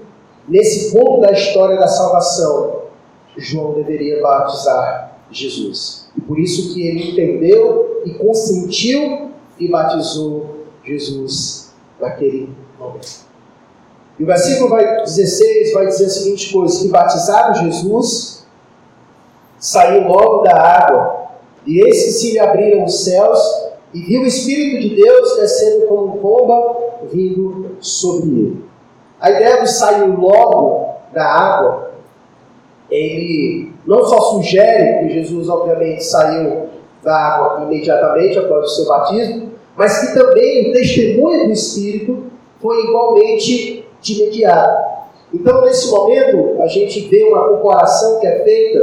nesse 0.49 0.93
ponto 0.93 1.21
da 1.21 1.33
história 1.33 1.77
da 1.77 1.89
salvação, 1.89 2.83
João 3.37 3.75
deveria 3.75 4.23
batizar 4.23 5.19
Jesus. 5.31 6.09
E 6.17 6.21
por 6.21 6.39
isso 6.39 6.73
que 6.73 6.87
ele 6.87 7.13
entendeu 7.13 8.03
e 8.05 8.15
consentiu 8.15 9.31
e 9.59 9.69
batizou 9.69 10.65
Jesus 10.85 11.73
naquele 12.01 12.51
momento. 12.79 13.27
E 14.19 14.23
o 14.23 14.27
versículo 14.27 14.71
vai 14.71 15.03
16 15.03 15.73
vai 15.73 15.87
dizer 15.87 16.07
a 16.07 16.11
seguinte 16.11 16.53
coisa: 16.53 16.81
que 16.81 16.89
batizado 16.89 17.59
Jesus 17.59 18.47
saiu 19.59 20.07
logo 20.09 20.43
da 20.43 20.57
água, 20.57 21.29
e 21.67 21.81
eis 21.85 22.05
que 22.05 22.11
se 22.13 22.33
lhe 22.33 22.39
abriram 22.39 22.85
os 22.85 23.05
céus, 23.05 23.39
e 23.95 24.01
viu 24.01 24.23
o 24.23 24.27
Espírito 24.27 24.89
de 24.89 24.97
Deus 24.97 25.37
descendo 25.37 25.87
como 25.87 26.19
pomba 26.19 26.77
vindo 27.13 27.77
sobre 27.81 28.29
ele. 28.29 28.65
A 29.21 29.31
ideia 29.31 29.61
do 29.61 29.67
saiu 29.67 30.19
logo 30.19 30.97
da 31.13 31.25
água, 31.25 31.91
ele 32.91 33.73
não 33.87 34.05
só 34.05 34.21
sugere 34.21 35.01
que 35.01 35.15
Jesus, 35.15 35.49
obviamente, 35.49 36.05
saiu 36.05 36.67
da 37.03 37.15
água 37.15 37.65
imediatamente 37.65 38.39
após 38.39 38.67
o 38.67 38.75
seu 38.75 38.87
batismo, 38.87 39.53
mas 39.77 40.01
que 40.01 40.15
também 40.19 40.71
o 40.71 40.73
testemunho 40.73 41.47
do 41.47 41.53
Espírito 41.53 42.25
foi 42.61 42.85
igualmente 42.85 43.87
de 44.01 44.23
imediato. 44.23 44.97
Então, 45.33 45.63
nesse 45.63 45.91
momento, 45.91 46.61
a 46.61 46.67
gente 46.67 47.01
vê 47.09 47.25
uma 47.25 47.49
comparação 47.49 48.21
que 48.21 48.27
é 48.27 48.43
feita 48.43 48.79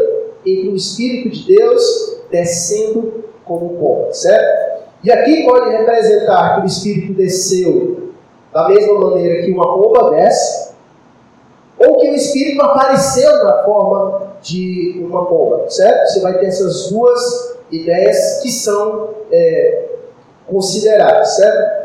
entre 0.45 0.69
o 0.69 0.75
Espírito 0.75 1.29
de 1.29 1.55
Deus 1.55 2.21
descendo 2.29 3.23
como 3.45 3.69
pombo, 3.77 4.13
certo? 4.13 4.72
E 5.03 5.11
aqui 5.11 5.43
pode 5.43 5.69
representar 5.71 6.55
que 6.55 6.61
o 6.61 6.65
Espírito 6.65 7.13
desceu 7.13 8.13
da 8.53 8.69
mesma 8.69 8.99
maneira 8.99 9.43
que 9.43 9.51
uma 9.51 9.65
pomba 9.73 10.11
desce, 10.11 10.73
ou 11.77 11.97
que 11.99 12.09
o 12.09 12.15
Espírito 12.15 12.61
apareceu 12.61 13.43
na 13.43 13.63
forma 13.63 14.33
de 14.41 15.03
uma 15.03 15.25
pomba, 15.25 15.65
certo? 15.69 16.07
Você 16.07 16.21
vai 16.21 16.37
ter 16.37 16.45
essas 16.45 16.89
duas 16.89 17.57
ideias 17.71 18.39
que 18.41 18.49
são 18.49 19.09
é, 19.31 19.85
consideradas, 20.47 21.35
certo? 21.35 21.83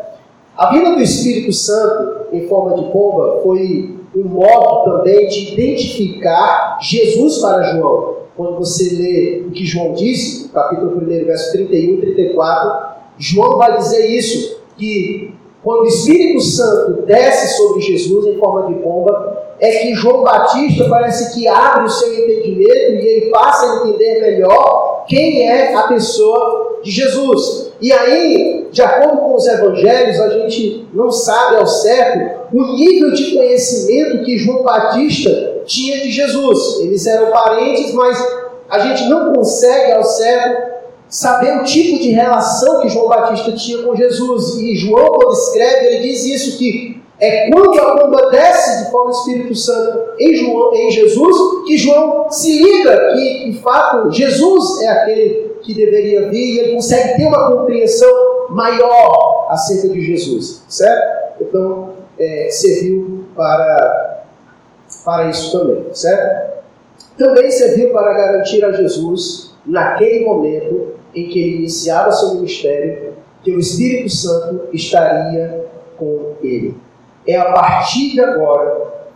A 0.57 0.73
vinda 0.73 0.95
do 0.95 1.01
Espírito 1.01 1.53
Santo 1.53 2.27
em 2.33 2.47
forma 2.47 2.77
de 2.77 2.91
pomba 2.91 3.41
foi 3.43 3.97
um 4.15 4.25
modo 4.25 4.91
também 4.91 5.29
de 5.29 5.55
identificar 5.55 6.79
Jesus 6.81 7.39
para 7.39 7.63
João. 7.63 8.17
Quando 8.37 8.59
você 8.59 8.95
lê 8.95 9.45
o 9.47 9.51
que 9.51 9.65
João 9.65 9.95
disse, 9.95 10.49
capítulo 10.51 11.01
1, 11.03 11.25
verso 11.25 11.53
31 11.53 11.95
e 11.95 12.01
34, 12.01 12.98
João 13.19 13.59
vai 13.59 13.77
dizer 13.77 14.07
isso, 14.07 14.59
que 14.77 15.35
quando 15.63 15.83
o 15.83 15.87
Espírito 15.87 16.41
Santo 16.41 17.03
desce 17.03 17.57
sobre 17.57 17.81
Jesus 17.81 18.27
em 18.27 18.39
forma 18.39 18.73
de 18.73 18.81
pomba, 18.81 19.39
é 19.61 19.71
que 19.79 19.95
João 19.95 20.23
Batista 20.23 20.89
parece 20.89 21.35
que 21.35 21.49
abre 21.49 21.87
o 21.87 21.91
seu 21.91 22.13
entendimento 22.15 22.71
e 22.71 23.07
ele 23.07 23.31
passa 23.31 23.67
a 23.67 23.77
entender 23.89 24.21
melhor 24.21 25.05
quem 25.09 25.49
é 25.49 25.75
a 25.75 25.83
pessoa 25.89 26.79
de 26.83 26.91
Jesus. 26.91 27.73
E 27.81 27.93
aí, 27.93 28.69
de 28.71 28.83
acordo 28.83 29.19
com 29.19 29.35
os 29.35 29.47
evangelhos, 29.47 30.21
a 30.21 30.31
gente 30.31 30.87
não 30.93 31.11
sabe 31.11 31.57
ao 31.57 31.67
certo 31.67 32.49
o 32.53 32.77
nível 32.77 33.13
de 33.13 33.35
conhecimento 33.35 34.25
que 34.25 34.39
João 34.39 34.63
Batista 34.63 35.63
tinha 35.65 35.99
de 35.99 36.11
Jesus. 36.11 36.81
Eles 36.81 37.07
eram 37.07 37.31
parentes, 37.31 37.93
mas 37.95 38.19
a 38.69 38.79
gente 38.81 39.09
não 39.09 39.33
consegue 39.33 39.93
ao 39.93 40.05
certo 40.05 40.78
saber 41.09 41.59
o 41.59 41.65
tipo 41.65 41.99
de 42.03 42.11
relação 42.11 42.81
que 42.81 42.89
João 42.89 43.09
Batista 43.09 43.53
tinha 43.53 43.83
com 43.83 43.95
Jesus. 43.95 44.57
E 44.59 44.77
João, 44.77 45.07
quando 45.09 45.33
escreve, 45.33 45.87
ele 45.87 46.03
diz 46.03 46.25
isso, 46.25 46.59
que 46.59 46.99
é 47.21 47.51
quando 47.51 47.79
a 47.81 47.97
bomba 47.97 48.31
desce 48.31 48.85
de 48.85 48.91
forma 48.93 49.11
Espírito 49.11 49.55
Santo 49.55 50.13
em, 50.21 50.37
João, 50.37 50.75
em 50.75 50.91
Jesus, 50.91 51.67
que 51.67 51.77
João 51.77 52.31
se 52.31 52.63
liga 52.63 53.13
que, 53.13 53.51
de 53.51 53.59
fato, 53.59 54.11
Jesus 54.13 54.83
é 54.83 54.89
aquele 54.89 55.49
que 55.63 55.75
deveria 55.75 56.29
vir 56.29 56.55
e 56.55 56.59
ele 56.61 56.75
consegue 56.75 57.17
ter 57.17 57.27
uma 57.27 57.51
compreensão 57.51 58.09
maior 58.51 59.49
acerca 59.51 59.89
de 59.89 60.01
Jesus, 60.01 60.63
certo? 60.69 61.35
Então, 61.41 61.91
é, 62.19 62.49
serviu 62.51 63.25
para, 63.35 64.25
para 65.05 65.31
isso 65.31 65.59
também, 65.59 65.87
certo? 65.93 66.59
Também 67.17 67.51
serviu 67.51 67.91
para 67.91 68.13
garantir 68.13 68.65
a 68.65 68.71
Jesus, 68.71 69.55
naquele 69.67 70.25
momento, 70.25 70.98
em 71.15 71.29
que 71.29 71.41
ele 71.41 71.57
iniciava 71.59 72.13
seu 72.13 72.35
ministério 72.35 73.15
que 73.43 73.55
o 73.55 73.59
Espírito 73.59 74.11
Santo 74.11 74.69
estaria 74.73 75.67
com 75.97 76.35
ele. 76.43 76.77
É 77.27 77.37
a 77.37 77.53
partir 77.53 78.13
de 78.13 78.21
agora 78.21 79.09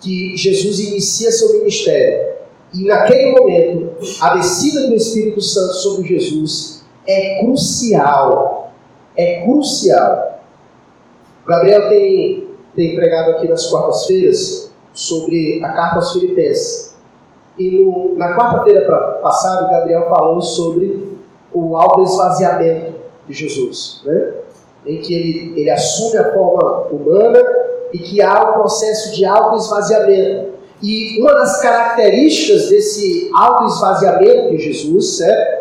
que 0.00 0.36
Jesus 0.36 0.78
inicia 0.80 1.30
seu 1.30 1.58
ministério. 1.58 2.34
E 2.72 2.84
naquele 2.84 3.32
momento, 3.32 3.94
a 4.20 4.34
descida 4.36 4.88
do 4.88 4.94
Espírito 4.94 5.40
Santo 5.40 5.74
sobre 5.74 6.08
Jesus 6.08 6.84
é 7.06 7.40
crucial. 7.40 8.72
É 9.16 9.42
crucial. 9.42 10.40
Gabriel 11.46 11.88
tem, 11.88 12.48
tem 12.74 12.96
pregado 12.96 13.32
aqui 13.32 13.48
nas 13.48 13.66
quartas-feiras 13.66 14.72
sobre 14.92 15.62
a 15.64 15.68
carta 15.68 15.96
aos 15.96 16.12
Filipenses. 16.12 16.96
E 17.58 17.70
no, 17.70 18.14
na 18.16 18.36
quarta-feira 18.36 18.82
passada, 19.22 19.70
Gabriel 19.70 20.08
falou 20.08 20.42
sobre 20.42 21.05
o 21.56 21.76
auto-esvaziamento 21.76 22.94
de 23.26 23.34
Jesus, 23.34 24.02
né? 24.04 24.32
em 24.86 25.00
que 25.00 25.14
ele, 25.14 25.60
ele 25.60 25.70
assume 25.70 26.18
a 26.18 26.32
forma 26.32 26.86
humana 26.92 27.42
e 27.92 27.98
que 27.98 28.22
há 28.22 28.50
um 28.50 28.52
processo 28.60 29.14
de 29.14 29.24
auto-esvaziamento. 29.24 30.56
E 30.82 31.20
uma 31.20 31.34
das 31.34 31.60
características 31.62 32.68
desse 32.68 33.30
auto-esvaziamento 33.34 34.50
de 34.50 34.58
Jesus 34.58 35.16
certo? 35.16 35.56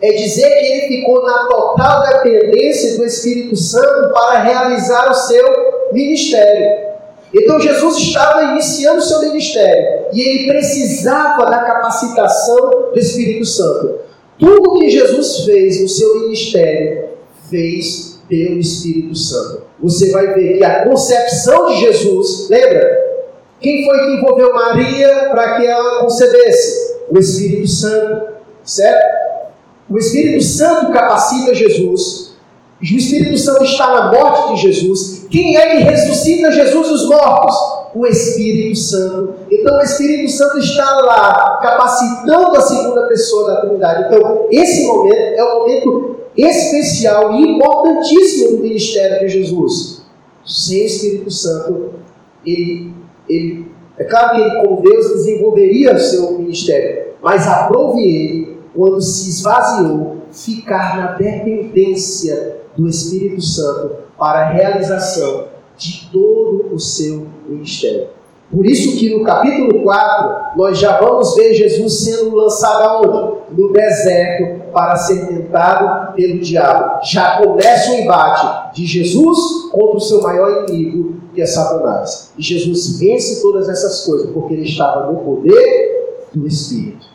é 0.00 0.12
dizer 0.12 0.48
que 0.48 0.66
ele 0.66 0.96
ficou 0.96 1.22
na 1.26 1.46
total 1.46 2.06
dependência 2.08 2.96
do 2.96 3.04
Espírito 3.04 3.56
Santo 3.56 4.12
para 4.12 4.42
realizar 4.42 5.10
o 5.10 5.14
seu 5.14 5.44
ministério. 5.92 6.90
Então 7.34 7.60
Jesus 7.60 7.96
estava 7.98 8.42
iniciando 8.44 8.98
o 8.98 9.02
seu 9.02 9.20
ministério 9.20 10.06
e 10.12 10.20
ele 10.20 10.52
precisava 10.52 11.46
da 11.46 11.58
capacitação 11.60 12.90
do 12.92 12.98
Espírito 12.98 13.44
Santo. 13.44 13.99
Tudo 14.40 14.78
que 14.78 14.88
Jesus 14.88 15.44
fez 15.44 15.82
no 15.82 15.88
seu 15.88 16.22
ministério, 16.22 17.10
fez 17.50 18.18
pelo 18.26 18.58
Espírito 18.58 19.14
Santo. 19.14 19.64
Você 19.82 20.10
vai 20.10 20.34
ver 20.34 20.56
que 20.56 20.64
a 20.64 20.84
concepção 20.84 21.66
de 21.68 21.80
Jesus, 21.80 22.48
lembra? 22.48 23.10
Quem 23.60 23.84
foi 23.84 23.98
que 23.98 24.16
envolveu 24.16 24.54
Maria 24.54 25.28
para 25.30 25.56
que 25.56 25.66
ela 25.66 26.00
concebesse? 26.00 26.96
O 27.10 27.18
Espírito 27.18 27.68
Santo, 27.68 28.32
certo? 28.64 29.20
O 29.90 29.98
Espírito 29.98 30.42
Santo 30.42 30.92
capacita 30.92 31.54
Jesus. 31.54 32.34
O 32.80 32.84
Espírito 32.84 33.36
Santo 33.36 33.64
está 33.64 33.88
na 33.88 34.12
morte 34.12 34.54
de 34.54 34.72
Jesus. 34.72 35.26
Quem 35.30 35.56
é 35.56 35.76
que 35.76 35.82
ressuscita 35.82 36.50
Jesus 36.50 36.88
dos 36.88 37.08
mortos? 37.08 37.79
O 37.94 38.06
Espírito 38.06 38.78
Santo. 38.78 39.34
Então 39.50 39.78
o 39.78 39.82
Espírito 39.82 40.30
Santo 40.30 40.58
está 40.58 40.96
lá, 41.00 41.58
capacitando 41.62 42.56
a 42.56 42.60
segunda 42.60 43.06
pessoa 43.06 43.50
da 43.50 43.60
Trindade. 43.62 44.04
Então, 44.06 44.46
esse 44.50 44.86
momento 44.86 45.14
é 45.14 45.44
o 45.44 45.58
momento 45.60 46.16
especial 46.36 47.34
e 47.34 47.42
importantíssimo 47.42 48.56
do 48.56 48.62
ministério 48.62 49.26
de 49.26 49.28
Jesus. 49.28 50.02
Sem 50.44 50.82
o 50.82 50.86
Espírito 50.86 51.30
Santo, 51.30 51.90
ele, 52.46 52.92
ele, 53.28 53.66
é 53.98 54.04
claro 54.04 54.36
que 54.36 54.40
ele, 54.40 54.64
como 54.64 54.82
Deus, 54.82 55.08
desenvolveria 55.08 55.94
o 55.94 55.98
seu 55.98 56.38
ministério, 56.38 57.14
mas 57.22 57.46
aprove 57.46 58.00
ele, 58.00 58.58
quando 58.74 59.00
se 59.00 59.28
esvaziou, 59.28 60.18
ficar 60.32 60.96
na 60.96 61.12
dependência 61.12 62.60
do 62.76 62.88
Espírito 62.88 63.42
Santo 63.42 63.96
para 64.18 64.40
a 64.40 64.50
realização 64.50 65.49
de 65.80 66.10
todo 66.12 66.74
o 66.74 66.78
seu 66.78 67.26
ministério. 67.48 68.08
Por 68.52 68.66
isso 68.66 68.98
que 68.98 69.16
no 69.16 69.24
capítulo 69.24 69.82
4 69.82 70.58
nós 70.58 70.78
já 70.78 71.00
vamos 71.00 71.34
ver 71.36 71.54
Jesus 71.54 72.04
sendo 72.04 72.34
lançado 72.34 72.82
aonde? 72.82 73.40
No 73.56 73.72
deserto 73.72 74.70
para 74.72 74.96
ser 74.96 75.26
tentado 75.26 76.14
pelo 76.14 76.40
diabo. 76.40 77.00
Já 77.04 77.38
começa 77.38 77.92
o 77.92 77.94
embate 77.94 78.74
de 78.74 78.86
Jesus 78.86 79.70
contra 79.70 79.96
o 79.96 80.00
seu 80.00 80.20
maior 80.20 80.68
inimigo, 80.68 81.20
que 81.32 81.40
é 81.40 81.46
Satanás. 81.46 82.32
E 82.36 82.42
Jesus 82.42 82.98
vence 82.98 83.40
todas 83.40 83.68
essas 83.68 84.04
coisas 84.04 84.30
porque 84.30 84.54
ele 84.54 84.64
estava 84.64 85.10
no 85.10 85.20
poder 85.20 86.26
do 86.34 86.46
Espírito. 86.46 87.06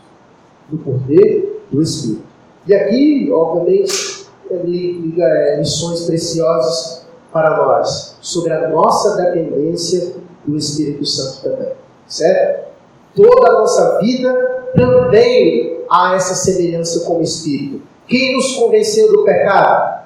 No 0.72 0.80
poder 0.80 1.64
do 1.70 1.82
Espírito. 1.82 2.24
E 2.66 2.74
aqui, 2.74 3.30
obviamente, 3.32 4.26
liga 4.64 5.24
é, 5.24 5.60
lições 5.60 6.02
preciosas 6.02 7.05
para 7.36 7.58
nós 7.58 8.16
sobre 8.22 8.54
a 8.54 8.70
nossa 8.70 9.22
dependência 9.22 10.16
do 10.46 10.56
Espírito 10.56 11.06
Santo 11.06 11.42
também. 11.42 11.74
Certo? 12.08 12.70
Toda 13.14 13.50
a 13.50 13.54
nossa 13.60 14.00
vida 14.00 14.34
também 14.74 15.82
há 15.92 16.16
essa 16.16 16.34
semelhança 16.34 17.02
com 17.02 17.18
o 17.18 17.22
Espírito. 17.22 17.82
Quem 18.08 18.38
nos 18.38 18.54
convenceu 18.54 19.12
do 19.12 19.26
pecado? 19.26 20.06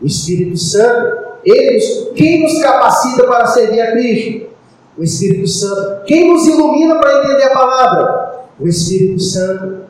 O 0.00 0.06
Espírito 0.06 0.56
Santo. 0.56 1.34
Ele 1.44 1.80
quem 2.14 2.44
nos 2.44 2.62
capacita 2.62 3.26
para 3.26 3.46
servir 3.46 3.80
a 3.80 3.90
Cristo? 3.90 4.50
O 4.96 5.02
Espírito 5.02 5.48
Santo. 5.48 6.04
Quem 6.04 6.32
nos 6.32 6.46
ilumina 6.46 7.00
para 7.00 7.24
entender 7.24 7.42
a 7.42 7.54
palavra? 7.54 8.44
O 8.60 8.68
Espírito 8.68 9.20
Santo. 9.20 9.80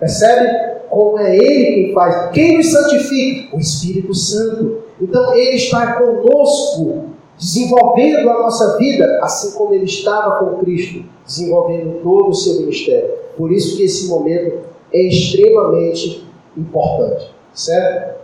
Percebe 0.00 0.77
como 0.90 1.18
é 1.18 1.36
Ele 1.36 1.84
quem 1.84 1.94
faz? 1.94 2.30
Quem 2.32 2.56
nos 2.56 2.72
santifica? 2.72 3.56
O 3.56 3.60
Espírito 3.60 4.14
Santo. 4.14 4.78
Então 5.00 5.34
Ele 5.34 5.56
está 5.56 5.94
conosco 5.94 7.08
desenvolvendo 7.38 8.28
a 8.28 8.42
nossa 8.42 8.76
vida 8.78 9.20
assim 9.22 9.56
como 9.56 9.72
ele 9.72 9.84
estava 9.84 10.44
com 10.44 10.58
Cristo, 10.58 11.04
desenvolvendo 11.24 12.02
todo 12.02 12.30
o 12.30 12.34
seu 12.34 12.60
ministério. 12.60 13.10
Por 13.36 13.52
isso 13.52 13.76
que 13.76 13.84
esse 13.84 14.08
momento 14.08 14.66
é 14.92 15.02
extremamente 15.02 16.28
importante, 16.56 17.32
certo? 17.54 18.18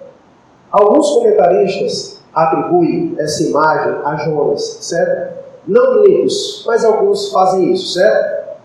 Alguns 0.71 1.09
comentaristas 1.11 2.21
atribuem 2.35 3.15
essa 3.19 3.45
imagem 3.45 3.93
a 4.05 4.17
Jonas, 4.17 4.79
certo? 4.81 5.35
Não 5.69 6.01
muitos, 6.01 6.65
mas 6.67 6.85
alguns 6.85 7.31
fazem 7.31 7.73
isso, 7.73 7.95
certo? 7.95 8.59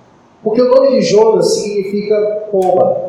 Porque 0.43 0.61
o 0.61 0.69
nome 0.69 0.99
de 0.99 1.01
Jonas 1.03 1.53
significa 1.53 2.47
pomba. 2.51 3.08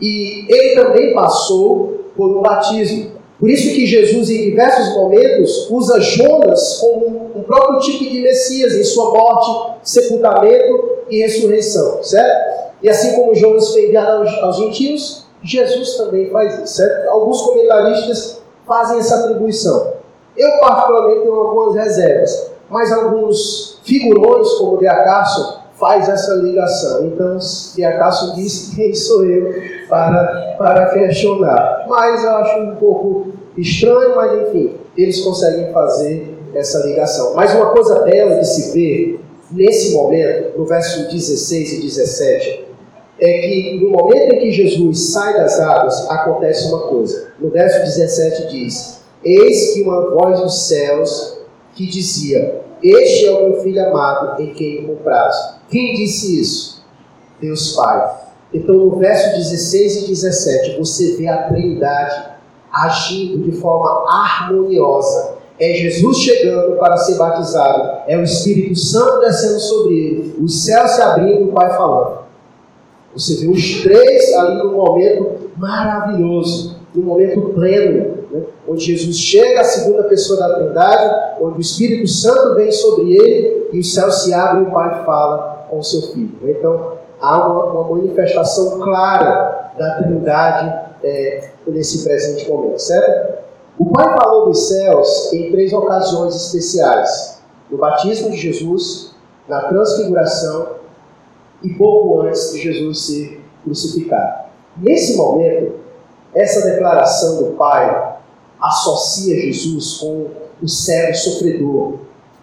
E 0.00 0.46
ele 0.48 0.74
também 0.74 1.14
passou 1.14 2.10
por 2.16 2.36
um 2.36 2.42
batismo. 2.42 3.12
Por 3.38 3.50
isso 3.50 3.74
que 3.74 3.86
Jesus, 3.86 4.30
em 4.30 4.50
diversos 4.50 4.94
momentos, 4.94 5.70
usa 5.70 6.00
Jonas 6.00 6.78
como 6.80 7.30
um 7.34 7.42
próprio 7.42 7.80
tipo 7.80 8.04
de 8.10 8.20
Messias 8.20 8.74
em 8.74 8.84
sua 8.84 9.10
morte, 9.10 9.78
sepultamento 9.82 10.96
e 11.10 11.20
ressurreição, 11.20 12.02
certo? 12.02 12.56
E 12.82 12.88
assim 12.88 13.14
como 13.14 13.34
Jonas 13.34 13.70
foi 13.72 13.86
enviado 13.86 14.26
aos, 14.42 14.56
gentios, 14.56 15.26
Jesus 15.42 15.96
também 15.96 16.30
faz 16.30 16.54
isso, 16.62 16.76
certo? 16.76 17.08
Alguns 17.10 17.42
comentaristas 17.42 18.40
fazem 18.66 18.98
essa 18.98 19.16
atribuição. 19.16 19.92
Eu, 20.36 20.58
particularmente, 20.60 21.20
tenho 21.20 21.34
algumas 21.34 21.74
reservas, 21.74 22.50
mas 22.68 22.92
alguns 22.92 23.80
figurões, 23.84 24.48
como 24.54 24.78
De 24.78 24.86
Acaso, 24.86 25.60
faz 25.78 26.08
essa 26.08 26.34
ligação. 26.34 27.06
Então, 27.06 27.40
se 27.40 27.84
acaso 27.84 28.34
diz, 28.34 28.72
quem 28.74 28.92
sou 28.94 29.24
eu 29.24 29.52
para, 29.88 30.56
para 30.58 30.86
questionar? 30.90 31.86
Mas 31.88 32.24
eu 32.24 32.30
acho 32.30 32.58
um 32.60 32.76
pouco 32.76 33.32
estranho, 33.56 34.16
mas 34.16 34.48
enfim, 34.48 34.74
eles 34.96 35.20
conseguem 35.20 35.72
fazer 35.72 36.34
essa 36.54 36.86
ligação. 36.86 37.34
Mas 37.34 37.54
uma 37.54 37.70
coisa 37.70 38.00
bela 38.00 38.38
de 38.38 38.46
se 38.46 38.72
ver 38.72 39.20
nesse 39.50 39.94
momento, 39.94 40.58
no 40.58 40.66
verso 40.66 41.10
16 41.10 41.72
e 41.74 41.82
17, 41.82 42.66
é 43.18 43.40
que 43.40 43.80
no 43.82 43.90
momento 43.90 44.34
em 44.34 44.38
que 44.40 44.50
Jesus 44.50 45.12
sai 45.12 45.34
das 45.34 45.58
águas, 45.60 46.10
acontece 46.10 46.68
uma 46.68 46.88
coisa. 46.88 47.28
No 47.38 47.48
verso 47.50 47.78
17 47.80 48.48
diz: 48.48 49.00
Eis 49.24 49.72
que 49.72 49.82
uma 49.82 50.10
voz 50.10 50.40
dos 50.40 50.66
céus 50.66 51.38
que 51.74 51.86
dizia: 51.86 52.65
Este 52.88 53.26
é 53.26 53.30
o 53.32 53.48
meu 53.48 53.60
filho 53.62 53.88
amado, 53.88 54.40
em 54.40 54.52
quem 54.52 54.86
me 54.86 54.96
prazo 54.96 55.56
quem 55.68 55.94
disse 55.94 56.40
isso? 56.40 56.84
Deus 57.40 57.72
Pai. 57.72 58.26
Então, 58.54 58.74
no 58.76 58.96
verso 58.96 59.36
16 59.36 60.04
e 60.04 60.08
17, 60.08 60.78
você 60.78 61.16
vê 61.16 61.28
a 61.28 61.48
Trindade 61.48 62.36
agindo 62.72 63.38
de 63.38 63.52
forma 63.58 64.04
harmoniosa. 64.08 65.36
É 65.58 65.72
Jesus 65.72 66.18
chegando 66.18 66.76
para 66.76 66.96
ser 66.98 67.16
batizado, 67.16 68.02
é 68.06 68.16
o 68.16 68.22
Espírito 68.22 68.78
Santo 68.78 69.20
descendo 69.20 69.58
sobre 69.58 69.94
ele, 69.94 70.36
os 70.40 70.64
céus 70.64 70.90
se 70.90 71.00
abrindo 71.00 71.40
e 71.40 71.44
o 71.44 71.52
Pai 71.52 71.70
falando. 71.70 72.18
Você 73.14 73.36
vê 73.36 73.48
os 73.48 73.82
três 73.82 74.34
ali 74.34 74.58
num 74.58 74.72
momento 74.72 75.50
maravilhoso, 75.56 76.76
num 76.94 77.04
momento 77.04 77.40
pleno? 77.54 78.15
Onde 78.68 78.84
Jesus 78.84 79.16
chega, 79.18 79.60
a 79.60 79.64
segunda 79.64 80.04
pessoa 80.04 80.38
da 80.40 80.54
Trindade, 80.56 81.36
onde 81.40 81.58
o 81.58 81.60
Espírito 81.60 82.08
Santo 82.08 82.54
vem 82.56 82.70
sobre 82.72 83.16
ele 83.16 83.68
e 83.72 83.78
os 83.78 83.94
céus 83.94 84.22
se 84.22 84.34
abrem 84.34 84.64
e 84.64 84.68
o 84.68 84.72
Pai 84.72 85.04
fala 85.04 85.66
com 85.70 85.82
seu 85.82 86.02
filho. 86.12 86.38
Então, 86.44 86.92
há 87.20 87.46
uma, 87.46 87.64
uma 87.64 87.96
manifestação 87.96 88.80
clara 88.80 89.72
da 89.78 90.02
Trindade 90.02 90.86
é, 91.02 91.50
nesse 91.66 92.04
presente 92.04 92.48
momento, 92.48 92.78
certo? 92.78 93.44
O 93.78 93.92
Pai 93.92 94.16
falou 94.18 94.46
dos 94.46 94.68
céus 94.68 95.32
em 95.32 95.50
três 95.50 95.72
ocasiões 95.72 96.34
especiais: 96.34 97.42
no 97.70 97.78
batismo 97.78 98.30
de 98.30 98.36
Jesus, 98.36 99.14
na 99.48 99.62
transfiguração 99.62 100.76
e 101.62 101.70
pouco 101.74 102.22
antes 102.22 102.52
de 102.52 102.60
Jesus 102.60 103.06
ser 103.06 103.40
crucificado. 103.62 104.46
Nesse 104.76 105.16
momento, 105.16 105.74
essa 106.34 106.70
declaração 106.70 107.42
do 107.42 107.52
Pai 107.52 108.15
associa 108.66 109.36
Jesus 109.36 109.98
com 109.98 110.26
o 110.62 110.68
servo 110.68 111.14
sofredor, 111.14 111.94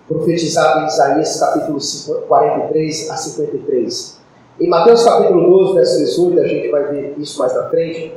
profetizado 0.08 0.82
em 0.82 0.88
Isaías 0.88 1.40
capítulo 1.40 1.80
43 2.28 3.10
a 3.10 3.18
53. 3.18 4.18
Em 4.62 4.70
Mateus 4.70 5.04
capítulo 5.04 5.50
12, 5.50 5.74
verso 5.74 6.00
18, 6.00 6.40
a 6.40 6.48
gente 6.48 6.70
vai 6.70 6.84
ver 6.92 7.16
isso 7.18 7.40
mais 7.40 7.54
na 7.56 7.70
frente. 7.70 8.14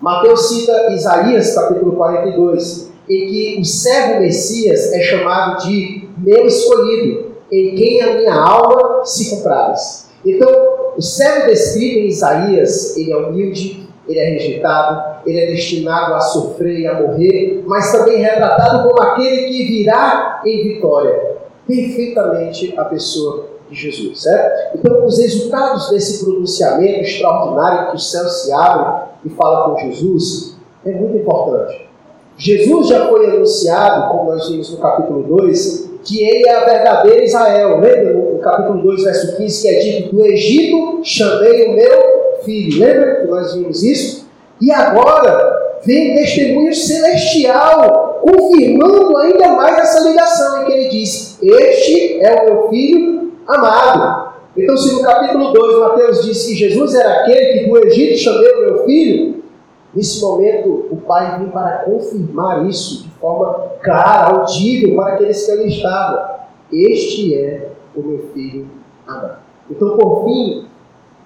Mateus 0.00 0.48
cita 0.48 0.92
Isaías 0.92 1.54
capítulo 1.54 1.92
42, 1.92 2.90
em 3.08 3.26
que 3.26 3.58
o 3.60 3.64
servo 3.64 4.20
Messias 4.20 4.92
é 4.92 5.00
chamado 5.00 5.66
de 5.66 6.08
meu 6.18 6.46
escolhido, 6.46 7.30
em 7.50 7.74
quem 7.74 8.02
a 8.02 8.14
minha 8.14 8.34
alma 8.34 9.04
se 9.04 9.30
compraz. 9.30 10.10
Então, 10.24 10.92
o 10.96 11.02
servo 11.02 11.46
descrito 11.46 11.98
em 11.98 12.06
Isaías, 12.06 12.96
ele 12.96 13.12
é 13.12 13.16
humilde, 13.16 13.88
ele 14.10 14.18
é 14.18 14.30
rejeitado, 14.30 15.20
ele 15.24 15.38
é 15.38 15.46
destinado 15.46 16.14
a 16.14 16.20
sofrer 16.20 16.80
e 16.80 16.86
a 16.86 17.00
morrer, 17.00 17.62
mas 17.64 17.92
também 17.92 18.18
retratado 18.18 18.88
como 18.88 19.00
aquele 19.00 19.48
que 19.48 19.64
virá 19.66 20.42
em 20.44 20.64
vitória. 20.64 21.38
Perfeitamente 21.66 22.74
a 22.76 22.84
pessoa 22.86 23.46
de 23.70 23.76
Jesus, 23.76 24.22
certo? 24.22 24.78
Então, 24.78 25.06
os 25.06 25.18
resultados 25.18 25.90
desse 25.90 26.24
pronunciamento 26.24 27.00
extraordinário 27.00 27.90
que 27.90 27.96
o 27.96 28.00
céu 28.00 28.24
se 28.24 28.52
abre 28.52 29.10
e 29.24 29.30
fala 29.30 29.70
com 29.70 29.78
Jesus 29.78 30.56
é 30.84 30.90
muito 30.90 31.18
importante. 31.18 31.88
Jesus 32.36 32.88
já 32.88 33.06
foi 33.06 33.26
anunciado, 33.26 34.10
como 34.10 34.32
nós 34.32 34.48
vimos 34.48 34.70
no 34.72 34.78
capítulo 34.78 35.22
2, 35.22 35.90
que 36.02 36.24
ele 36.24 36.48
é 36.48 36.56
a 36.56 36.64
verdadeira 36.64 37.22
Israel. 37.22 37.78
Lembra 37.78 38.14
no 38.14 38.38
capítulo 38.38 38.82
2, 38.82 39.04
verso 39.04 39.36
15, 39.36 39.62
que 39.62 39.68
é 39.68 39.78
dito: 39.78 40.16
Do 40.16 40.24
Egito 40.24 41.00
chamei 41.04 41.66
o 41.66 41.74
meu 41.74 42.19
filho. 42.44 42.80
Lembra 42.80 43.16
que 43.16 43.26
nós 43.28 43.54
vimos 43.54 43.82
isso? 43.82 44.28
E 44.60 44.70
agora 44.70 45.78
vem 45.84 46.14
testemunho 46.14 46.74
celestial, 46.74 48.20
confirmando 48.22 49.16
ainda 49.16 49.48
mais 49.52 49.78
essa 49.78 50.08
ligação 50.08 50.62
em 50.62 50.66
que 50.66 50.72
ele 50.72 50.88
diz: 50.90 51.38
Este 51.42 52.20
é 52.20 52.42
o 52.42 52.44
meu 52.44 52.68
filho 52.68 53.32
amado. 53.46 54.30
Então, 54.56 54.76
se 54.76 54.92
no 54.94 55.02
capítulo 55.02 55.52
2 55.52 55.78
Mateus 55.78 56.22
diz 56.24 56.44
que 56.44 56.54
Jesus 56.54 56.94
era 56.94 57.20
aquele 57.20 57.60
que 57.60 57.68
do 57.68 57.78
Egito 57.86 58.18
chamei 58.18 58.52
o 58.52 58.60
meu 58.60 58.84
filho, 58.84 59.42
nesse 59.94 60.20
momento 60.20 60.86
o 60.90 60.96
Pai 60.96 61.38
vem 61.38 61.48
para 61.48 61.84
confirmar 61.84 62.68
isso 62.68 63.04
de 63.04 63.10
forma 63.10 63.70
clara, 63.82 64.36
audível 64.36 64.96
para 64.96 65.14
aqueles 65.14 65.46
que 65.46 65.52
ali 65.52 65.68
estavam. 65.68 66.40
Este 66.72 67.34
é 67.34 67.68
o 67.96 68.02
meu 68.02 68.30
filho 68.34 68.68
amado. 69.06 69.38
Então, 69.70 69.96
por 69.96 70.24
fim, 70.24 70.66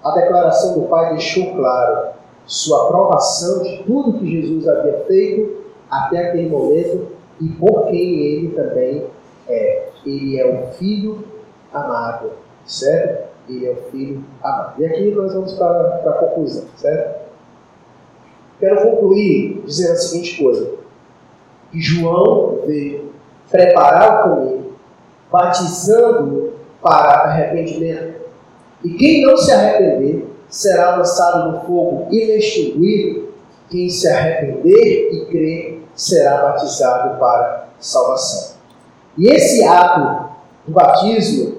a 0.04 0.10
declaração 0.10 0.74
do 0.74 0.88
Pai 0.88 1.14
deixou 1.14 1.54
claro 1.54 2.08
sua 2.46 2.84
aprovação 2.84 3.62
de 3.62 3.82
tudo 3.84 4.18
que 4.18 4.42
Jesus 4.42 4.68
havia 4.68 5.04
feito 5.06 5.64
até 5.90 6.28
aquele 6.28 6.50
momento 6.50 7.08
e 7.40 7.48
por 7.48 7.86
quem 7.86 8.20
ele 8.20 8.48
também 8.50 9.06
é. 9.48 9.88
Ele 10.04 10.38
é 10.38 10.46
o 10.46 10.74
Filho 10.74 11.24
amado, 11.72 12.32
certo? 12.66 13.30
Ele 13.48 13.66
é 13.66 13.70
o 13.70 13.90
Filho 13.90 14.22
amado. 14.42 14.82
E 14.82 14.86
aqui 14.86 15.10
nós 15.12 15.32
vamos 15.32 15.54
para, 15.54 15.98
para 15.98 16.10
a 16.10 16.14
conclusão, 16.14 16.66
certo? 16.76 17.24
Quero 18.60 18.82
concluir 18.82 19.62
dizendo 19.64 19.92
a 19.92 19.96
seguinte 19.96 20.42
coisa: 20.42 20.70
que 21.70 21.80
João 21.80 22.60
veio 22.66 23.12
preparar 23.50 24.20
o 24.20 24.22
caminho, 24.22 24.72
batizando 25.30 26.52
para 26.82 27.24
arrependimento. 27.24 28.13
E 28.84 28.90
quem 28.94 29.22
não 29.22 29.36
se 29.36 29.50
arrepender 29.50 30.26
será 30.48 30.96
lançado 30.96 31.52
no 31.52 31.60
fogo 31.62 32.08
inextinguível. 32.10 33.30
Quem 33.70 33.88
se 33.88 34.06
arrepender 34.06 35.10
e 35.12 35.26
crer 35.26 35.82
será 35.94 36.42
batizado 36.42 37.18
para 37.18 37.68
salvação. 37.78 38.56
E 39.16 39.28
esse 39.28 39.64
ato 39.64 40.28
do 40.66 40.72
batismo 40.72 41.58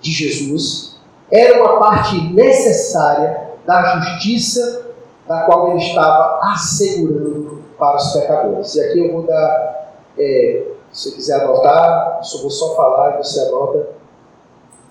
de 0.00 0.10
Jesus 0.10 0.98
era 1.30 1.62
uma 1.62 1.78
parte 1.78 2.32
necessária 2.32 3.48
da 3.66 4.00
justiça 4.00 4.86
da 5.26 5.42
qual 5.42 5.70
ele 5.70 5.80
estava 5.80 6.40
assegurando 6.52 7.62
para 7.78 7.96
os 7.96 8.12
pecadores. 8.12 8.74
E 8.74 8.80
aqui 8.80 8.98
eu 8.98 9.12
vou 9.12 9.22
dar, 9.24 9.94
é, 10.18 10.64
se 10.90 11.10
você 11.10 11.16
quiser 11.16 11.40
anotar, 11.42 12.20
eu 12.32 12.40
vou 12.40 12.50
só 12.50 12.74
falar 12.74 13.14
e 13.14 13.16
você 13.18 13.40
anota 13.40 13.97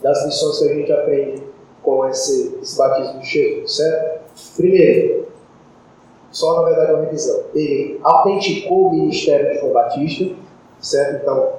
das 0.02 0.26
lições 0.26 0.60
que 0.60 0.70
a 0.70 0.74
gente 0.74 0.92
aprende 0.92 1.44
com 1.82 2.06
esse, 2.08 2.58
esse 2.62 2.78
batismo 2.78 3.24
Jesus, 3.24 3.76
certo? 3.76 4.20
Primeiro, 4.56 5.28
só 6.32 6.62
na 6.62 6.70
verdade 6.70 6.94
uma 6.94 7.04
revisão. 7.04 7.44
Ele 7.56 8.00
autenticou 8.04 8.88
o 8.88 8.92
ministério 8.92 9.54
de 9.54 9.60
João 9.60 9.74
Batista, 9.74 10.36
certo? 10.80 11.22
Então, 11.22 11.50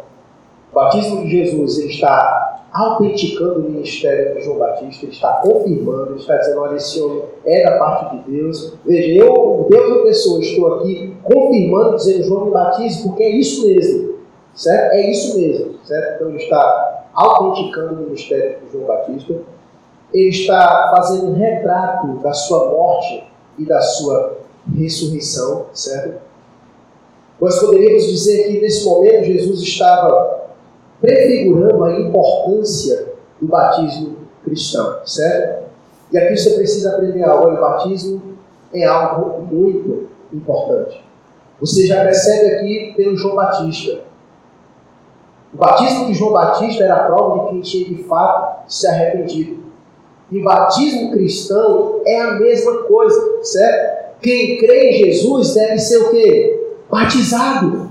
o 0.70 0.74
batismo 0.74 1.22
de 1.22 1.30
Jesus 1.30 1.78
ele 1.78 1.88
está 1.88 2.58
autenticando 2.72 3.60
o 3.60 3.62
ministério 3.62 4.34
de 4.34 4.42
João 4.42 4.58
Batista, 4.58 5.06
ele 5.06 5.12
está 5.12 5.32
confirmando, 5.42 6.10
ele 6.10 6.20
está 6.20 6.36
dizendo, 6.36 6.60
olha, 6.60 6.76
esse 6.76 7.00
homem 7.00 7.22
é 7.46 7.64
da 7.64 7.78
parte 7.78 8.16
de 8.16 8.30
Deus. 8.30 8.74
Veja, 8.84 9.24
eu, 9.24 9.66
Deus 9.70 10.00
em 10.00 10.02
pessoa, 10.04 10.40
estou 10.40 10.74
aqui 10.74 11.16
confirmando, 11.22 11.96
dizendo, 11.96 12.24
João 12.24 12.44
me 12.46 12.50
batize, 12.52 13.02
porque 13.02 13.22
é 13.22 13.30
isso 13.30 13.66
mesmo, 13.66 14.14
certo? 14.54 14.92
É 14.92 15.10
isso 15.10 15.38
mesmo, 15.38 15.74
certo? 15.84 16.14
Então 16.16 16.28
ele 16.28 16.42
está 16.42 16.87
autenticando 17.18 17.94
o 17.94 18.04
ministério 18.04 18.58
de 18.60 18.72
João 18.72 18.86
Batista, 18.86 19.34
ele 20.14 20.28
está 20.28 20.94
fazendo 20.96 21.32
um 21.32 21.34
retrato 21.34 22.18
da 22.18 22.32
sua 22.32 22.70
morte 22.70 23.24
e 23.58 23.64
da 23.64 23.80
sua 23.80 24.38
ressurreição, 24.76 25.66
certo? 25.72 26.20
Nós 27.40 27.58
poderíamos 27.58 28.04
dizer 28.04 28.48
que 28.48 28.60
nesse 28.60 28.84
momento 28.84 29.24
Jesus 29.24 29.60
estava 29.60 30.48
prefigurando 31.00 31.84
a 31.84 32.00
importância 32.00 33.12
do 33.40 33.46
batismo 33.46 34.16
cristão, 34.44 35.00
certo? 35.04 35.68
E 36.12 36.18
aqui 36.18 36.36
você 36.36 36.50
precisa 36.54 36.94
aprender 36.94 37.22
algo: 37.24 37.50
o 37.50 37.60
batismo 37.60 38.22
é 38.72 38.84
algo 38.84 39.42
muito 39.42 40.08
importante. 40.32 41.04
Você 41.60 41.86
já 41.86 42.04
percebe 42.04 42.54
aqui 42.54 42.94
pelo 42.96 43.16
João 43.16 43.34
Batista. 43.34 44.07
O 45.52 45.56
batismo 45.56 46.06
de 46.06 46.14
João 46.14 46.32
Batista 46.32 46.84
era 46.84 46.94
a 46.96 47.04
prova 47.04 47.44
de 47.44 47.50
quem 47.50 47.60
tinha 47.60 47.96
de 47.96 48.04
fato 48.04 48.70
se 48.70 48.86
arrependido. 48.86 49.64
E 50.30 50.42
batismo 50.42 51.10
cristão 51.10 52.00
é 52.04 52.20
a 52.20 52.32
mesma 52.32 52.82
coisa, 52.82 53.42
certo? 53.42 54.18
Quem 54.20 54.58
crê 54.58 54.90
em 54.90 55.04
Jesus 55.04 55.54
deve 55.54 55.78
ser 55.78 55.98
o 55.98 56.10
quê? 56.10 56.74
Batizado 56.90 57.88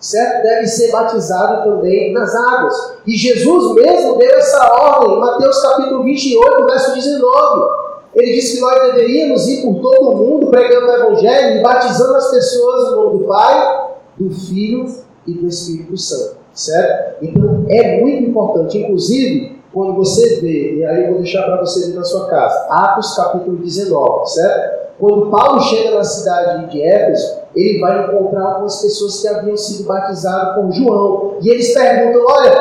certo? 0.00 0.42
Deve 0.42 0.66
ser 0.66 0.90
batizado 0.90 1.70
também 1.70 2.12
nas 2.12 2.34
águas. 2.34 2.94
E 3.06 3.16
Jesus 3.16 3.74
mesmo 3.74 4.16
deu 4.16 4.30
essa 4.30 4.72
ordem, 4.72 5.16
em 5.16 5.20
Mateus 5.20 5.60
capítulo 5.60 6.02
28, 6.02 6.66
verso 6.66 6.94
19. 6.94 7.80
Ele 8.14 8.32
disse 8.32 8.56
que 8.56 8.62
nós 8.62 8.82
deveríamos 8.92 9.46
ir 9.46 9.62
por 9.62 9.80
todo 9.80 10.10
o 10.10 10.16
mundo 10.16 10.50
pregando 10.50 10.86
o 10.86 10.90
Evangelho 10.90 11.58
e 11.58 11.62
batizando 11.62 12.16
as 12.16 12.30
pessoas 12.30 12.90
no 12.90 13.04
nome 13.04 13.18
do 13.18 13.24
Pai, 13.26 13.90
do 14.18 14.30
Filho 14.30 14.86
e 15.26 15.34
do 15.34 15.46
Espírito 15.46 15.96
Santo, 15.96 16.38
certo? 16.52 17.24
Então 17.24 17.64
é 17.68 18.00
muito 18.00 18.24
importante, 18.24 18.78
inclusive, 18.78 19.60
quando 19.72 19.94
você 19.94 20.40
vê, 20.40 20.76
e 20.76 20.84
aí 20.84 21.04
eu 21.04 21.10
vou 21.12 21.18
deixar 21.18 21.44
para 21.44 21.60
você 21.60 21.90
ver 21.90 21.96
na 21.96 22.04
sua 22.04 22.26
casa, 22.26 22.66
Atos 22.70 23.14
capítulo 23.14 23.56
19, 23.56 24.28
certo? 24.28 24.80
Quando 25.00 25.30
Paulo 25.30 25.60
chega 25.62 25.96
na 25.96 26.04
cidade 26.04 26.70
de 26.70 26.82
Éfeso, 26.82 27.40
ele 27.56 27.80
vai 27.80 28.04
encontrar 28.04 28.44
algumas 28.44 28.82
pessoas 28.82 29.20
que 29.20 29.28
haviam 29.28 29.56
sido 29.56 29.84
batizadas 29.84 30.54
por 30.54 30.70
João. 30.72 31.36
E 31.40 31.48
eles 31.48 31.72
perguntam: 31.72 32.22
Olha, 32.28 32.54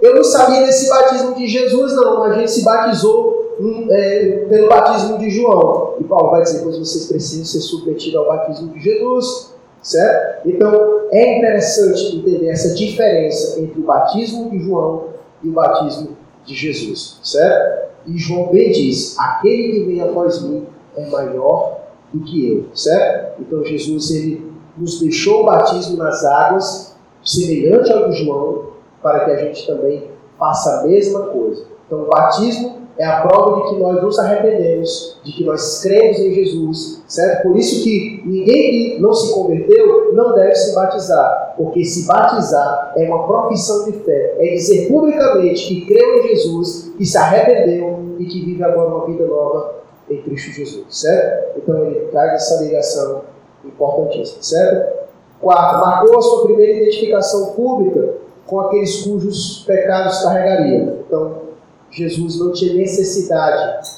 eu 0.00 0.14
não 0.14 0.22
sabia 0.22 0.64
desse 0.64 0.88
batismo 0.88 1.34
de 1.34 1.48
Jesus, 1.48 1.92
não. 1.96 2.22
A 2.22 2.32
gente 2.34 2.50
se 2.52 2.64
batizou 2.64 3.56
hum, 3.60 3.88
é, 3.90 4.46
pelo 4.48 4.68
batismo 4.68 5.18
de 5.18 5.30
João. 5.30 5.94
E 5.98 6.04
Paulo 6.04 6.30
vai 6.30 6.42
dizer: 6.42 6.62
Pois 6.62 6.78
vocês 6.78 7.06
precisam 7.06 7.44
ser 7.44 7.60
submetidos 7.60 8.16
ao 8.16 8.26
batismo 8.26 8.68
de 8.68 8.80
Jesus. 8.80 9.50
Certo? 9.82 10.46
Então 10.48 10.99
é 11.12 11.38
interessante 11.38 12.16
entender 12.16 12.48
essa 12.48 12.74
diferença 12.74 13.60
entre 13.60 13.80
o 13.80 13.84
batismo 13.84 14.50
de 14.50 14.58
João 14.60 15.08
e 15.42 15.48
o 15.48 15.52
batismo 15.52 16.16
de 16.44 16.54
Jesus. 16.54 17.18
Certo? 17.22 17.90
E 18.06 18.16
João 18.16 18.50
bem 18.50 18.70
diz: 18.72 19.18
Aquele 19.18 19.72
que 19.72 19.84
vem 19.86 20.00
após 20.00 20.42
mim 20.42 20.66
é 20.96 21.06
maior 21.08 21.80
do 22.12 22.24
que 22.24 22.48
eu, 22.48 22.66
certo? 22.74 23.42
Então 23.42 23.64
Jesus 23.64 24.10
ele 24.10 24.50
nos 24.76 25.00
deixou 25.00 25.42
o 25.42 25.46
batismo 25.46 25.96
nas 25.96 26.24
águas, 26.24 26.96
semelhante 27.24 27.92
ao 27.92 28.08
de 28.10 28.24
João, 28.24 28.70
para 29.02 29.24
que 29.24 29.30
a 29.30 29.36
gente 29.36 29.66
também 29.66 30.10
faça 30.38 30.80
a 30.80 30.86
mesma 30.86 31.26
coisa. 31.26 31.64
Então 31.86 32.02
o 32.02 32.06
batismo 32.06 32.79
é 33.00 33.06
a 33.06 33.22
prova 33.22 33.62
de 33.62 33.70
que 33.70 33.80
nós 33.80 34.02
nos 34.02 34.18
arrependemos, 34.18 35.18
de 35.24 35.32
que 35.32 35.44
nós 35.44 35.82
cremos 35.82 36.18
em 36.18 36.34
Jesus, 36.34 37.02
certo? 37.08 37.44
Por 37.44 37.56
isso 37.56 37.82
que 37.82 38.22
ninguém 38.26 38.70
que 38.70 38.98
não 39.00 39.14
se 39.14 39.32
converteu 39.32 40.12
não 40.12 40.34
deve 40.34 40.54
se 40.54 40.74
batizar, 40.74 41.54
porque 41.56 41.82
se 41.82 42.06
batizar 42.06 42.92
é 42.96 43.04
uma 43.08 43.26
profissão 43.26 43.86
de 43.86 43.92
fé, 43.92 44.36
é 44.38 44.54
dizer 44.54 44.88
publicamente 44.88 45.66
que 45.66 45.86
creu 45.86 46.18
em 46.18 46.28
Jesus, 46.28 46.92
que 46.98 47.06
se 47.06 47.16
arrependeu 47.16 48.16
e 48.18 48.26
que 48.26 48.44
vive 48.44 48.62
agora 48.62 48.88
uma 48.88 49.06
vida 49.06 49.24
nova 49.26 49.76
em 50.10 50.20
Cristo 50.20 50.50
Jesus, 50.50 50.84
certo? 50.90 51.58
Então 51.58 51.86
ele 51.86 52.00
traz 52.10 52.34
essa 52.34 52.62
ligação 52.62 53.22
Importantíssimo, 53.64 54.42
certo? 54.42 55.00
Quarto, 55.40 55.80
marcou 55.80 56.18
a 56.18 56.22
sua 56.22 56.44
primeira 56.44 56.78
identificação 56.78 57.52
pública 57.52 58.14
com 58.46 58.60
aqueles 58.60 59.02
cujos 59.02 59.64
pecados 59.66 60.22
carregaria. 60.22 60.98
Então, 61.06 61.49
Jesus 61.90 62.38
não 62.38 62.52
tinha 62.52 62.74
necessidade, 62.74 63.88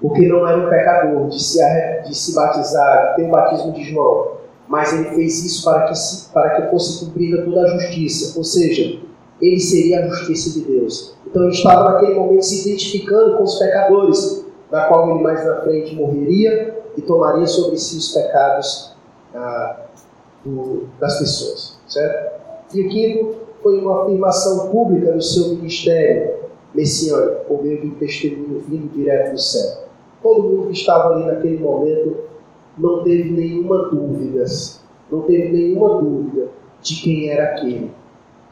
porque 0.00 0.26
não 0.26 0.46
era 0.46 0.58
um 0.58 0.68
pecador, 0.68 1.28
de 1.28 1.42
se, 1.42 1.60
de 2.02 2.16
se 2.16 2.34
batizar, 2.34 3.10
de 3.10 3.16
ter 3.16 3.28
o 3.28 3.30
batismo 3.30 3.72
de 3.72 3.84
João. 3.84 4.38
Mas 4.66 4.92
ele 4.92 5.14
fez 5.14 5.44
isso 5.44 5.64
para 5.64 5.88
que, 5.88 5.94
para 6.32 6.50
que 6.50 6.70
fosse 6.70 7.04
cumprida 7.04 7.42
toda 7.42 7.62
a 7.62 7.78
justiça. 7.78 8.36
Ou 8.36 8.44
seja, 8.44 9.00
ele 9.40 9.58
seria 9.58 10.00
a 10.00 10.08
justiça 10.08 10.58
de 10.58 10.66
Deus. 10.66 11.14
Então 11.26 11.44
ele 11.44 11.52
estava 11.52 11.92
naquele 11.92 12.14
momento 12.14 12.42
se 12.42 12.68
identificando 12.68 13.38
com 13.38 13.44
os 13.44 13.58
pecadores, 13.58 14.44
na 14.70 14.84
qual 14.84 15.10
ele 15.10 15.22
mais 15.22 15.44
na 15.44 15.62
frente 15.62 15.94
morreria 15.94 16.76
e 16.96 17.02
tomaria 17.02 17.46
sobre 17.46 17.78
si 17.78 17.96
os 17.96 18.12
pecados 18.12 18.94
ah, 19.34 19.86
do, 20.44 20.88
das 21.00 21.18
pessoas. 21.18 21.78
Certo? 21.86 22.38
E 22.74 22.82
o 22.82 22.88
quinto 22.90 23.36
foi 23.62 23.78
uma 23.78 24.02
afirmação 24.02 24.68
pública 24.68 25.12
do 25.12 25.22
seu 25.22 25.48
ministério 25.48 26.37
messiânico, 26.74 27.44
por 27.46 27.62
meio 27.62 27.80
de 27.80 27.86
um 27.88 27.94
testemunho 27.94 28.62
vindo 28.68 28.92
direto 28.92 29.32
do 29.32 29.40
céu. 29.40 29.84
Todo 30.22 30.42
mundo 30.42 30.66
que 30.68 30.78
estava 30.78 31.14
ali 31.14 31.24
naquele 31.24 31.58
momento 31.58 32.16
não 32.76 33.02
teve 33.02 33.30
nenhuma 33.30 33.88
dúvida, 33.88 34.44
não 35.10 35.22
teve 35.22 35.48
nenhuma 35.48 36.00
dúvida 36.00 36.48
de 36.82 37.02
quem 37.02 37.30
era 37.30 37.44
aquele. 37.54 37.90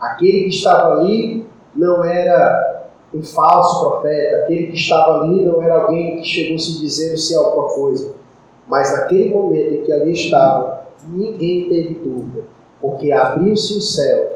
Aquele 0.00 0.44
que 0.44 0.50
estava 0.50 1.00
ali 1.00 1.46
não 1.74 2.04
era 2.04 2.90
um 3.14 3.22
falso 3.22 3.80
profeta, 3.80 4.36
aquele 4.38 4.68
que 4.68 4.76
estava 4.76 5.22
ali 5.22 5.44
não 5.44 5.62
era 5.62 5.82
alguém 5.82 6.16
que 6.16 6.24
chegou 6.24 6.58
se 6.58 6.80
dizendo 6.80 7.16
se 7.16 7.34
alguma 7.34 7.68
coisa. 7.68 8.14
Mas 8.68 8.92
naquele 8.92 9.30
momento 9.30 9.74
em 9.74 9.82
que 9.82 9.92
ali 9.92 10.12
estava, 10.12 10.86
ninguém 11.08 11.68
teve 11.68 11.94
dúvida, 11.94 12.44
porque 12.80 13.12
abriu-se 13.12 13.78
o 13.78 13.80
céu 13.80 14.35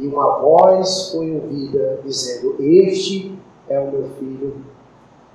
e 0.00 0.06
uma 0.06 0.38
voz 0.38 1.10
foi 1.12 1.30
ouvida 1.34 2.00
dizendo: 2.02 2.56
Este 2.58 3.38
é 3.68 3.78
o 3.78 3.90
meu 3.90 4.08
filho 4.18 4.56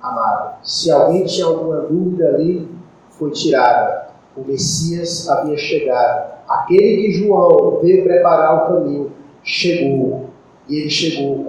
amado. 0.02 0.56
Se 0.64 0.90
alguém 0.90 1.24
tinha 1.24 1.46
alguma 1.46 1.82
dúvida 1.82 2.28
ali, 2.30 2.68
foi 3.10 3.30
tirada. 3.30 4.08
O 4.36 4.42
Messias 4.44 5.28
havia 5.28 5.56
chegado. 5.56 6.34
Aquele 6.48 7.02
que 7.02 7.12
João 7.12 7.78
veio 7.80 8.04
preparar 8.04 8.64
o 8.64 8.74
caminho 8.74 9.12
chegou. 9.42 10.26
E 10.68 10.80
ele 10.80 10.90
chegou 10.90 11.44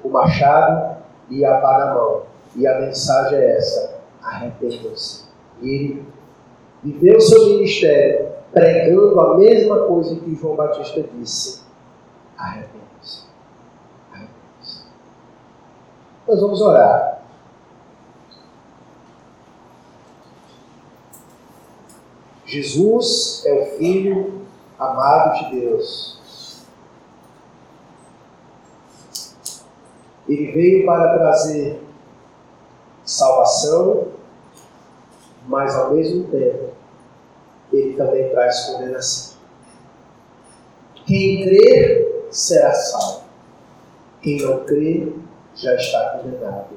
com 0.00 0.08
o 0.08 0.12
machado 0.12 0.96
e 1.28 1.44
a 1.44 1.56
pá 1.58 1.78
na 1.78 1.94
mão. 1.94 2.22
E 2.54 2.66
a 2.68 2.80
mensagem 2.80 3.36
é 3.36 3.56
essa: 3.56 4.00
arrependam-se. 4.22 5.24
E 5.60 5.68
ele 5.68 6.04
viveu 6.84 7.20
seu 7.20 7.46
ministério 7.46 8.28
pregando 8.52 9.20
a 9.20 9.36
mesma 9.36 9.80
coisa 9.80 10.14
que 10.14 10.34
João 10.36 10.54
Batista 10.54 11.04
disse: 11.18 11.63
arrependam-se. 12.44 13.24
Arrependam-se. 14.12 14.84
Nós 16.26 16.40
vamos 16.40 16.60
orar. 16.60 17.22
Jesus 22.46 23.42
é 23.46 23.52
o 23.52 23.78
Filho 23.78 24.46
amado 24.78 25.50
de 25.50 25.60
Deus 25.60 26.14
Ele 30.28 30.52
veio 30.52 30.86
para 30.86 31.18
trazer 31.18 31.82
salvação, 33.04 34.08
mas 35.46 35.74
ao 35.76 35.92
mesmo 35.92 36.24
tempo 36.30 36.70
ele 37.72 37.94
também 37.94 38.30
traz 38.30 38.66
condenação. 38.66 39.36
Quem 41.06 41.44
crer 41.44 42.13
será 42.34 42.74
salvo. 42.74 43.24
Quem 44.20 44.42
não 44.42 44.64
crer 44.64 45.14
já 45.54 45.74
está 45.74 46.18
condenado. 46.18 46.73